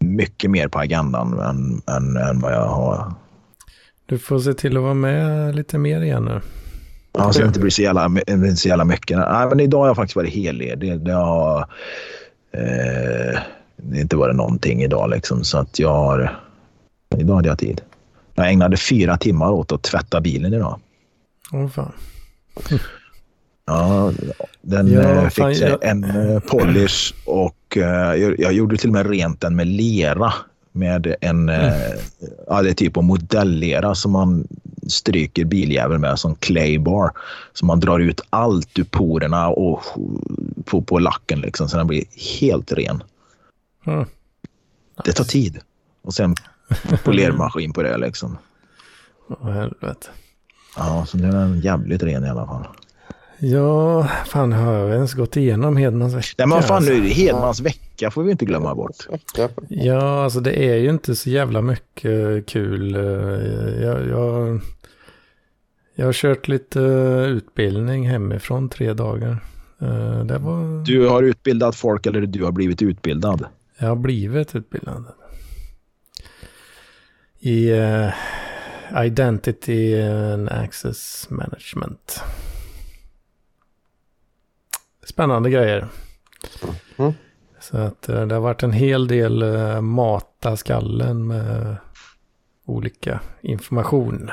[0.00, 3.12] mycket mer på agendan än, än, än vad jag har.
[4.06, 6.40] du får se till att vara med lite mer igen nu.
[7.12, 8.10] Ja, så det inte blir så jävla,
[8.56, 9.18] så jävla mycket.
[9.18, 10.78] Nej, men idag har jag faktiskt varit helig.
[10.78, 11.58] Det, det har
[12.52, 13.38] eh,
[13.82, 15.44] det inte varit någonting idag liksom.
[15.44, 16.40] Så att jag har...
[17.18, 17.80] Idag hade jag tid.
[18.34, 20.80] Jag ägnade fyra timmar åt att tvätta bilen idag.
[21.52, 21.92] Åh fan.
[23.66, 24.12] Ja,
[24.62, 28.88] den Ja, eh, fick sig jag- en eh, polish och eh, jag, jag gjorde till
[28.88, 30.32] och med rent den med lera.
[30.72, 31.72] Med en, Mm.
[32.46, 34.48] ja det är typ av modelllera som man
[34.88, 37.10] stryker biljäveln med som claybar.
[37.52, 39.82] Så man drar ut allt ur porerna och
[40.64, 42.04] på, på lacken liksom så den blir
[42.40, 43.02] helt ren.
[43.88, 44.06] Mm.
[45.04, 45.58] Det tar tid.
[46.02, 46.34] Och sen
[47.04, 48.38] polermaskin på det liksom.
[49.28, 50.06] Åh helvete.
[50.76, 52.66] Ja, så nu är den jävligt ren i alla fall.
[53.40, 56.34] Ja, fan har jag ens gått igenom Hedmans vecka?
[56.38, 56.92] Nej men fan alltså?
[56.92, 58.96] nu det Hedmans vecka får vi inte glömma bort.
[59.68, 60.24] Ja.
[60.24, 62.94] Alltså det är ju inte så jävla mycket kul.
[62.94, 63.02] Eh,
[63.82, 64.60] Jag, jag,
[65.94, 66.80] jag har kört lite
[67.28, 69.44] utbildning hemifrån tre dagar.
[69.80, 70.84] Eh, var...
[70.84, 73.46] Du har utbildat folk eller du har blivit utbildad?
[73.78, 75.04] Jag har blivit utbildad.
[77.38, 78.10] I eh,
[79.04, 82.22] Identity and Access Management.
[85.04, 85.88] Spännande grejer.
[86.96, 87.12] Mhm.
[87.60, 91.76] Så att eh, det har varit en hel del eh, mata skallen med
[92.64, 94.30] olika information.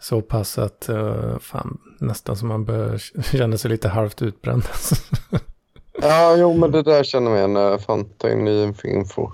[0.00, 4.62] Så pass att uh, fan, nästan som man börjar känna sig lite halvt utbränd.
[6.02, 9.30] ja, jo, men det där känner man igen när jag fan tar in ny info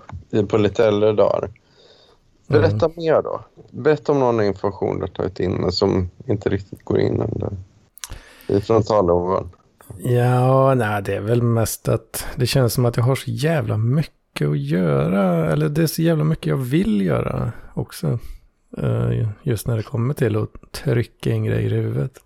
[0.49, 1.51] på lite äldre dagar.
[2.47, 3.41] Berätta mer då.
[3.71, 7.57] Berätta om någon information du har tagit in men som inte riktigt går in under
[8.47, 9.51] i frontalloben.
[9.99, 13.77] Ja, nej, det är väl mest att det känns som att jag har så jävla
[13.77, 15.53] mycket att göra.
[15.53, 18.19] Eller det är så jävla mycket jag vill göra också.
[18.79, 22.19] Eh, Just när det kommer till att trycka in grejer i huvudet.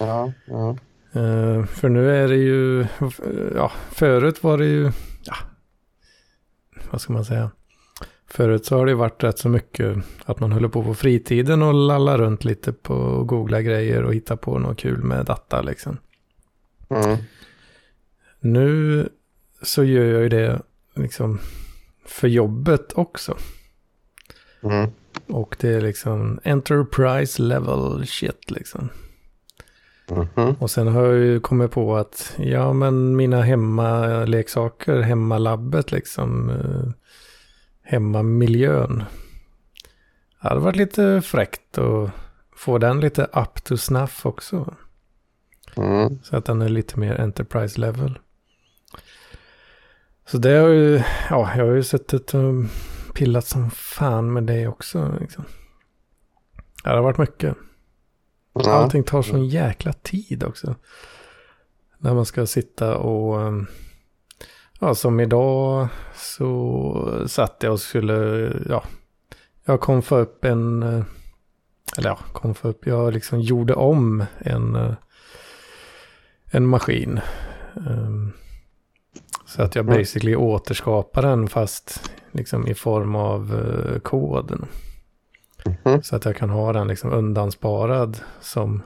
[0.00, 0.76] Ja, ja.
[1.16, 2.86] Eh, För nu är det ju,
[3.54, 4.92] ja, förut var det ju,
[5.24, 5.36] ja,
[6.90, 7.50] vad ska man säga?
[8.28, 11.74] Förut så har det varit rätt så mycket att man håller på på fritiden och
[11.74, 15.98] lallar runt lite på och googla grejer och hitta på något kul med data liksom.
[16.88, 17.16] Mm.
[18.40, 19.08] Nu
[19.62, 20.62] så gör jag ju det
[20.94, 21.38] liksom
[22.04, 23.36] för jobbet också.
[24.62, 24.90] Mm.
[25.26, 28.88] Och det är liksom enterprise level shit liksom.
[30.10, 30.54] Mhm.
[30.58, 36.92] Och sen har jag ju kommit på att ja men mina hemmaleksaker, hemmalabbet liksom, eh,
[37.82, 39.04] hemmamiljön.
[40.42, 42.10] Det hade varit lite fräckt att
[42.56, 44.74] få den lite up to snuff också.
[45.76, 46.18] Mm.
[46.22, 48.18] Så att den är lite mer enterprise level.
[50.26, 52.52] Så det har ju, ja, jag har ju suttit och
[53.14, 55.16] pillat som fan med det också.
[55.20, 55.44] Liksom.
[56.84, 57.56] Det har varit mycket.
[58.64, 58.72] Ja.
[58.72, 60.74] Allting tar sån jäkla tid också.
[61.98, 63.40] När man ska sitta och...
[63.40, 63.66] ehm,
[64.80, 68.50] Ja, som idag så satt jag och skulle...
[68.68, 68.84] Ja,
[69.64, 70.82] jag kom för upp en...
[70.82, 71.04] eh,
[71.98, 72.86] Eller ja, kom för upp.
[72.86, 74.74] Jag liksom gjorde om en...
[74.76, 74.92] eh,
[76.50, 77.20] En maskin.
[77.76, 78.32] Ehm,
[79.46, 79.98] Så att jag Mm.
[79.98, 84.66] basically återskapar den fast liksom i form av eh, koden.
[85.84, 86.02] Mhm.
[86.02, 88.82] Så att jag kan ha den liksom undansparad som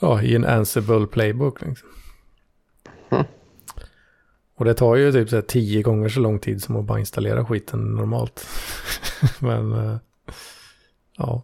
[0.00, 1.60] ja, i en Ansible playbook.
[1.60, 1.88] Liksom.
[3.10, 3.24] Mm.
[4.56, 6.98] Och det tar ju typ så här tio gånger så lång tid som att bara
[6.98, 8.46] installera skiten normalt.
[9.38, 9.96] Men eh,
[11.16, 11.42] ja.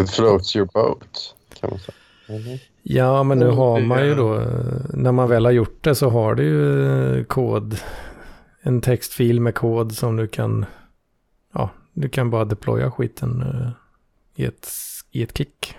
[0.00, 1.94] It floats your boat, kan man säga.
[2.28, 2.58] Mhm.
[2.82, 4.48] Ja, men nu Och har man ju då, eh,
[4.94, 6.86] när man väl har gjort det så har du ju
[7.18, 7.78] eh, kod,
[8.62, 10.66] en textfil med kod som du kan,
[11.54, 13.70] ja, du kan bara deploya skiten eh,
[14.34, 14.70] i ett,
[15.10, 15.76] i ett kick.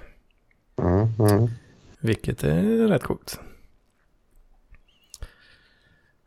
[0.77, 1.13] Mm.
[1.19, 1.49] Mm.
[1.99, 3.39] Vilket är rätt coolt.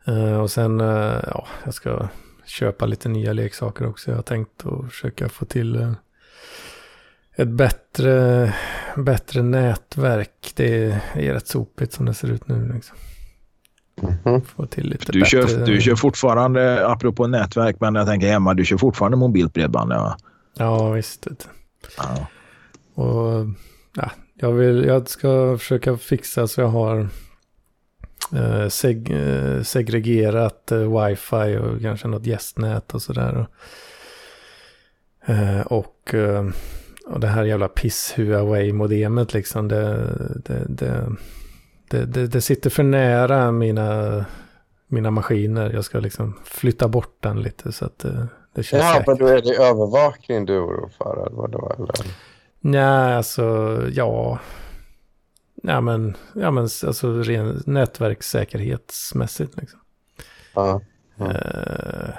[0.05, 2.07] Eh, och sen, eh, ja, jag ska
[2.45, 4.11] köpa lite nya leksaker också.
[4.11, 5.95] Jag har tänkt att försöka få till
[7.35, 8.53] ett bättre,
[8.97, 10.53] bättre nätverk.
[10.55, 12.73] Det är rätt sopigt som det ser ut nu.
[12.73, 12.97] Liksom.
[14.55, 15.47] Få till lite Du bättre.
[15.47, 19.91] kör, du kör fortfarande, apropå nätverk, men jag tänker hemma, du kör fortfarande mobilt bredband.
[19.91, 20.17] Ja.
[20.57, 21.27] Ja, visst.
[21.97, 22.27] Ja.
[23.03, 23.45] Och
[23.95, 27.07] ja, jag, vill, jag ska försöka fixa så jag har
[28.35, 30.77] eh, seg eh, segregerat eh,
[31.07, 33.47] wifi och kanske något gästnät och sådär.
[35.25, 36.45] Eh, och, eh,
[37.07, 39.97] och det här jävla piss Huawei-modemet liksom, det,
[40.45, 41.09] det, det,
[41.89, 44.25] det, det, det sitter för nära mina,
[44.87, 45.69] mina maskiner.
[45.73, 49.07] Jag ska liksom flytta bort den lite så att det, det känns Ja, säkert.
[49.07, 51.25] men då är det övervakning du orolig för?
[51.27, 51.95] Eller vad det var, eller?
[52.59, 54.39] Nej, alltså ja.
[55.63, 59.79] Ja men, ja, men alltså ren nätverkssäkerhetsmässigt liksom.
[60.55, 60.81] Ja.
[61.19, 61.31] Mm.
[61.31, 62.09] Eh,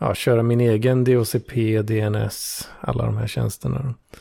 [0.00, 3.78] ja, köra min egen DHCP, DNS, alla de här tjänsterna.
[3.78, 4.18] Eh,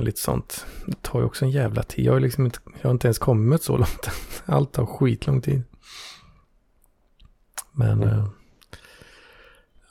[0.00, 0.66] lite sånt.
[0.86, 2.04] Det tar ju också en jävla tid.
[2.04, 4.10] Jag har, liksom inte, jag har inte ens kommit så långt.
[4.46, 5.62] Allt tar skitlång tid.
[7.72, 8.08] Men Mm.
[8.08, 8.26] eh,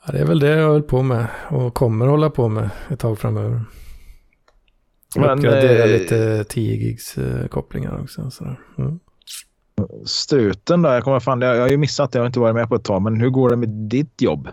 [0.06, 2.98] ja, det är väl det jag höll på med och kommer hålla på med ett
[3.00, 3.64] tag framöver.
[5.16, 8.30] Men, Uppgradera eh, lite 10 gigs eh, kopplingar också.
[8.30, 8.60] Sådär.
[8.78, 8.98] Mm.
[10.06, 10.88] Struten då?
[10.88, 12.18] Jag, kommer fan, jag, jag har ju missat det.
[12.18, 13.02] Jag har inte varit med på ett tag.
[13.02, 14.48] Men hur går det med ditt jobb?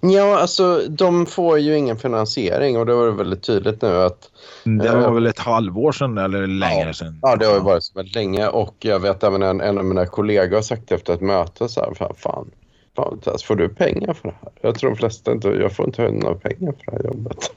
[0.00, 4.30] Ja, alltså de får ju ingen finansiering och det var väldigt tydligt nu att
[4.64, 7.18] Det Eh, var väl ett halvår sedan eller längre sedan?
[7.22, 9.84] ja, det har ju varit så väldigt länge och jag vet även en, en av
[9.84, 12.50] mina kollegor har sagt efter ett möte så här, fan, fan,
[12.96, 14.52] fan får du pengar för det här?
[14.60, 17.50] Jag tror de flesta inte, jag får inte några pengar för det här jobbet.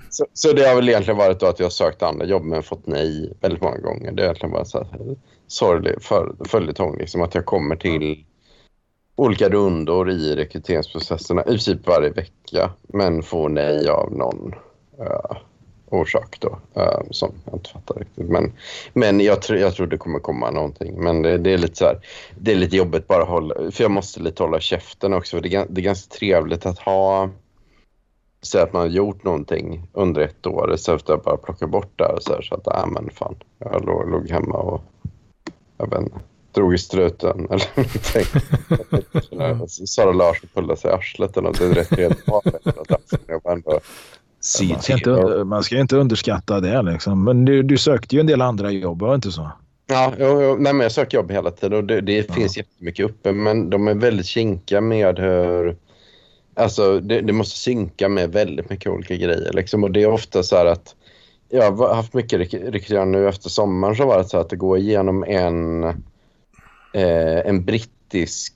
[0.10, 2.62] så, så det har väl egentligen varit då att jag har sökt andra jobb men
[2.62, 4.12] fått nej väldigt många gånger.
[4.12, 5.16] Det är egentligen bara så här
[5.46, 5.94] sorglig
[6.48, 8.24] följetong, liksom att jag kommer till
[9.18, 14.54] olika rundor i rekryteringsprocesserna i princip varje vecka men får nej av någon
[15.00, 15.36] uh,
[15.86, 18.28] orsak då uh, som jag inte fattar riktigt.
[18.28, 18.52] Men,
[18.92, 21.02] men jag, tror jag tror det kommer komma någonting.
[21.02, 22.00] Men det, det är lite så här,
[22.38, 25.36] det är lite jobbigt bara att hålla, för jag måste lite hålla käften också.
[25.36, 27.30] För det, är, det är ganska trevligt att ha
[28.42, 31.92] Säga att man har gjort någonting under ett år istället för att bara plocka bort
[31.96, 32.18] det här.
[32.20, 34.82] Så, här, så att, äh, men fan, jag låg, låg hemma och
[35.78, 36.16] jag vet inte,
[36.54, 39.66] drog i struten eller någonting.
[39.86, 41.58] Sara Larsson pullade sig i arslet eller något.
[41.58, 43.80] Det är rätt ändå
[44.72, 46.82] Man ska, inte, under- man ska inte underskatta det.
[46.82, 47.24] Liksom.
[47.24, 49.50] Men du, du sökte ju en del andra jobb, var det inte så?
[49.86, 50.56] Ja, jo, jo.
[50.58, 52.34] Nej, men jag söker jobb hela tiden och det, det Ja.
[52.34, 55.76] finns jättemycket uppe men de är väldigt kinkiga med hur...
[56.54, 60.42] Alltså det, det måste synka med väldigt mycket olika grejer liksom och det är ofta
[60.42, 60.94] så här att
[61.48, 64.56] jag har haft mycket rek- rekrytering nu efter sommaren så var det så att det
[64.56, 65.84] går igenom en,
[66.98, 68.54] eh, en brittisk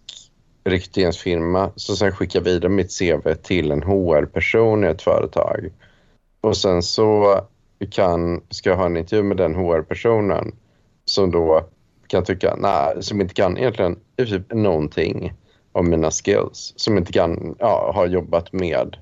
[0.64, 5.72] rekryteringsfirma som sen skickar vidare mitt CV till en HR-person i ett företag.
[6.40, 7.40] Och sen så
[7.90, 10.54] kan, ska jag ha en intervju med den HR-personen
[11.04, 11.66] som då
[12.06, 15.32] kan tycka, nej, som inte kan egentligen typ någonting
[15.72, 16.72] om mina skills.
[16.76, 18.96] Som inte kan ja, ha jobbat med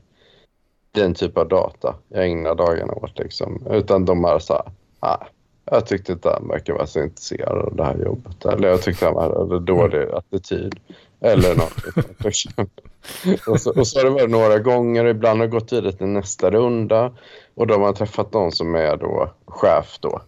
[0.93, 3.19] den typ av data jag ägnar dagarna åt.
[3.19, 3.67] Liksom.
[3.71, 5.27] Utan de är så här, ah,
[5.71, 8.45] jag tyckte inte han verkar vara så intresserad av det här jobbet.
[8.45, 10.75] Eller jag tyckte han hade dålig attityd.
[11.21, 12.17] Eller något.
[13.47, 15.05] och, så, och så har det varit några gånger.
[15.05, 17.13] Ibland har det gått vidare till nästa runda.
[17.55, 20.21] Och då har man träffat någon som är då chef då.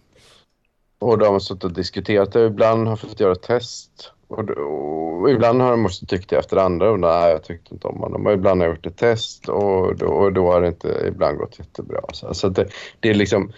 [0.99, 2.45] Och då har man suttit och diskuterat det.
[2.45, 4.11] Ibland har fått göra ett test.
[4.27, 7.21] Och, då, och ibland har de också tyckt det efter andra rundan.
[7.21, 8.25] Nej, jag tyckte inte om honom.
[8.25, 11.37] Och ibland har jag gjort ett test och då, och då har det inte ibland
[11.37, 12.01] gått jättebra.
[12.13, 12.67] Så, så det,
[12.99, 13.51] det är liksom...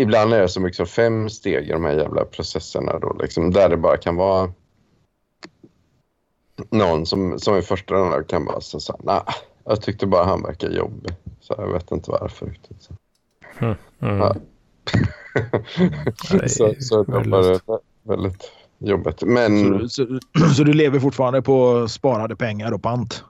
[0.00, 3.50] Ibland är det så mycket som fem steg i de här jävla processerna då, liksom,
[3.50, 4.52] där det bara kan vara
[6.70, 10.24] någon som, som i första rundan kan bara säga så här, nej, jag tyckte bara
[10.24, 11.12] han verkar jobbig.
[11.40, 12.82] Så jag vet inte varför riktigt.
[12.82, 12.94] Så.
[13.58, 13.76] Mm.
[14.18, 14.36] Ja.
[16.30, 19.22] det är så, så det var väldigt jobbigt.
[19.22, 23.24] Men Så, du- så, så du lever fortfarande på sparade pengar och pant?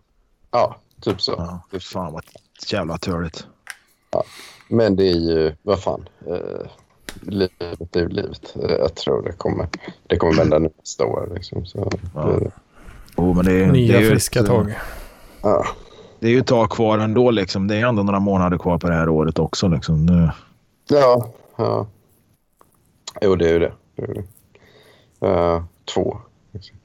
[0.51, 1.35] ja, typ så.
[1.71, 2.25] Ja, fan vad
[2.73, 3.47] jävla törligt.
[4.71, 6.09] Men det är ju, vad fan.
[6.27, 6.67] Eh,
[7.23, 8.57] livet är ju livet.
[8.63, 9.67] Eh, jag tror det kommer,
[10.07, 11.31] det kommer vända nu nästa år.
[11.35, 11.67] Liksom.
[11.67, 12.23] Så, Ja.
[12.41, 12.51] det,
[13.17, 14.75] Oh, men det, är- Nya det är ju friska ett, tag.
[15.43, 15.67] ja.
[16.21, 17.31] Det är ju ett tag kvar ändå.
[17.31, 17.69] Liksom.
[17.69, 19.69] Det är ändå några månader kvar på det här året också.
[19.69, 20.07] Liksom.
[20.07, 20.31] Nu-
[20.89, 21.87] ja, ja.
[23.21, 23.73] Jo, det är ju det.
[23.97, 25.27] det, är det.
[25.29, 25.63] Eh,
[25.95, 26.19] två.
[26.53, 26.77] Liksom.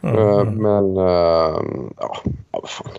[0.00, 0.18] Mm.
[0.18, 0.54] Eh, Mm.
[0.62, 1.62] Men ja,
[1.96, 2.16] ja,
[2.50, 2.92] vad fan.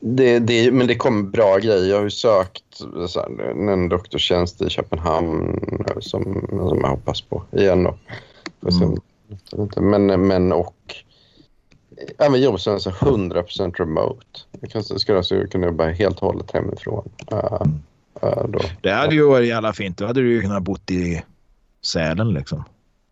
[0.00, 1.90] Det, det, men det kommer bra grejer.
[1.90, 2.64] Jag har ju sökt
[3.08, 5.60] så här, en doktortjänst i Köpenhamn
[6.00, 7.82] som, som jag hoppas på igen.
[7.82, 7.96] Då.
[9.56, 9.80] Inte.
[9.80, 10.76] Men, men och
[12.18, 14.40] ja, men jobb som är så 100% remote.
[14.60, 17.10] Jag kan, skulle alltså kunna jobba helt och hållet hemifrån.
[17.32, 17.62] Uh,
[18.24, 18.58] uh, då.
[18.80, 19.98] Det hade ju varit jävla fint.
[19.98, 21.22] Då hade du ju kunnat bott i
[21.84, 22.64] Sälen liksom.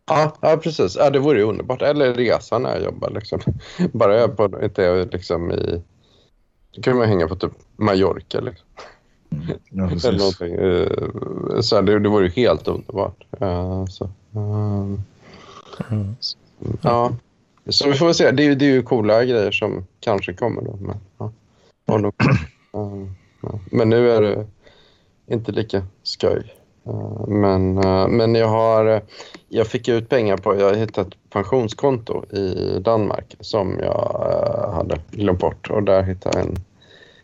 [0.07, 0.97] Ja, ja, precis.
[0.97, 1.83] Ja, det vore ju underbart.
[1.83, 3.11] Eller resa när jag jobbar.
[3.11, 3.41] Liksom.
[3.93, 5.83] Bara jag på, inte är liksom i...
[6.75, 8.41] Då kan man hänga på typ Mallorca.
[8.41, 8.67] Liksom.
[9.71, 10.55] Ja, Eller någonting.
[10.55, 13.25] Eh, Så här, det, det vore ju helt underbart.
[13.41, 14.11] Eh, Så.
[14.33, 15.03] Um,
[15.91, 16.15] Mm.
[16.83, 17.13] ja.
[17.67, 18.31] Så vi får väl se.
[18.31, 20.79] Det är, ju- det är ju coola grejer som kanske kommer då.
[20.81, 21.33] Men, ja.
[21.99, 22.13] Då,
[23.71, 24.47] men nu är det
[25.27, 26.55] inte lika skoj.
[27.29, 29.03] Men, uh, men jag har
[29.49, 35.01] jag fick ut pengar på, jag hittat ett pensionskonto i Danmark som jag uh, hade
[35.11, 36.57] glömt bort och där hittade jag en,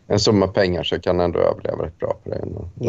[0.07, 2.37] en summa pengar så jag kan ändå överleva rätt bra på det.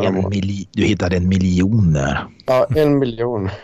[0.06, 2.28] En mil- du hittade en miljon där.
[2.46, 3.50] Ja, en miljon.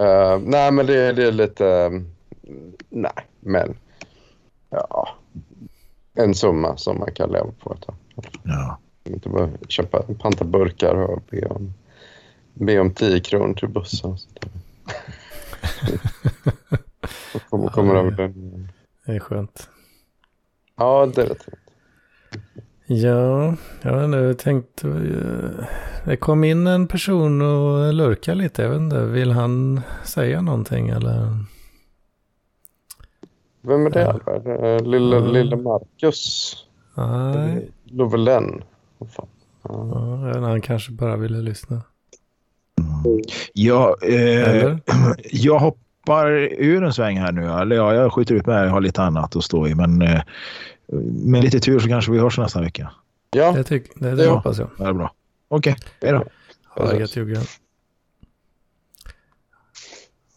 [0.00, 1.90] Uh, nej, men det, det är lite...
[2.90, 3.76] nej, men...
[4.70, 5.08] Ja.
[6.14, 7.94] En summa som man kan leva på ett tag.
[8.42, 8.78] Ja.
[9.04, 11.74] Inte bara köpa panta burkar och be om,
[12.54, 14.10] be om 10 kronor till bussen.
[17.34, 18.68] och kommer, kommer över den.
[19.06, 19.68] Det är skönt.
[20.76, 21.56] Ja, det är rätt fint.
[22.86, 24.88] Ja, jag vet inte, jag tänkte...
[24.88, 25.64] eh,
[26.04, 28.62] Det kom in en person och lurka lite.
[28.62, 31.44] Jag vet inte, vill han säga någonting eller?
[33.60, 34.20] Vem är det?
[34.26, 34.52] Ja.
[34.66, 35.62] Eh, Lille, Mm.
[35.62, 36.54] Marcus
[36.94, 38.64] Nej, Lovelen.
[39.02, 39.26] Vad fan.
[39.62, 40.32] Ja.
[40.34, 41.82] ja, han kanske bara ville lyssna.
[43.52, 44.76] Jag, eh,
[45.30, 47.46] jag hoppar ur en sväng här nu.
[47.50, 48.64] Eller ja, jag skjuter ut mig.
[48.64, 49.74] Jag har lite annat att stå i.
[49.74, 50.22] Men eh,
[51.24, 52.92] med lite tur så kanske vi hörs nästa vecka.
[53.30, 54.34] ja, Det, tyck, det, det Ja.
[54.34, 54.68] hoppas jag.
[54.78, 55.12] Det är bra.
[55.48, 56.24] Okej, hej då.
[56.68, 57.40] Ha det gött Jugge.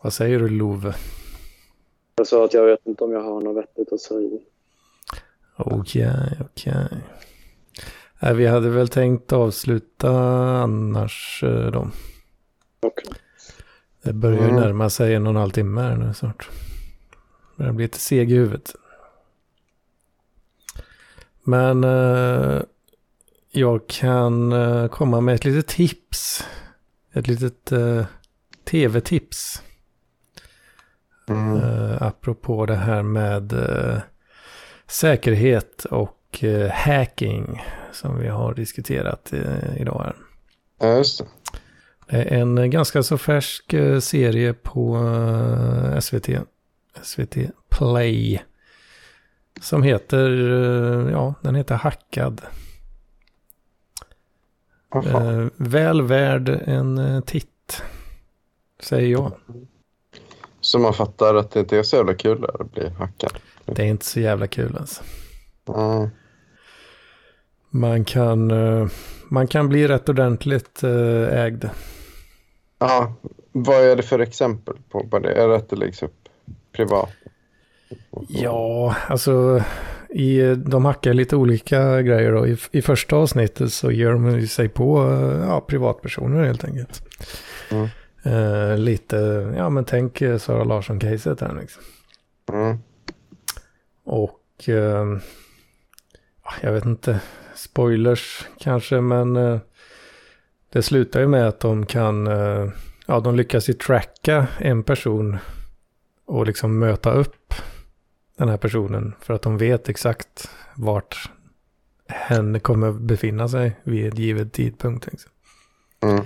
[0.01, 0.93] Vad säger du Love?
[2.15, 4.29] Jag sa att jag vet inte om jag har något vettigt att säga.
[5.57, 6.09] Okej,
[6.39, 6.87] okej.
[8.25, 10.11] Nej, Vi hade väl tänkt avsluta
[10.61, 11.89] annars eh, då.
[12.79, 13.13] Okej.
[14.03, 14.61] Det börjar ju Mm.
[14.61, 16.49] närma sig en och en halv timme här nu snart.
[17.55, 18.75] Börjar bli lite seg i huvudet.
[21.43, 22.61] Men eh,
[23.51, 26.47] jag kan eh, komma med ett litet tips.
[27.13, 28.05] Ett litet eh,
[28.69, 29.61] tv-tips.
[31.27, 31.57] Mm.
[31.57, 33.97] Eh, apropå det här med eh,
[34.87, 40.15] säkerhet och eh, hacking som vi har diskuterat eh, idag här.
[40.79, 41.25] ja, just det.
[42.21, 44.97] En ganska så färsk eh, serie på
[46.01, 46.29] SVT.
[47.01, 47.37] SVT
[47.69, 48.41] Play.
[49.61, 50.29] Som heter,
[51.11, 52.41] ja, den heter Hackad.
[54.91, 55.41] Jaha.
[55.41, 57.81] Eh, väl värd en titt.
[58.79, 59.31] Säger jag.
[60.61, 63.33] Så man fattar att det inte är så jävla kul att bli hackad.
[63.65, 65.03] Det är inte så jävla kul alltså.
[65.65, 66.09] Ja.
[67.75, 68.87] Man kan, eh,
[69.29, 71.69] man kan bli rätt ordentligt eh, ägd.
[72.79, 73.13] ja,
[73.51, 75.47] vad är det för exempel på vad det är?
[75.47, 76.29] Det att det läggs upp
[76.71, 77.09] privat?
[78.27, 79.63] Ja, alltså
[80.09, 82.47] i, de hackar lite olika grejer då.
[82.47, 87.01] I, I första avsnittet så ger de sig på eh, ja, privatpersoner helt enkelt.
[87.71, 87.87] Mm.
[88.23, 89.17] Eh, lite,
[89.57, 91.83] ja men tänk Sara Larsson-caset här liksom.
[92.53, 92.77] Mm.
[94.03, 95.05] Och eh,
[96.43, 97.19] ja, jag vet inte,
[97.55, 99.59] spoilers kanske, men eh,
[100.69, 102.69] det slutar ju med att de kan, eh,
[103.07, 105.37] ja de lyckas ju tracka en person
[106.25, 107.53] och liksom möta upp
[108.37, 111.29] den här personen för att de vet exakt vart
[112.07, 115.07] hen kommer befinna sig vid ett givet tidpunkt.
[115.11, 115.31] Liksom.
[116.03, 116.25] Mm.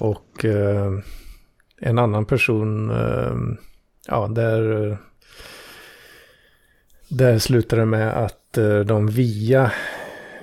[0.00, 0.92] Och eh,
[1.80, 3.36] en annan person, eh,
[4.06, 4.96] ja, där,
[7.08, 8.38] där slutar det med att
[8.86, 9.72] de via,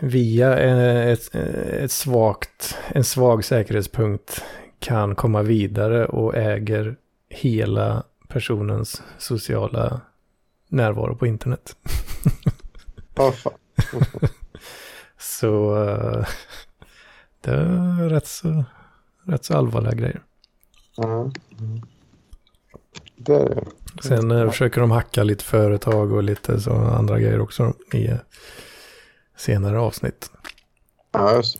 [0.01, 0.57] via
[1.03, 4.43] ett, ett svagt, en svag säkerhetspunkt
[4.79, 6.95] kan komma vidare och äger
[7.29, 10.01] hela personens sociala
[10.67, 11.75] närvaro på internet.
[13.15, 13.33] Fan.
[15.17, 16.27] Så eh,
[17.41, 18.65] det är rätt så,
[19.23, 20.21] rätt så allvarliga grejer.
[20.97, 21.31] Mm.
[23.15, 23.63] Det är det.
[24.03, 28.09] Sen eh, försöker de hacka lite företag och lite så andra grejer också i
[29.39, 30.31] senare avsnitt.
[31.11, 31.57] Ja, just.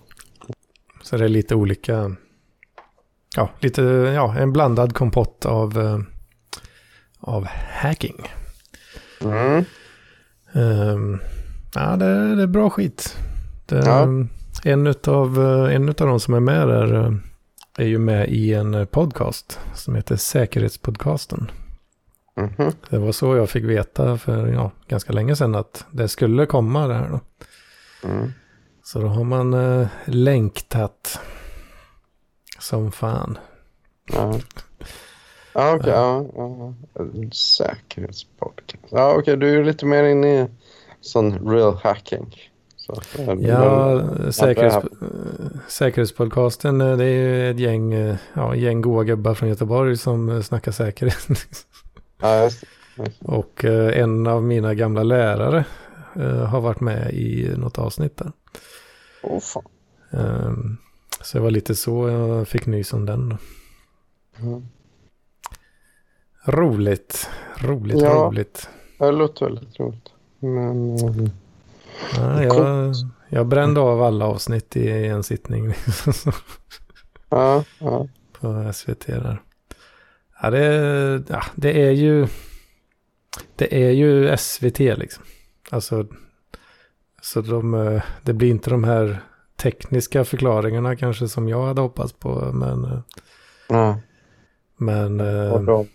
[1.03, 2.15] Så det är lite olika,
[3.35, 3.81] ja, lite,
[4.15, 5.99] ja, en blandad kompott av, eh,
[7.19, 7.47] av
[7.81, 8.27] hacking.
[9.21, 9.63] Mm.
[10.53, 11.19] Ehm,
[11.75, 13.17] ja, det, är- det är bra skit.
[13.65, 14.07] Det, Ja.
[14.63, 17.11] en, utav, eh, en utav de som är med där eh,
[17.77, 21.51] är ju med i en podcast som heter Säkerhetspodcasten.
[22.35, 22.71] Mhm.
[22.89, 26.87] Det var så jag fick veta för ja, ganska länge sedan att det skulle komma
[26.87, 27.19] det här då.
[28.03, 28.33] Mm.
[28.83, 31.19] Så då har man eh, längtat
[32.59, 33.37] som fan.
[34.13, 34.39] Ja.
[35.53, 35.89] Ja, okej.
[35.93, 36.73] Ja, ja.
[36.99, 38.83] En Säkerhetspodcast.
[38.89, 39.37] Ja, okej.
[39.37, 40.47] Du är lite mer inne i
[41.01, 42.35] sån real hacking.
[42.75, 44.01] Så, men- Ja,
[44.31, 45.07] säkerhets, Ja,
[45.67, 50.29] säkerhetspodcasten eh, det är ju ett gäng, eh, ja, gäng goa gubbar från Göteborg som
[50.29, 51.27] eh, snackar säkerhet.
[52.21, 52.63] Ja, just
[52.95, 53.11] det.
[53.21, 55.65] Och eh, en av mina gamla lärare
[56.15, 58.31] eh, har varit med i något avsnitt där.
[59.23, 59.63] Åh fan.
[60.11, 60.77] Ehm,
[61.21, 63.37] Så det var lite så jag fick nys om den.
[64.39, 64.65] Mm.
[66.45, 68.09] Roligt, roligt, Ja.
[68.13, 68.69] roligt.
[68.99, 70.09] Det låter väldigt roligt.
[70.39, 70.97] Men...
[70.97, 71.29] mm,
[72.15, 72.93] Ja, jag,
[73.29, 75.73] jag brände av alla avsnitt i en sittning
[77.29, 78.07] Ja, ja.
[78.39, 79.41] på SVT där.
[80.41, 82.27] Ja, det, ja, det är ju
[83.55, 85.23] det är ju SVT liksom.
[85.71, 86.05] Alltså,
[87.21, 89.23] så de, eh, det blir inte de här
[89.55, 92.51] tekniska förklaringarna kanske som jag hade hoppats på.
[92.53, 92.99] Men, eh,
[93.69, 93.99] ja.
[94.77, 95.87] men eh, Och de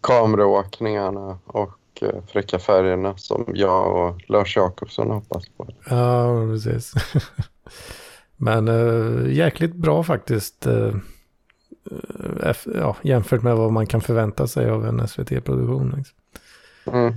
[0.00, 5.68] kameraåkningarna och eh, fräcka färgerna som jag och Lars Jakobsson hoppas på.
[5.90, 6.92] Ja, precis.
[8.36, 10.66] Men äh, jäkligt bra faktiskt.
[10.66, 10.94] eh,
[11.90, 15.94] eh, eff- ja, jämfört med vad man kan förvänta sig av en SVT-produktion.
[15.96, 16.16] Liksom.
[16.94, 17.14] Mm.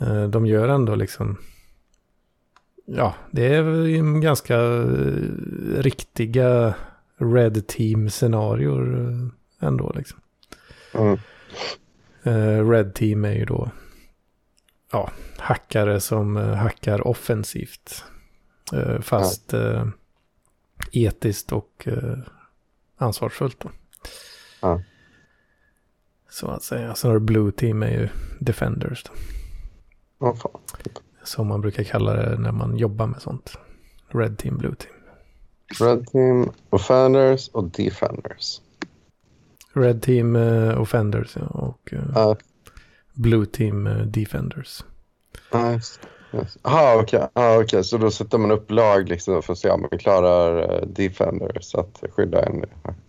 [0.00, 1.38] Eh, de gör ändå liksom...
[2.84, 6.74] Ja, det är ganska eh, riktiga
[7.16, 10.20] Red Team-scenarior eh, ändå liksom.
[10.92, 11.18] Mm.
[12.70, 13.70] Red Team är ju då
[14.92, 18.04] ja, hackare som hackar offensivt.
[19.00, 19.86] Fast eh,
[20.92, 21.88] etiskt och
[22.96, 23.60] ansvarsfullt.
[23.60, 23.70] Då.
[24.60, 24.82] Ja.
[26.30, 26.94] Så att säga.
[26.94, 28.08] Sen har du Blue Team är ju
[28.40, 29.04] Defenders.
[29.04, 29.12] Då,
[30.20, 30.60] Fan.
[31.24, 33.58] som man brukar kalla det när man jobbar med sånt.
[34.08, 34.94] Red Team, Blue Team.
[35.80, 38.60] Red Team, Offenders och Defenders.
[39.72, 42.36] Red Team eh, Offenders ja, och eh, Ja,
[43.14, 44.84] Blue Team eh, Defenders.
[45.52, 45.80] ja,
[46.30, 46.38] just det.
[46.38, 46.66] Just.
[46.66, 47.28] Aha, okej.
[47.34, 47.84] Ja, okej.
[47.84, 51.74] Så då sätter man upp lag liksom för att se om man klarar eh, Defenders
[51.74, 52.64] att skydda en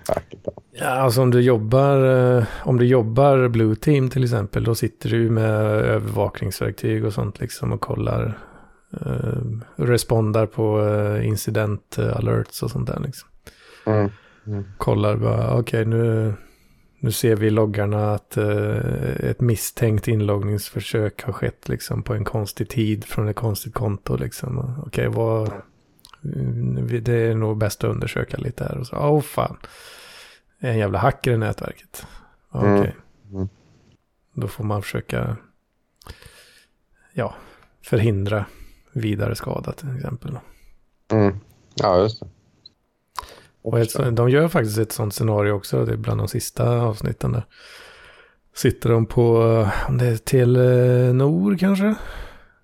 [0.08, 0.48] hacket.
[0.72, 2.06] Ja, alltså om du jobbar,
[2.38, 7.40] eh, om du jobbar Blue Team till exempel, då sitter du med övervakningsverktyg och sånt
[7.40, 8.38] liksom och kollar,
[9.06, 9.42] eh,
[9.76, 13.30] respondar på eh, incident alerts och sånt där liksom.
[13.86, 14.10] Mm.
[14.78, 16.34] Kollar bara, okej nu,
[17.00, 22.26] nu ser vi i loggarna att eh, ett misstänkt inloggningsförsök har skett liksom på en
[22.26, 24.76] konstig tid från ett konstigt konto liksom.
[24.86, 25.52] Okej, vad,
[26.24, 29.58] mm, det är nog bäst att undersöka lite här och så, åh fan.
[30.60, 32.08] Det är en jävla hacker i nätverket.
[32.52, 32.96] Ja, Okej.
[33.30, 33.36] Mm.
[33.36, 33.50] Mm.
[34.34, 35.38] Då får man försöka
[37.14, 37.36] ja,
[37.82, 38.46] förhindra
[38.94, 40.40] vidare skada till exempel.
[41.12, 41.40] Mm.
[41.76, 42.28] Ja, just det.
[43.62, 45.86] Och ett, de gör faktiskt ett sånt scenario också.
[45.86, 47.46] Det är bland de sista avsnitten där.
[48.56, 49.38] Sitter de på,
[49.88, 51.96] om det är Telenor kanske?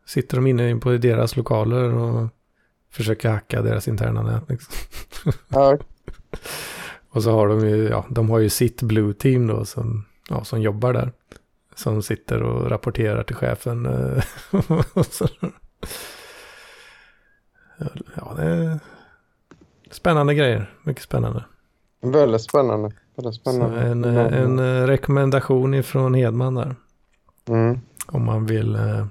[0.05, 2.27] Sitter de inne på deras lokaler och
[2.91, 4.49] försöker hacka deras interna nät.
[4.49, 4.73] Liksom.
[5.49, 5.77] Ja,
[7.09, 10.43] Och så har de ju, ja, de har ju sitt Blue Team då som, ja,
[10.43, 11.11] som jobbar där.
[11.75, 13.85] Som sitter och rapporterar till chefen.
[13.85, 14.23] eh,
[14.93, 15.27] och så-
[18.15, 18.79] ja, det är
[19.95, 20.73] spännande grejer.
[20.83, 21.45] Mycket spännande.
[22.01, 22.91] väldigt spännande.
[23.15, 23.81] Väldigt Så spännande.
[23.81, 26.75] en, eh, en eh, rekommendation ifrån Hedman där.
[27.49, 27.79] Mm.
[28.07, 29.05] Om man vill eh,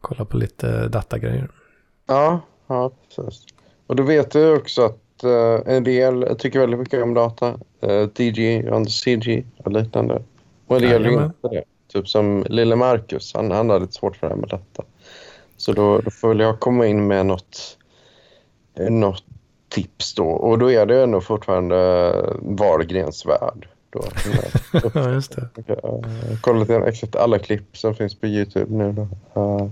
[0.00, 1.50] kolla på lite datagrejer.
[2.06, 3.44] Ja, ja, precis.
[3.86, 7.58] Och då vet du också att eh, en del tycker väldigt mycket om data.
[7.84, 10.22] Uh, DG on CG och liknande.
[10.66, 11.64] Och en del gör inte det.
[11.92, 14.82] Typ som lille Marcus, han, han har lite svårt för det här med data.
[15.56, 17.78] Så då, då får väl jag komma in med något,
[18.74, 19.24] eh, något
[19.68, 20.28] tips då.
[20.28, 21.76] Och då är det ändå fortfarande
[22.42, 23.68] Wahlgrens värld.
[23.90, 24.02] Då.
[24.94, 25.48] Ja, just det.
[25.82, 28.92] Har kollat igenom exakt alla klipp som finns på YouTube nu.
[28.92, 29.08] Då.
[29.40, 29.70] Eh,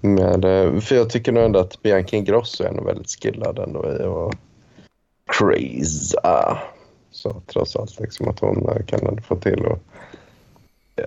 [0.00, 3.84] med, eh, för jag tycker nog ändå att Bianca Ingrosso är nog väldigt skillad ändå
[3.84, 4.36] i att
[5.38, 6.16] crazy.
[7.10, 9.78] Så trots allt liksom att hon eh, kan få till och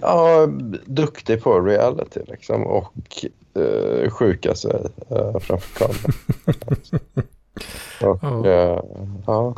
[0.01, 0.47] ja,
[0.85, 3.25] duktig på reality liksom och
[3.57, 6.13] uh, sjuka sig uh, framför kameran.
[8.01, 8.45] och, Ja.
[8.47, 8.81] eh,
[9.27, 9.55] ja,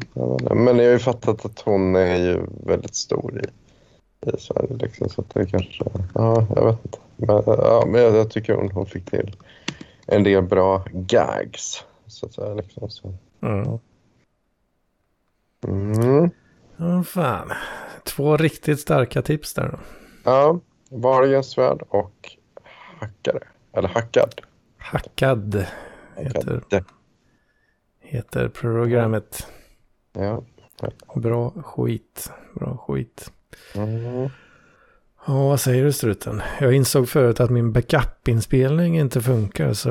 [0.56, 3.48] men jag har ju fattat att hon är ju väldigt stor i,
[4.30, 5.84] i Sverige liksom, så det kanske,
[6.14, 6.98] ja, jag vet inte.
[7.16, 9.36] Men, ja, men jag, jag tycker hon, hon fick till
[10.08, 11.84] en del bra gags.
[12.08, 13.14] Så att säga, liksom, så.
[13.42, 13.80] Mm.
[15.68, 16.30] Mm.
[16.78, 17.52] Ja, fan.
[18.04, 19.78] Två riktigt starka tips där då.
[20.24, 20.60] Ja,
[20.90, 22.38] Wahlgrens värld och
[23.00, 23.44] hackare.
[23.74, 24.42] Eller hackad.
[24.78, 25.66] Hackad
[26.16, 26.84] heter, Hackad.
[28.12, 29.48] Heter programmet.
[30.14, 30.44] Ja.
[31.16, 32.32] Bra skit.
[32.56, 33.32] Bra skit.
[33.76, 34.30] Mm.
[35.28, 36.42] Ja, vad säger du struten?
[36.60, 39.90] Jag insåg förut att min backup-inspelning inte funkar så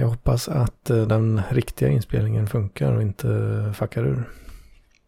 [0.00, 3.28] jag hoppas att eh, den riktiga inspelningen funkar och inte
[3.76, 4.30] fuckar ur.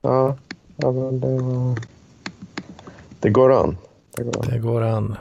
[0.01, 0.37] Ja,
[0.77, 1.81] ja men det,
[3.21, 3.77] det går an.
[4.17, 4.47] Det går an.
[4.51, 5.17] Det går an.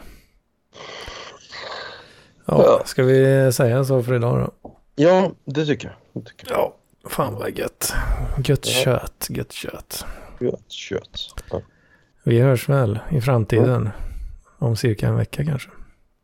[2.46, 2.82] Ja.
[2.86, 4.72] ska vi säga så för idag då?
[4.96, 6.24] Ja, det tycker jag.
[6.24, 6.60] Det tycker jag.
[6.60, 6.76] Ja,
[7.10, 7.94] fan vad gött.
[8.38, 8.84] Gött Ja.
[8.84, 10.06] kött, gött kött.
[10.40, 11.44] Gött kött.
[11.52, 11.62] Ja.
[12.24, 13.90] Vi hörs väl i framtiden.
[14.58, 15.70] Om cirka en vecka kanske.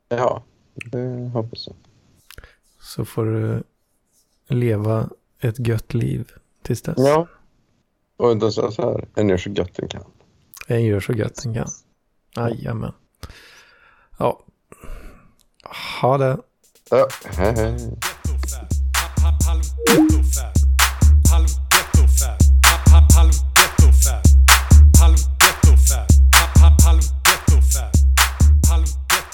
[0.10, 0.44] ja,
[0.76, 1.76] det hoppas jag.
[2.82, 3.64] Så får du
[4.48, 5.10] leva
[5.40, 6.32] ett gött liv
[6.64, 6.96] tills dess.
[6.98, 7.28] Ja.
[8.18, 10.04] Och jag så här, en gör så gött den kan.
[10.68, 11.68] En gör så gött den kan.
[12.36, 12.94] Jajamän.
[14.20, 14.44] Ja.
[16.02, 16.38] Ha det.
[16.90, 17.98] Ja, hej hej.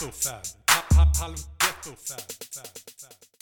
[0.04, 0.46] ghetto fab.
[0.70, 2.43] Hop, hop, hollow ghetto fab.